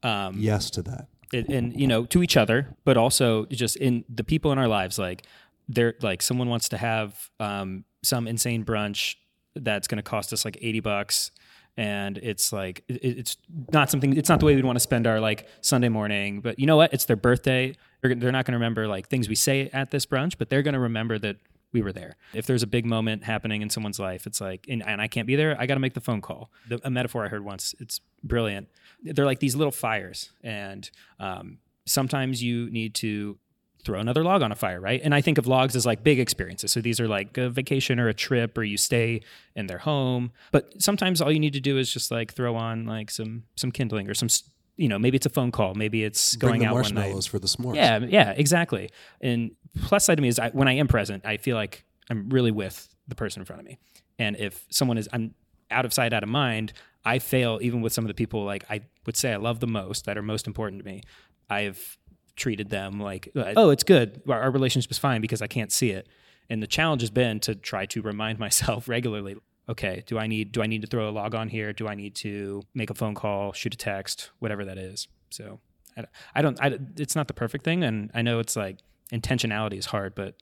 Um, 0.03 0.35
Yes 0.37 0.69
to 0.71 0.83
that. 0.83 1.07
and, 1.33 1.49
and 1.49 1.79
you 1.79 1.87
know 1.87 2.05
to 2.05 2.21
each 2.21 2.37
other 2.37 2.75
but 2.85 2.97
also 2.97 3.45
just 3.47 3.75
in 3.77 4.05
the 4.07 4.23
people 4.23 4.51
in 4.51 4.59
our 4.59 4.67
lives 4.67 4.99
like 4.99 5.25
they're 5.67 5.95
like 6.01 6.21
someone 6.21 6.49
wants 6.49 6.69
to 6.69 6.77
have 6.77 7.29
um, 7.39 7.85
some 8.03 8.27
insane 8.27 8.63
brunch 8.63 9.15
that's 9.55 9.87
going 9.87 9.97
to 9.97 10.03
cost 10.03 10.31
us 10.33 10.45
like 10.45 10.57
80 10.61 10.79
bucks 10.81 11.31
and 11.77 12.17
it's 12.19 12.53
like 12.53 12.83
it, 12.87 13.03
it's 13.03 13.37
not 13.71 13.89
something 13.89 14.15
it's 14.15 14.29
not 14.29 14.39
the 14.39 14.45
way 14.45 14.55
we'd 14.55 14.65
want 14.65 14.75
to 14.75 14.81
spend 14.81 15.07
our 15.07 15.19
like 15.19 15.47
sunday 15.61 15.89
morning 15.89 16.41
but 16.41 16.59
you 16.59 16.65
know 16.65 16.77
what? 16.77 16.93
It's 16.93 17.05
their 17.05 17.15
birthday. 17.15 17.75
They're, 18.01 18.15
they're 18.15 18.31
not 18.31 18.45
going 18.45 18.53
to 18.53 18.57
remember 18.57 18.87
like 18.87 19.07
things 19.07 19.27
we 19.29 19.35
say 19.35 19.69
at 19.73 19.91
this 19.91 20.05
brunch 20.05 20.37
but 20.37 20.49
they're 20.49 20.61
going 20.61 20.73
to 20.73 20.79
remember 20.79 21.17
that 21.19 21.37
we 21.71 21.81
were 21.81 21.91
there. 21.91 22.17
If 22.35 22.45
there's 22.45 22.61
a 22.61 22.67
big 22.67 22.85
moment 22.85 23.23
happening 23.23 23.63
in 23.63 23.69
someone's 23.69 23.99
life 23.99 24.27
it's 24.27 24.39
like 24.39 24.65
and, 24.69 24.85
and 24.85 25.01
i 25.01 25.07
can't 25.07 25.27
be 25.27 25.35
there 25.35 25.59
i 25.59 25.65
got 25.65 25.75
to 25.75 25.79
make 25.79 25.93
the 25.93 26.01
phone 26.01 26.21
call. 26.21 26.51
The, 26.67 26.79
a 26.83 26.89
metaphor 26.89 27.25
i 27.25 27.27
heard 27.27 27.43
once 27.43 27.73
it's 27.79 28.01
brilliant. 28.23 28.67
They're 29.03 29.25
like 29.25 29.39
these 29.39 29.55
little 29.55 29.71
fires 29.71 30.29
and 30.43 30.89
um, 31.19 31.57
sometimes 31.85 32.41
you 32.41 32.69
need 32.69 32.95
to 32.95 33.37
throw 33.83 33.99
another 33.99 34.23
log 34.23 34.41
on 34.41 34.51
a 34.51 34.55
fire, 34.55 34.79
right? 34.79 35.01
And 35.03 35.13
I 35.13 35.21
think 35.21 35.37
of 35.37 35.47
logs 35.47 35.75
as 35.75 35.85
like 35.85 36.03
big 36.03 36.19
experiences. 36.19 36.71
So 36.71 36.81
these 36.81 36.99
are 36.99 37.07
like 37.07 37.37
a 37.37 37.49
vacation 37.49 37.99
or 37.99 38.07
a 38.07 38.13
trip 38.13 38.57
or 38.57 38.63
you 38.63 38.77
stay 38.77 39.21
in 39.55 39.67
their 39.67 39.79
home. 39.79 40.31
But 40.51 40.81
sometimes 40.81 41.21
all 41.21 41.31
you 41.31 41.39
need 41.39 41.53
to 41.53 41.59
do 41.59 41.77
is 41.77 41.91
just 41.91 42.09
like 42.11 42.33
throw 42.33 42.55
on 42.55 42.85
like 42.85 43.11
some 43.11 43.43
some 43.55 43.71
kindling 43.71 44.09
or 44.09 44.13
some 44.13 44.29
you 44.75 44.87
know, 44.87 44.97
maybe 44.97 45.15
it's 45.15 45.25
a 45.25 45.29
phone 45.29 45.51
call, 45.51 45.75
maybe 45.75 46.03
it's 46.03 46.35
Bring 46.35 46.49
going 46.51 46.59
the 46.61 46.65
out 46.67 46.73
one 46.73 46.83
night. 46.85 46.93
marshmallows 46.95 47.27
for 47.27 47.37
the 47.39 47.47
s'mores. 47.47 47.75
Yeah, 47.75 47.99
yeah, 47.99 48.31
exactly. 48.31 48.89
And 49.21 49.51
plus 49.83 50.05
side 50.05 50.15
to 50.15 50.21
me 50.21 50.29
is 50.29 50.39
I, 50.39 50.49
when 50.49 50.67
I 50.67 50.73
am 50.73 50.87
present, 50.87 51.25
I 51.25 51.37
feel 51.37 51.55
like 51.55 51.83
I'm 52.09 52.29
really 52.29 52.51
with 52.51 52.87
the 53.07 53.15
person 53.15 53.41
in 53.41 53.45
front 53.45 53.59
of 53.59 53.67
me. 53.67 53.77
And 54.17 54.35
if 54.37 54.65
someone 54.69 54.97
is 54.97 55.07
I'm 55.13 55.35
out 55.69 55.85
of 55.85 55.93
sight, 55.93 56.13
out 56.13 56.23
of 56.23 56.29
mind, 56.29 56.73
I 57.05 57.19
fail 57.19 57.59
even 57.61 57.81
with 57.81 57.93
some 57.93 58.03
of 58.03 58.07
the 58.07 58.13
people 58.13 58.45
like 58.45 58.63
I 58.69 58.81
would 59.05 59.17
say 59.17 59.33
I 59.33 59.37
love 59.37 59.59
the 59.59 59.67
most 59.67 60.05
that 60.05 60.17
are 60.17 60.21
most 60.21 60.47
important 60.47 60.81
to 60.81 60.85
me. 60.85 61.01
I've 61.49 61.97
treated 62.35 62.69
them 62.69 62.99
like, 62.99 63.29
uh, 63.35 63.53
oh, 63.55 63.69
it's 63.69 63.83
good. 63.83 64.21
Our, 64.27 64.41
our 64.43 64.51
relationship 64.51 64.91
is 64.91 64.97
fine 64.97 65.21
because 65.21 65.41
I 65.41 65.47
can't 65.47 65.71
see 65.71 65.91
it. 65.91 66.07
And 66.49 66.61
the 66.61 66.67
challenge 66.67 67.01
has 67.01 67.09
been 67.11 67.39
to 67.41 67.55
try 67.55 67.85
to 67.87 68.01
remind 68.01 68.39
myself 68.47 68.87
regularly, 68.89 69.35
okay, 69.69 70.03
do 70.07 70.17
I 70.19 70.27
need 70.27 70.51
do 70.51 70.61
I 70.61 70.67
need 70.67 70.81
to 70.81 70.87
throw 70.87 71.09
a 71.09 71.11
log 71.11 71.35
on 71.35 71.49
here? 71.49 71.73
Do 71.73 71.87
I 71.87 71.95
need 71.95 72.15
to 72.15 72.63
make 72.73 72.89
a 72.89 72.93
phone 72.93 73.15
call, 73.15 73.53
shoot 73.53 73.73
a 73.73 73.77
text, 73.77 74.31
whatever 74.39 74.65
that 74.65 74.77
is? 74.77 75.07
So 75.29 75.59
I, 75.97 76.05
I 76.35 76.41
don't. 76.41 76.59
I, 76.61 76.77
it's 76.97 77.15
not 77.15 77.27
the 77.27 77.33
perfect 77.33 77.63
thing, 77.63 77.83
and 77.83 78.11
I 78.13 78.21
know 78.21 78.39
it's 78.39 78.55
like 78.55 78.77
intentionality 79.11 79.77
is 79.77 79.85
hard, 79.85 80.15
but 80.15 80.35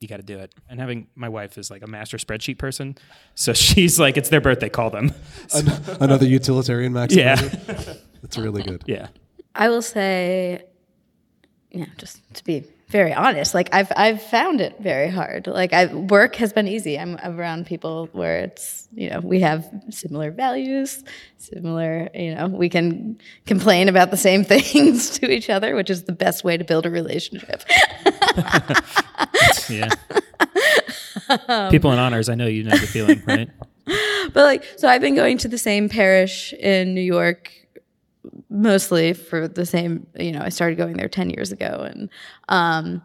you 0.00 0.08
got 0.08 0.16
to 0.16 0.22
do 0.22 0.38
it. 0.38 0.52
And 0.68 0.80
having 0.80 1.06
my 1.14 1.28
wife 1.28 1.56
is 1.58 1.70
like 1.70 1.82
a 1.82 1.86
master 1.86 2.16
spreadsheet 2.16 2.58
person, 2.58 2.96
so 3.34 3.52
she's 3.54 3.98
like, 4.00 4.16
it's 4.16 4.28
their 4.30 4.40
birthday, 4.40 4.68
call 4.68 4.90
them. 4.90 5.12
An- 5.54 5.70
Another 6.00 6.26
utilitarian 6.26 6.92
maximizer. 6.92 7.16
Yeah, 7.68 7.94
That's 8.22 8.36
really 8.36 8.62
good. 8.62 8.82
yeah. 8.86 9.08
I 9.54 9.68
will 9.70 9.80
say, 9.82 10.64
yeah, 11.76 11.86
just 11.98 12.20
to 12.34 12.44
be 12.44 12.64
very 12.88 13.12
honest, 13.12 13.54
like 13.54 13.68
I've 13.72 13.92
I've 13.96 14.22
found 14.22 14.60
it 14.60 14.76
very 14.80 15.08
hard. 15.08 15.46
Like 15.46 15.72
I 15.72 15.86
work 15.86 16.36
has 16.36 16.52
been 16.52 16.68
easy. 16.68 16.98
I'm 16.98 17.18
around 17.22 17.66
people 17.66 18.08
where 18.12 18.38
it's 18.38 18.88
you 18.94 19.10
know 19.10 19.20
we 19.20 19.40
have 19.40 19.68
similar 19.90 20.30
values, 20.30 21.04
similar 21.38 22.08
you 22.14 22.34
know 22.34 22.46
we 22.46 22.68
can 22.68 23.18
complain 23.44 23.88
about 23.88 24.10
the 24.10 24.16
same 24.16 24.44
things 24.54 25.10
to 25.18 25.30
each 25.30 25.50
other, 25.50 25.74
which 25.74 25.90
is 25.90 26.04
the 26.04 26.12
best 26.12 26.44
way 26.44 26.56
to 26.56 26.64
build 26.64 26.86
a 26.86 26.90
relationship. 26.90 27.62
Yeah. 29.68 29.88
Um, 31.48 31.70
people 31.70 31.92
in 31.92 31.98
honors, 31.98 32.28
I 32.28 32.36
know 32.36 32.46
you 32.46 32.62
know 32.62 32.76
the 32.76 32.86
feeling, 32.86 33.22
right? 33.26 33.48
but 34.32 34.44
like 34.44 34.64
so 34.76 34.88
i've 34.88 35.00
been 35.00 35.14
going 35.14 35.38
to 35.38 35.48
the 35.48 35.58
same 35.58 35.88
parish 35.88 36.52
in 36.54 36.94
new 36.94 37.00
york 37.00 37.52
mostly 38.56 39.12
for 39.12 39.46
the 39.46 39.66
same 39.66 40.06
you 40.18 40.32
know 40.32 40.40
i 40.40 40.48
started 40.48 40.76
going 40.76 40.96
there 40.96 41.08
10 41.08 41.30
years 41.30 41.52
ago 41.52 41.86
and 41.88 42.08
um 42.48 43.02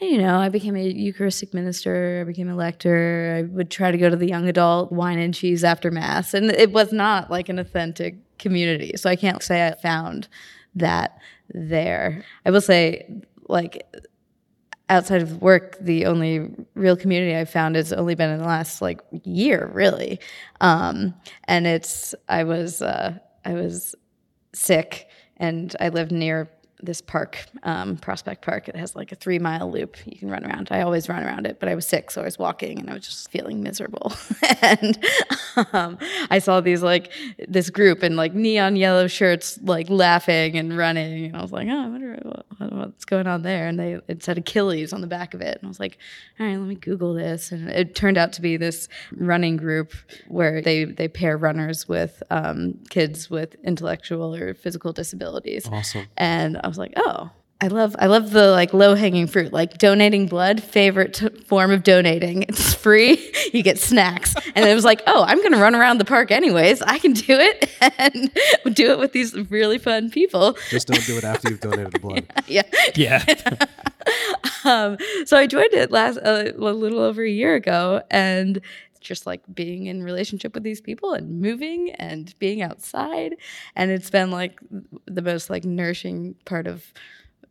and, 0.00 0.10
you 0.10 0.18
know 0.18 0.38
i 0.38 0.48
became 0.48 0.76
a 0.76 0.82
eucharistic 0.82 1.52
minister 1.52 2.20
i 2.20 2.24
became 2.24 2.48
a 2.48 2.54
lector 2.54 3.36
i 3.38 3.42
would 3.54 3.70
try 3.70 3.90
to 3.90 3.98
go 3.98 4.08
to 4.08 4.16
the 4.16 4.28
young 4.28 4.48
adult 4.48 4.92
wine 4.92 5.18
and 5.18 5.34
cheese 5.34 5.64
after 5.64 5.90
mass 5.90 6.34
and 6.34 6.50
it 6.52 6.72
was 6.72 6.92
not 6.92 7.30
like 7.30 7.48
an 7.48 7.58
authentic 7.58 8.16
community 8.38 8.92
so 8.96 9.10
i 9.10 9.16
can't 9.16 9.42
say 9.42 9.66
i 9.66 9.74
found 9.74 10.28
that 10.74 11.18
there 11.52 12.24
i 12.46 12.50
will 12.50 12.60
say 12.60 13.22
like 13.48 13.86
outside 14.90 15.22
of 15.22 15.42
work, 15.42 15.76
the 15.80 16.06
only 16.06 16.50
real 16.74 16.96
community 16.96 17.36
I've 17.36 17.50
found 17.50 17.76
has 17.76 17.92
only 17.92 18.14
been 18.14 18.30
in 18.30 18.38
the 18.38 18.46
last 18.46 18.80
like 18.80 19.00
year, 19.24 19.70
really. 19.72 20.18
Um, 20.60 21.14
and 21.44 21.66
it's 21.66 22.14
I 22.28 22.44
was 22.44 22.82
uh, 22.82 23.18
I 23.44 23.52
was 23.54 23.94
sick, 24.58 25.08
and 25.36 25.74
I 25.80 25.88
lived 25.88 26.12
near 26.12 26.48
this 26.82 27.00
park, 27.00 27.44
um, 27.62 27.96
Prospect 27.96 28.42
Park. 28.44 28.68
It 28.68 28.76
has 28.76 28.94
like 28.94 29.12
a 29.12 29.14
three 29.14 29.38
mile 29.38 29.70
loop 29.70 29.96
you 30.06 30.18
can 30.18 30.30
run 30.30 30.44
around. 30.44 30.68
I 30.70 30.82
always 30.82 31.08
run 31.08 31.24
around 31.24 31.46
it, 31.46 31.58
but 31.60 31.68
I 31.68 31.74
was 31.74 31.86
sick, 31.86 32.10
so 32.10 32.22
I 32.22 32.24
was 32.24 32.38
walking 32.38 32.78
and 32.78 32.90
I 32.90 32.94
was 32.94 33.04
just 33.04 33.30
feeling 33.30 33.62
miserable. 33.62 34.12
and 34.62 34.98
um, 35.72 35.98
I 36.30 36.38
saw 36.38 36.60
these 36.60 36.82
like 36.82 37.12
this 37.48 37.70
group 37.70 38.02
in 38.04 38.16
like 38.16 38.34
neon 38.34 38.76
yellow 38.76 39.06
shirts, 39.06 39.58
like 39.62 39.90
laughing 39.90 40.56
and 40.56 40.76
running, 40.76 41.26
and 41.26 41.36
I 41.36 41.42
was 41.42 41.52
like, 41.52 41.68
oh, 41.68 41.84
I 41.84 41.88
wonder 41.88 42.18
what, 42.22 42.72
what's 42.72 43.04
going 43.04 43.26
on 43.26 43.42
there. 43.42 43.66
And 43.66 43.78
they 43.78 43.98
it 44.08 44.22
said 44.22 44.38
Achilles 44.38 44.92
on 44.92 45.00
the 45.00 45.06
back 45.06 45.34
of 45.34 45.40
it, 45.40 45.58
and 45.58 45.64
I 45.64 45.68
was 45.68 45.80
like, 45.80 45.98
all 46.38 46.46
right, 46.46 46.56
let 46.56 46.68
me 46.68 46.76
Google 46.76 47.14
this. 47.14 47.50
And 47.50 47.68
it 47.68 47.94
turned 47.94 48.16
out 48.18 48.32
to 48.34 48.42
be 48.42 48.56
this 48.56 48.88
running 49.12 49.56
group 49.56 49.94
where 50.28 50.62
they 50.62 50.84
they 50.84 51.08
pair 51.08 51.36
runners 51.36 51.88
with 51.88 52.22
um, 52.30 52.74
kids 52.90 53.28
with 53.28 53.56
intellectual 53.64 54.34
or 54.34 54.54
physical 54.54 54.92
disabilities. 54.92 55.68
Awesome. 55.70 56.06
And 56.16 56.60
I 56.68 56.70
was 56.70 56.78
like, 56.78 56.92
oh, 56.96 57.30
I 57.60 57.68
love 57.68 57.96
I 57.98 58.06
love 58.06 58.30
the 58.30 58.50
like 58.50 58.72
low 58.74 58.94
hanging 58.94 59.26
fruit, 59.26 59.52
like 59.52 59.78
donating 59.78 60.26
blood. 60.26 60.62
Favorite 60.62 61.14
t- 61.14 61.28
form 61.46 61.72
of 61.72 61.82
donating. 61.82 62.42
It's 62.42 62.74
free. 62.74 63.32
You 63.50 63.62
get 63.62 63.78
snacks, 63.78 64.34
and 64.54 64.68
it 64.68 64.74
was 64.74 64.84
like, 64.84 65.02
oh, 65.06 65.24
I'm 65.26 65.42
gonna 65.42 65.56
run 65.58 65.74
around 65.74 65.96
the 65.96 66.04
park 66.04 66.30
anyways. 66.30 66.82
I 66.82 66.98
can 66.98 67.14
do 67.14 67.34
it 67.38 67.70
and 67.98 68.30
do 68.76 68.90
it 68.90 68.98
with 68.98 69.12
these 69.12 69.34
really 69.50 69.78
fun 69.78 70.10
people. 70.10 70.58
Just 70.68 70.88
don't 70.88 71.02
do 71.06 71.16
it 71.16 71.24
after 71.24 71.48
you've 71.48 71.60
donated 71.60 71.92
the 71.92 71.98
blood. 71.98 72.26
Yeah. 72.46 72.62
Yeah. 72.94 73.24
Um, 74.64 74.98
so 75.24 75.36
I 75.38 75.46
joined 75.46 75.72
it 75.72 75.90
last 75.90 76.18
uh, 76.18 76.52
a 76.54 76.58
little 76.58 76.98
over 77.00 77.22
a 77.22 77.30
year 77.30 77.54
ago, 77.54 78.02
and 78.10 78.60
just 79.08 79.26
like 79.26 79.42
being 79.52 79.86
in 79.86 80.02
relationship 80.04 80.54
with 80.54 80.62
these 80.62 80.80
people 80.80 81.14
and 81.14 81.40
moving 81.40 81.90
and 81.92 82.34
being 82.38 82.62
outside, 82.62 83.34
and 83.74 83.90
it's 83.90 84.10
been 84.10 84.30
like 84.30 84.60
the 85.06 85.22
most 85.22 85.48
like 85.50 85.64
nourishing 85.64 86.34
part 86.44 86.66
of 86.66 86.92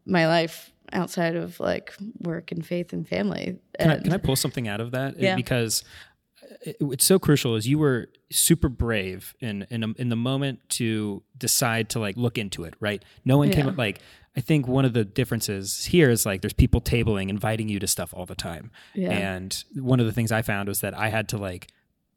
my 0.05 0.27
life 0.27 0.71
outside 0.93 1.35
of 1.35 1.59
like 1.59 1.93
work 2.19 2.51
and 2.51 2.65
faith 2.65 2.93
and 2.93 3.07
family. 3.07 3.57
Can 3.79 3.91
I, 3.91 3.97
can 3.99 4.13
I 4.13 4.17
pull 4.17 4.35
something 4.37 4.67
out 4.67 4.79
of 4.79 4.91
that? 4.91 5.19
Yeah. 5.19 5.35
Because 5.35 5.83
uh, 6.43 6.55
it, 6.61 6.77
it's 6.79 7.05
so 7.05 7.19
crucial. 7.19 7.55
Is 7.55 7.67
you 7.67 7.79
were 7.79 8.07
super 8.29 8.69
brave 8.69 9.35
in 9.39 9.65
in 9.69 9.83
a, 9.83 9.87
in 9.97 10.09
the 10.09 10.15
moment 10.15 10.59
to 10.69 11.23
decide 11.37 11.89
to 11.89 11.99
like 11.99 12.15
look 12.15 12.37
into 12.37 12.63
it. 12.63 12.75
Right? 12.79 13.03
No 13.25 13.37
one 13.39 13.49
Yeah. 13.49 13.55
came 13.63 13.75
like. 13.75 13.99
I 14.37 14.41
think 14.41 14.67
one 14.67 14.85
of 14.85 14.93
the 14.93 15.03
differences 15.03 15.85
here 15.85 16.09
is 16.11 16.25
like 16.25 16.41
there's 16.41 16.53
people 16.53 16.79
tabling, 16.79 17.29
inviting 17.29 17.67
you 17.69 17.79
to 17.79 17.87
stuff 17.87 18.13
all 18.13 18.27
the 18.27 18.35
time. 18.35 18.69
Yeah. 18.93 19.09
And 19.09 19.63
one 19.75 19.99
of 19.99 20.05
the 20.05 20.11
things 20.11 20.31
I 20.31 20.43
found 20.43 20.69
was 20.69 20.81
that 20.81 20.93
I 20.97 21.09
had 21.09 21.27
to 21.29 21.37
like 21.37 21.67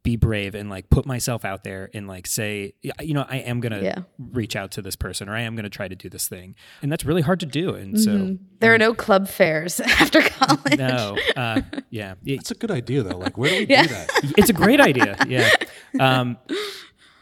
be 0.03 0.15
brave 0.15 0.55
and 0.55 0.67
like 0.67 0.89
put 0.89 1.05
myself 1.05 1.45
out 1.45 1.63
there 1.63 1.89
and 1.93 2.07
like 2.07 2.25
say, 2.25 2.73
you 2.99 3.13
know, 3.13 3.25
I 3.29 3.37
am 3.37 3.59
gonna 3.59 3.81
Yeah. 3.81 3.99
reach 4.17 4.55
out 4.55 4.71
to 4.71 4.81
this 4.81 4.95
person 4.95 5.29
or 5.29 5.35
I 5.35 5.41
am 5.41 5.55
gonna 5.55 5.69
try 5.69 5.87
to 5.87 5.95
do 5.95 6.09
this 6.09 6.27
thing, 6.27 6.55
and 6.81 6.91
that's 6.91 7.05
really 7.05 7.21
hard 7.21 7.39
to 7.41 7.45
do. 7.45 7.75
And 7.75 7.99
so, 7.99 8.37
there 8.59 8.73
are 8.73 8.79
no 8.79 8.95
club 8.95 9.27
fairs 9.27 9.79
after 9.99 10.21
college. 10.21 10.77
no, 10.79 11.17
uh, 11.35 11.61
yeah, 11.91 12.15
it's 12.25 12.49
a 12.49 12.55
good 12.55 12.71
idea, 12.71 13.03
though. 13.03 13.17
Like, 13.17 13.37
where 13.37 13.51
do 13.51 13.57
we 13.59 13.65
Yeah. 13.67 13.83
do 13.83 13.89
that? 13.89 14.33
it's 14.39 14.49
a 14.49 14.53
great 14.53 14.79
idea. 14.81 15.17
Yeah. 15.27 15.49
Um, 15.99 16.37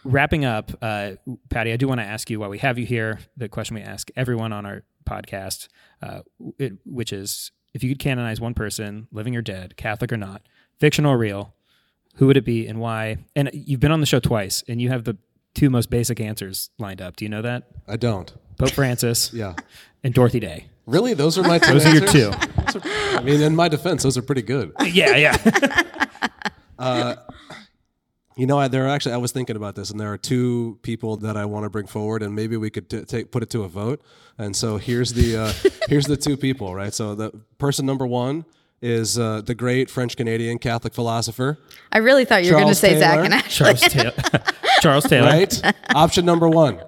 wrapping 0.03 0.45
up, 0.45 0.71
uh, 0.81 1.11
Paddy, 1.49 1.71
I 1.73 1.77
do 1.77 1.87
want 1.87 1.99
to 1.99 2.05
ask 2.05 2.29
you 2.29 2.39
while 2.39 2.49
we 2.49 2.57
have 2.59 2.77
you 2.77 2.85
here 2.85 3.19
the 3.37 3.49
question 3.49 3.75
we 3.75 3.81
ask 3.81 4.09
everyone 4.15 4.51
on 4.53 4.65
our 4.65 4.83
podcast, 5.07 5.67
uh, 6.01 6.21
it, 6.57 6.73
which 6.85 7.11
is 7.13 7.51
if 7.73 7.83
you 7.83 7.89
could 7.89 7.99
canonize 7.99 8.39
one 8.41 8.53
person, 8.53 9.07
living 9.11 9.35
or 9.35 9.41
dead, 9.41 9.77
Catholic 9.77 10.11
or 10.11 10.17
not, 10.17 10.41
fictional 10.79 11.11
or 11.13 11.17
real, 11.17 11.53
who 12.15 12.27
would 12.27 12.37
it 12.37 12.45
be 12.45 12.67
and 12.67 12.79
why? 12.79 13.17
And 13.35 13.49
you've 13.53 13.79
been 13.79 13.91
on 13.91 13.99
the 13.99 14.05
show 14.05 14.19
twice, 14.19 14.63
and 14.67 14.81
you 14.81 14.89
have 14.89 15.03
the 15.03 15.17
two 15.53 15.69
most 15.69 15.89
basic 15.89 16.19
answers 16.19 16.69
lined 16.79 17.01
up. 17.01 17.15
Do 17.15 17.25
you 17.25 17.29
know 17.29 17.41
that? 17.41 17.67
I 17.87 17.95
don't. 17.97 18.33
Pope 18.57 18.71
Francis 18.71 19.31
Yeah. 19.33 19.55
and 20.03 20.13
Dorothy 20.13 20.39
Day. 20.39 20.67
Really? 20.85 21.13
Those 21.13 21.37
are 21.37 21.43
my 21.43 21.59
two 21.59 21.73
Those 21.73 21.85
are 21.85 21.95
your 21.95 22.07
two. 22.07 22.31
Are- 22.31 22.81
I 23.17 23.21
mean, 23.21 23.41
in 23.41 23.55
my 23.55 23.67
defense, 23.67 24.03
those 24.03 24.17
are 24.17 24.21
pretty 24.21 24.41
good. 24.41 24.71
yeah, 24.85 25.15
yeah. 25.15 25.35
You 28.39 28.47
know, 28.47 28.57
I, 28.57 28.69
there 28.69 28.85
are 28.85 28.87
actually 28.87 29.13
I 29.15 29.17
was 29.17 29.33
thinking 29.33 29.57
about 29.57 29.75
this, 29.75 29.91
and 29.91 29.99
there 29.99 30.11
are 30.13 30.17
two 30.17 30.79
people 30.81 31.17
that 31.17 31.35
I 31.35 31.43
want 31.43 31.65
to 31.65 31.69
bring 31.69 31.87
forward, 31.87 32.23
and 32.23 32.33
maybe 32.33 32.55
we 32.55 32.69
could 32.69 32.89
t- 32.89 33.03
take 33.03 33.31
put 33.31 33.43
it 33.43 33.49
to 33.49 33.63
a 33.63 33.67
vote. 33.67 34.01
And 34.37 34.55
so 34.55 34.77
here's 34.77 35.11
the 35.11 35.35
uh, 35.35 35.53
here's 35.89 36.05
the 36.05 36.15
two 36.15 36.37
people, 36.37 36.73
right? 36.73 36.93
So 36.93 37.15
the 37.15 37.31
person 37.57 37.85
number 37.85 38.07
one 38.07 38.45
is 38.81 39.19
uh, 39.19 39.41
the 39.41 39.53
great 39.53 39.89
French 39.89 40.15
Canadian 40.15 40.57
Catholic 40.57 40.93
philosopher, 40.93 41.57
I 41.91 41.97
really 41.97 42.23
thought 42.23 42.45
you 42.45 42.53
were 42.53 42.61
going 42.61 42.73
to 42.73 42.79
Charles 42.79 42.93
say 42.93 42.97
Zac 42.99 43.25
and 43.25 43.33
Ashley. 43.33 43.65
Charles 43.65 43.81
Taylor. 43.81 44.13
Charles 44.81 45.03
Taylor. 45.03 45.27
right? 45.27 45.61
Option 45.93 46.25
number 46.25 46.47
one. 46.47 46.79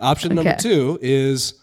Option 0.00 0.34
number 0.36 0.54
two 0.56 0.96
is 1.02 1.54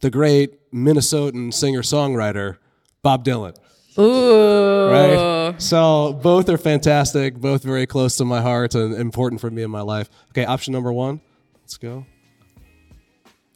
the 0.00 0.10
great 0.10 0.72
Minnesotan 0.72 1.52
singer 1.52 1.82
songwriter 1.82 2.56
Bob 3.02 3.24
Dylan. 3.24 3.56
Ooh. 3.98 4.88
right? 4.90 5.54
So 5.58 6.12
both 6.22 6.48
are 6.48 6.58
fantastic, 6.58 7.34
both 7.36 7.62
very 7.62 7.86
close 7.86 8.16
to 8.18 8.24
my 8.24 8.40
heart 8.40 8.74
and 8.74 8.94
important 8.94 9.40
for 9.40 9.50
me 9.50 9.62
in 9.62 9.70
my 9.70 9.80
life. 9.82 10.08
Okay, 10.30 10.44
option 10.44 10.72
number 10.72 10.92
one. 10.92 11.20
Let's 11.62 11.76
go. 11.76 12.06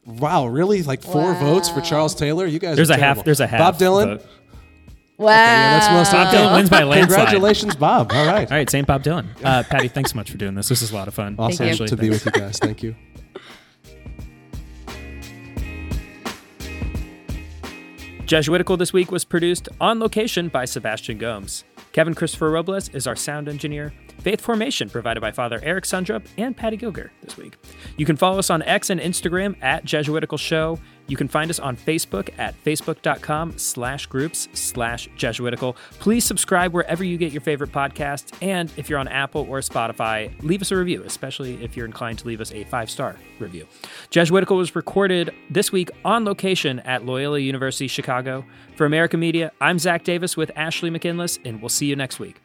Wow, 0.05 0.47
really? 0.47 0.83
Like 0.83 1.01
four 1.01 1.33
Wow. 1.33 1.39
votes 1.39 1.69
for 1.69 1.81
Charles 1.81 2.13
Taylor? 2.13 2.45
You 2.45 2.59
guys. 2.59 2.75
There's 2.75 2.91
are 2.91 2.93
a 2.93 2.97
half. 2.99 3.23
There's 3.23 3.39
a 3.39 3.47
half. 3.47 3.59
Bob 3.59 3.77
Dylan. 3.77 4.05
vote. 4.19 4.25
Wow. 5.17 5.29
Yeah, 5.33 5.79
that's 5.79 5.91
most 5.93 6.11
Bob 6.11 6.33
Dylan 6.33 6.55
wins 6.55 6.69
by 6.69 6.81
a 6.81 6.85
landslide. 6.87 7.19
Congratulations, 7.27 7.75
Bob. 7.75 8.11
All 8.13 8.25
right. 8.27 8.51
All 8.51 8.57
right, 8.57 8.69
St. 8.69 8.85
Bob 8.85 9.01
Dylan. 9.01 9.25
Uh, 9.43 9.63
Paddy, 9.63 9.87
thanks 9.87 10.11
so 10.11 10.17
much 10.17 10.29
for 10.29 10.37
doing 10.37 10.53
this. 10.55 10.67
This 10.67 10.81
is 10.81 10.91
a 10.91 10.95
lot 10.95 11.07
of 11.07 11.13
fun. 11.13 11.35
Awesome 11.39 11.67
you. 11.69 11.87
To 11.87 11.95
be 11.97 12.09
with 12.09 12.25
you 12.25 12.31
guys. 12.33 12.59
Thank 12.59 12.83
you. 12.83 12.95
Jesuitical 18.25 18.75
this 18.75 18.91
week 18.91 19.11
was 19.11 19.23
produced 19.23 19.69
on 19.79 19.99
location 19.99 20.47
by 20.47 20.65
Sebastian 20.65 21.19
Gomes. 21.19 21.63
Kevin 21.91 22.15
Christopher 22.15 22.49
Robles 22.49 22.89
is 22.89 23.05
our 23.05 23.15
sound 23.15 23.47
engineer. 23.47 23.93
Faith 24.19 24.41
Formation 24.41 24.89
provided 24.89 25.21
by 25.21 25.31
Father 25.31 25.59
Eric 25.63 25.83
Sundrup 25.83 26.25
and 26.37 26.57
Paddy 26.57 26.77
Gilger 26.77 27.09
this 27.21 27.37
week. 27.37 27.57
You 27.97 28.05
can 28.05 28.15
follow 28.15 28.39
us 28.39 28.49
on 28.49 28.61
X 28.63 28.89
and 28.89 28.99
Instagram 28.99 29.55
at 29.61 29.85
Jesuitical 29.85 30.37
Show. 30.37 30.79
You 31.07 31.17
can 31.17 31.27
find 31.27 31.51
us 31.51 31.59
on 31.59 31.77
Facebook 31.77 32.29
at 32.39 32.55
facebook.com 32.63 33.57
slash 33.57 34.07
groups 34.07 34.49
slash 34.53 35.07
Jesuitical. 35.15 35.75
Please 35.99 36.25
subscribe 36.25 36.73
wherever 36.73 37.03
you 37.03 37.17
get 37.17 37.31
your 37.31 37.41
favorite 37.41 37.71
podcasts. 37.71 38.35
And 38.41 38.71
if 38.77 38.89
you're 38.89 38.97
on 38.97 39.07
Apple 39.07 39.45
or 39.47 39.59
Spotify, 39.59 40.33
leave 40.41 40.61
us 40.61 40.71
a 40.71 40.75
review, 40.75 41.03
especially 41.03 41.63
if 41.63 41.77
you're 41.77 41.85
inclined 41.85 42.19
to 42.19 42.27
leave 42.27 42.41
us 42.41 42.51
a 42.51 42.63
five 42.63 42.89
star 42.89 43.15
review. 43.39 43.67
Jesuitical 44.09 44.57
was 44.57 44.75
recorded 44.75 45.31
this 45.49 45.71
week 45.71 45.91
on 46.03 46.25
location 46.25 46.79
at 46.79 47.05
Loyola 47.05 47.39
University 47.39 47.87
Chicago. 47.87 48.43
For 48.75 48.85
America 48.85 49.17
Media, 49.17 49.51
I'm 49.61 49.79
Zac 49.79 50.03
Davis 50.03 50.35
with 50.35 50.51
Ashley 50.55 50.89
McKinless, 50.89 51.39
and 51.45 51.61
we'll 51.61 51.69
see 51.69 51.85
you 51.85 51.95
next 51.95 52.19
week. 52.19 52.44